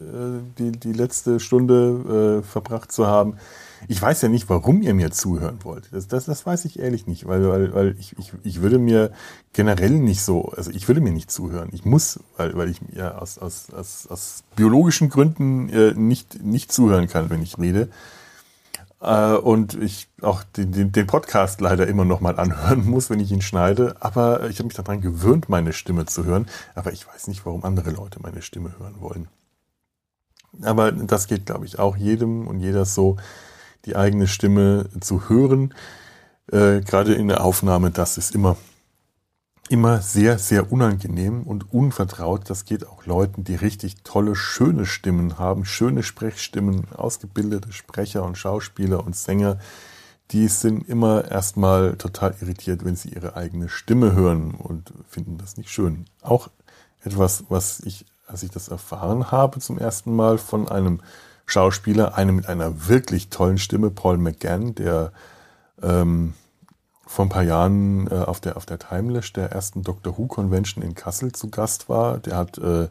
die, 0.58 0.72
die 0.72 0.92
letzte 0.92 1.40
Stunde 1.40 2.42
äh, 2.42 2.46
verbracht 2.46 2.92
zu 2.92 3.06
haben. 3.06 3.38
Ich 3.86 4.02
weiß 4.02 4.22
ja 4.22 4.28
nicht, 4.28 4.48
warum 4.48 4.82
ihr 4.82 4.94
mir 4.94 5.10
zuhören 5.10 5.58
wollt. 5.62 5.88
Das, 5.92 6.08
das, 6.08 6.24
das 6.24 6.44
weiß 6.44 6.64
ich 6.64 6.78
ehrlich 6.78 7.06
nicht, 7.06 7.26
weil, 7.28 7.48
weil, 7.48 7.74
weil 7.74 7.96
ich, 7.98 8.16
ich, 8.18 8.32
ich 8.42 8.62
würde 8.62 8.78
mir 8.78 9.12
generell 9.52 9.90
nicht 9.90 10.22
so, 10.22 10.46
also 10.56 10.70
ich 10.70 10.88
würde 10.88 11.00
mir 11.00 11.12
nicht 11.12 11.30
zuhören. 11.30 11.68
Ich 11.72 11.84
muss, 11.84 12.18
weil, 12.36 12.56
weil 12.56 12.68
ich 12.68 12.82
mir 12.82 13.22
aus, 13.22 13.38
aus, 13.38 13.70
aus, 13.72 14.06
aus 14.08 14.42
biologischen 14.56 15.08
Gründen 15.08 15.68
äh, 15.68 15.94
nicht, 15.94 16.42
nicht 16.42 16.72
zuhören 16.72 17.06
kann, 17.06 17.30
wenn 17.30 17.42
ich 17.42 17.58
rede. 17.58 17.88
Äh, 19.00 19.34
und 19.34 19.74
ich 19.74 20.08
auch 20.22 20.42
den, 20.42 20.72
den, 20.72 20.92
den 20.92 21.06
Podcast 21.06 21.60
leider 21.60 21.86
immer 21.86 22.04
noch 22.04 22.20
mal 22.20 22.38
anhören 22.38 22.84
muss, 22.84 23.10
wenn 23.10 23.20
ich 23.20 23.30
ihn 23.30 23.42
schneide. 23.42 23.96
Aber 24.00 24.48
ich 24.48 24.58
habe 24.58 24.66
mich 24.66 24.76
daran 24.76 25.00
gewöhnt, 25.00 25.48
meine 25.48 25.72
Stimme 25.72 26.06
zu 26.06 26.24
hören. 26.24 26.46
Aber 26.74 26.92
ich 26.92 27.06
weiß 27.06 27.28
nicht, 27.28 27.46
warum 27.46 27.64
andere 27.64 27.90
Leute 27.90 28.20
meine 28.20 28.42
Stimme 28.42 28.74
hören 28.78 29.00
wollen. 29.00 29.28
Aber 30.62 30.92
das 30.92 31.28
geht, 31.28 31.46
glaube 31.46 31.66
ich, 31.66 31.78
auch 31.78 31.96
jedem 31.96 32.48
und 32.48 32.60
jeder 32.60 32.84
so, 32.84 33.16
die 33.84 33.96
eigene 33.96 34.26
Stimme 34.26 34.88
zu 35.00 35.28
hören. 35.28 35.74
Äh, 36.50 36.80
Gerade 36.80 37.14
in 37.14 37.28
der 37.28 37.44
Aufnahme, 37.44 37.90
das 37.90 38.18
ist 38.18 38.34
immer 38.34 38.56
immer 39.68 40.00
sehr, 40.00 40.38
sehr 40.38 40.72
unangenehm 40.72 41.42
und 41.42 41.72
unvertraut. 41.72 42.48
Das 42.48 42.64
geht 42.64 42.86
auch 42.86 43.06
Leuten, 43.06 43.44
die 43.44 43.54
richtig 43.54 44.02
tolle, 44.02 44.34
schöne 44.34 44.86
Stimmen 44.86 45.38
haben, 45.38 45.64
schöne 45.64 46.02
Sprechstimmen, 46.02 46.86
ausgebildete 46.94 47.72
Sprecher 47.72 48.24
und 48.24 48.38
Schauspieler 48.38 49.04
und 49.04 49.14
Sänger. 49.14 49.58
Die 50.30 50.48
sind 50.48 50.88
immer 50.88 51.30
erstmal 51.30 51.96
total 51.96 52.34
irritiert, 52.40 52.84
wenn 52.84 52.96
sie 52.96 53.10
ihre 53.10 53.36
eigene 53.36 53.68
Stimme 53.68 54.12
hören 54.12 54.54
und 54.54 54.92
finden 55.08 55.38
das 55.38 55.56
nicht 55.56 55.70
schön. 55.70 56.06
Auch 56.22 56.48
etwas, 57.02 57.44
was 57.48 57.80
ich, 57.80 58.04
als 58.26 58.42
ich 58.42 58.50
das 58.50 58.68
erfahren 58.68 59.30
habe 59.30 59.60
zum 59.60 59.78
ersten 59.78 60.14
Mal 60.14 60.38
von 60.38 60.68
einem 60.68 61.00
Schauspieler, 61.48 62.16
einem 62.16 62.36
mit 62.36 62.48
einer 62.48 62.88
wirklich 62.88 63.30
tollen 63.30 63.58
Stimme, 63.58 63.90
Paul 63.90 64.18
McGann, 64.18 64.74
der 64.74 65.12
ähm, 65.82 66.34
vor 67.06 67.24
ein 67.24 67.30
paar 67.30 67.42
Jahren 67.42 68.06
äh, 68.08 68.16
auf 68.16 68.40
der 68.40 68.58
auf 68.58 68.66
der 68.66 68.78
Timelash 68.78 69.32
der 69.32 69.50
ersten 69.50 69.82
Doctor 69.82 70.18
Who 70.18 70.26
Convention 70.26 70.84
in 70.84 70.94
Kassel 70.94 71.32
zu 71.32 71.48
Gast 71.48 71.88
war. 71.88 72.18
Der 72.18 72.36
hat 72.36 72.58
äh, 72.58 72.88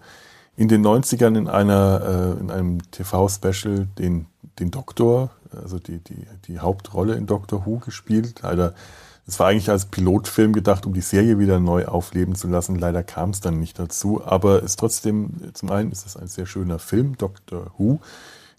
in 0.55 0.67
den 0.67 0.85
90ern 0.85 1.37
in 1.37 1.47
einer 1.47 2.35
äh, 2.35 2.39
in 2.39 2.49
einem 2.49 2.91
TV 2.91 3.29
Special 3.29 3.87
den 3.99 4.25
den 4.57 4.71
Doktor, 4.71 5.29
also 5.51 5.77
die 5.77 5.99
die 5.99 6.25
die 6.47 6.59
Hauptrolle 6.59 7.13
in 7.13 7.27
Doctor 7.27 7.65
Who 7.67 7.77
gespielt. 7.77 8.41
Leider 8.41 8.73
es 9.27 9.39
war 9.39 9.49
eigentlich 9.49 9.69
als 9.69 9.85
Pilotfilm 9.85 10.53
gedacht, 10.53 10.85
um 10.85 10.93
die 10.93 11.01
Serie 11.01 11.37
wieder 11.37 11.59
neu 11.59 11.85
aufleben 11.85 12.33
zu 12.33 12.47
lassen. 12.47 12.79
Leider 12.79 13.03
kam 13.03 13.31
es 13.31 13.41
dann 13.41 13.59
nicht 13.59 13.77
dazu, 13.77 14.25
aber 14.25 14.63
es 14.63 14.77
trotzdem 14.77 15.53
zum 15.53 15.69
einen 15.69 15.91
ist 15.91 16.07
es 16.07 16.17
ein 16.17 16.27
sehr 16.27 16.47
schöner 16.47 16.79
Film 16.79 17.17
Doctor 17.17 17.67
Who. 17.77 17.99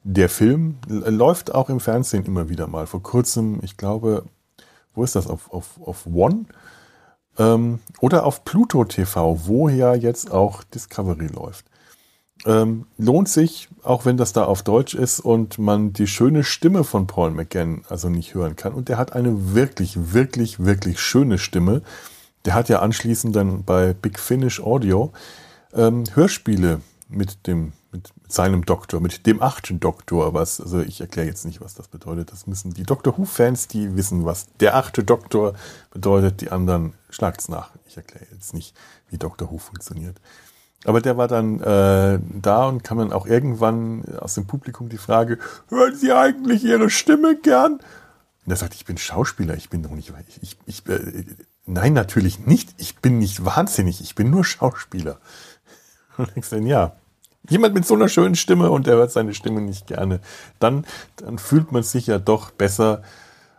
Der 0.05 0.29
Film 0.29 0.79
läuft 0.87 1.55
auch 1.55 1.69
im 1.69 1.81
Fernsehen 1.81 2.25
immer 2.25 2.49
wieder 2.49 2.67
mal. 2.67 2.87
Vor 2.87 3.03
kurzem, 3.03 3.61
ich 3.63 3.77
glaube, 3.77 4.25
wo 4.95 5.05
ist 5.05 5.17
das? 5.17 5.27
Auf, 5.27 5.53
auf, 5.53 5.81
auf 5.81 6.07
One? 6.07 6.47
Ähm, 7.39 7.81
oder 8.01 8.25
auf 8.25 8.45
Pluto 8.45 8.85
TV, 8.85 9.41
wo 9.47 9.69
ja 9.69 9.95
jetzt 9.95 10.31
auch 10.31 10.65
Discovery 10.65 11.29
läuft. 11.29 11.67
Ähm, 12.47 12.87
lohnt 12.97 13.29
sich, 13.29 13.69
auch 13.83 14.05
wenn 14.05 14.17
das 14.17 14.33
da 14.33 14.45
auf 14.45 14.63
Deutsch 14.63 14.95
ist 14.95 15.19
und 15.21 15.59
man 15.59 15.93
die 15.93 16.07
schöne 16.07 16.45
Stimme 16.45 16.85
von 16.85 17.07
Paul 17.07 17.33
McGann 17.33 17.83
also 17.89 18.09
nicht 18.09 18.35
hören 18.35 18.55
kann. 18.55 18.73
Und 18.73 18.89
der 18.89 18.97
hat 18.97 19.13
eine 19.13 19.55
wirklich, 19.55 20.13
wirklich, 20.13 20.65
wirklich 20.65 21.01
schöne 21.01 21.39
Stimme. 21.39 21.83
Der 22.45 22.55
hat 22.55 22.69
ja 22.69 22.79
anschließend 22.79 23.35
dann 23.35 23.65
bei 23.65 23.93
Big 23.93 24.21
Finish 24.21 24.61
Audio 24.61 25.13
ähm, 25.75 26.05
Hörspiele 26.15 26.81
mit 27.09 27.47
dem 27.47 27.73
mit, 27.93 28.11
mit 28.23 28.33
seinem 28.33 28.65
Doktor, 28.65 29.01
mit 29.01 29.27
dem 29.27 29.43
achten 29.43 29.81
Doktor, 29.81 30.35
was, 30.35 30.61
also 30.61 30.81
ich 30.81 31.01
erkläre 31.01 31.29
jetzt 31.29 31.45
nicht, 31.45 31.61
was 31.61 31.75
das 31.75 31.89
bedeutet. 31.89 32.33
Das 32.33 32.47
müssen 32.47 32.75
die 32.75 32.83
Doctor 32.83 33.17
Who-Fans, 33.17 33.69
die 33.69 33.97
wissen, 33.97 34.25
was 34.25 34.47
der 34.61 34.77
achte 34.77 35.05
Doktor 35.05 35.55
bedeutet, 35.91 36.41
die 36.41 36.51
anderen 36.51 36.95
schlagt's 37.11 37.49
nach. 37.49 37.71
Ich 37.87 37.97
erkläre 37.97 38.27
jetzt 38.33 38.55
nicht, 38.55 38.77
wie 39.11 39.19
Doctor 39.19 39.51
Who 39.51 39.59
funktioniert. 39.59 40.21
Aber 40.85 41.01
der 41.01 41.17
war 41.17 41.27
dann 41.27 41.61
äh, 41.61 42.21
da 42.41 42.67
und 42.67 42.85
kam 42.85 42.99
dann 42.99 43.13
auch 43.13 43.27
irgendwann 43.27 44.05
aus 44.21 44.35
dem 44.35 44.47
Publikum 44.47 44.89
die 44.89 44.99
Frage, 44.99 45.39
hören 45.69 45.97
Sie 45.97 46.13
eigentlich 46.13 46.65
Ihre 46.65 46.89
Stimme 46.89 47.37
gern? 47.37 47.81
Und 48.45 48.53
er 48.53 48.57
sagte, 48.57 48.77
ich 48.77 48.85
bin 48.85 48.97
Schauspieler, 48.97 49.55
ich 49.57 49.71
bin 49.71 49.83
doch 49.83 49.91
nicht, 49.91 50.13
ich, 50.29 50.43
ich, 50.43 50.59
ich 50.67 50.89
äh, 50.89 51.25
nein, 51.67 51.95
natürlich 51.95 52.47
nicht, 52.47 52.75
ich 52.79 52.97
bin 52.97 53.19
nicht 53.19 53.45
wahnsinnig, 53.45 54.01
ich 54.01 54.15
bin 54.15 54.31
nur 54.31 54.45
Schauspieler. 54.45 55.19
Und 56.17 56.31
ich 56.37 56.47
sage, 56.47 56.67
ja, 56.67 56.97
jemand 57.49 57.75
mit 57.75 57.87
so 57.87 57.95
einer 57.95 58.09
schönen 58.09 58.35
Stimme 58.35 58.71
und 58.71 58.87
der 58.87 58.97
hört 58.97 59.11
seine 59.11 59.35
Stimme 59.35 59.61
nicht 59.61 59.87
gerne, 59.87 60.21
dann, 60.59 60.85
dann 61.17 61.39
fühlt 61.39 61.73
man 61.73 61.83
sich 61.83 62.07
ja 62.07 62.19
doch 62.19 62.51
besser, 62.51 63.03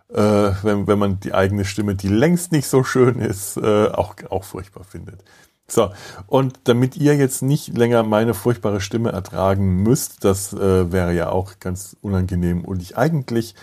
äh, 0.09 0.51
wenn, 0.63 0.87
wenn 0.87 0.99
man 0.99 1.19
die 1.19 1.33
eigene 1.33 1.65
Stimme, 1.65 1.95
die 1.95 2.07
längst 2.07 2.51
nicht 2.51 2.67
so 2.67 2.83
schön 2.83 3.19
ist, 3.19 3.57
äh, 3.57 3.87
auch, 3.87 4.15
auch 4.29 4.43
furchtbar 4.43 4.83
findet. 4.83 5.23
So, 5.71 5.91
und 6.25 6.59
damit 6.63 6.97
ihr 6.97 7.15
jetzt 7.15 7.43
nicht 7.43 7.77
länger 7.77 8.01
meine 8.03 8.33
furchtbare 8.33 8.81
Stimme 8.81 9.11
ertragen 9.11 9.83
müsst, 9.83 10.23
das 10.23 10.51
äh, 10.53 10.91
wäre 10.91 11.13
ja 11.13 11.29
auch 11.29 11.59
ganz 11.59 11.95
unangenehm 12.01 12.65
und 12.65 12.81
ich 12.81 12.97
eigentlich 12.97 13.53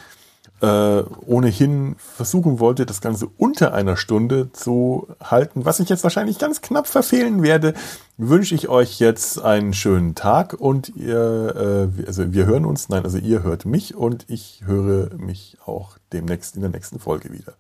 äh, 0.61 1.03
ohnehin 1.27 1.97
versuchen 1.99 2.61
wollte, 2.61 2.87
das 2.87 3.01
Ganze 3.01 3.29
unter 3.37 3.75
einer 3.75 3.97
Stunde 3.97 4.53
zu 4.53 5.09
halten, 5.23 5.65
was 5.65 5.81
ich 5.81 5.89
jetzt 5.89 6.03
wahrscheinlich 6.03 6.39
ganz 6.39 6.61
knapp 6.61 6.87
verfehlen 6.87 7.43
werde, 7.43 7.75
wünsche 8.17 8.55
ich 8.55 8.69
euch 8.69 8.99
jetzt 8.99 9.43
einen 9.43 9.75
schönen 9.75 10.15
Tag 10.15 10.55
und 10.55 10.95
ihr, 10.97 11.91
äh, 11.99 12.07
also 12.07 12.33
wir 12.33 12.47
hören 12.47 12.65
uns, 12.65 12.89
nein, 12.89 13.05
also 13.05 13.19
ihr 13.19 13.43
hört 13.43 13.67
mich 13.67 13.95
und 13.95 14.25
ich 14.29 14.63
höre 14.65 15.15
mich 15.17 15.59
auch 15.67 15.99
demnächst 16.13 16.57
in 16.57 16.63
der 16.63 16.71
nächsten 16.71 16.99
Folge 16.99 17.33
wieder. 17.33 17.55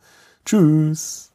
Tschüss! 0.44 1.32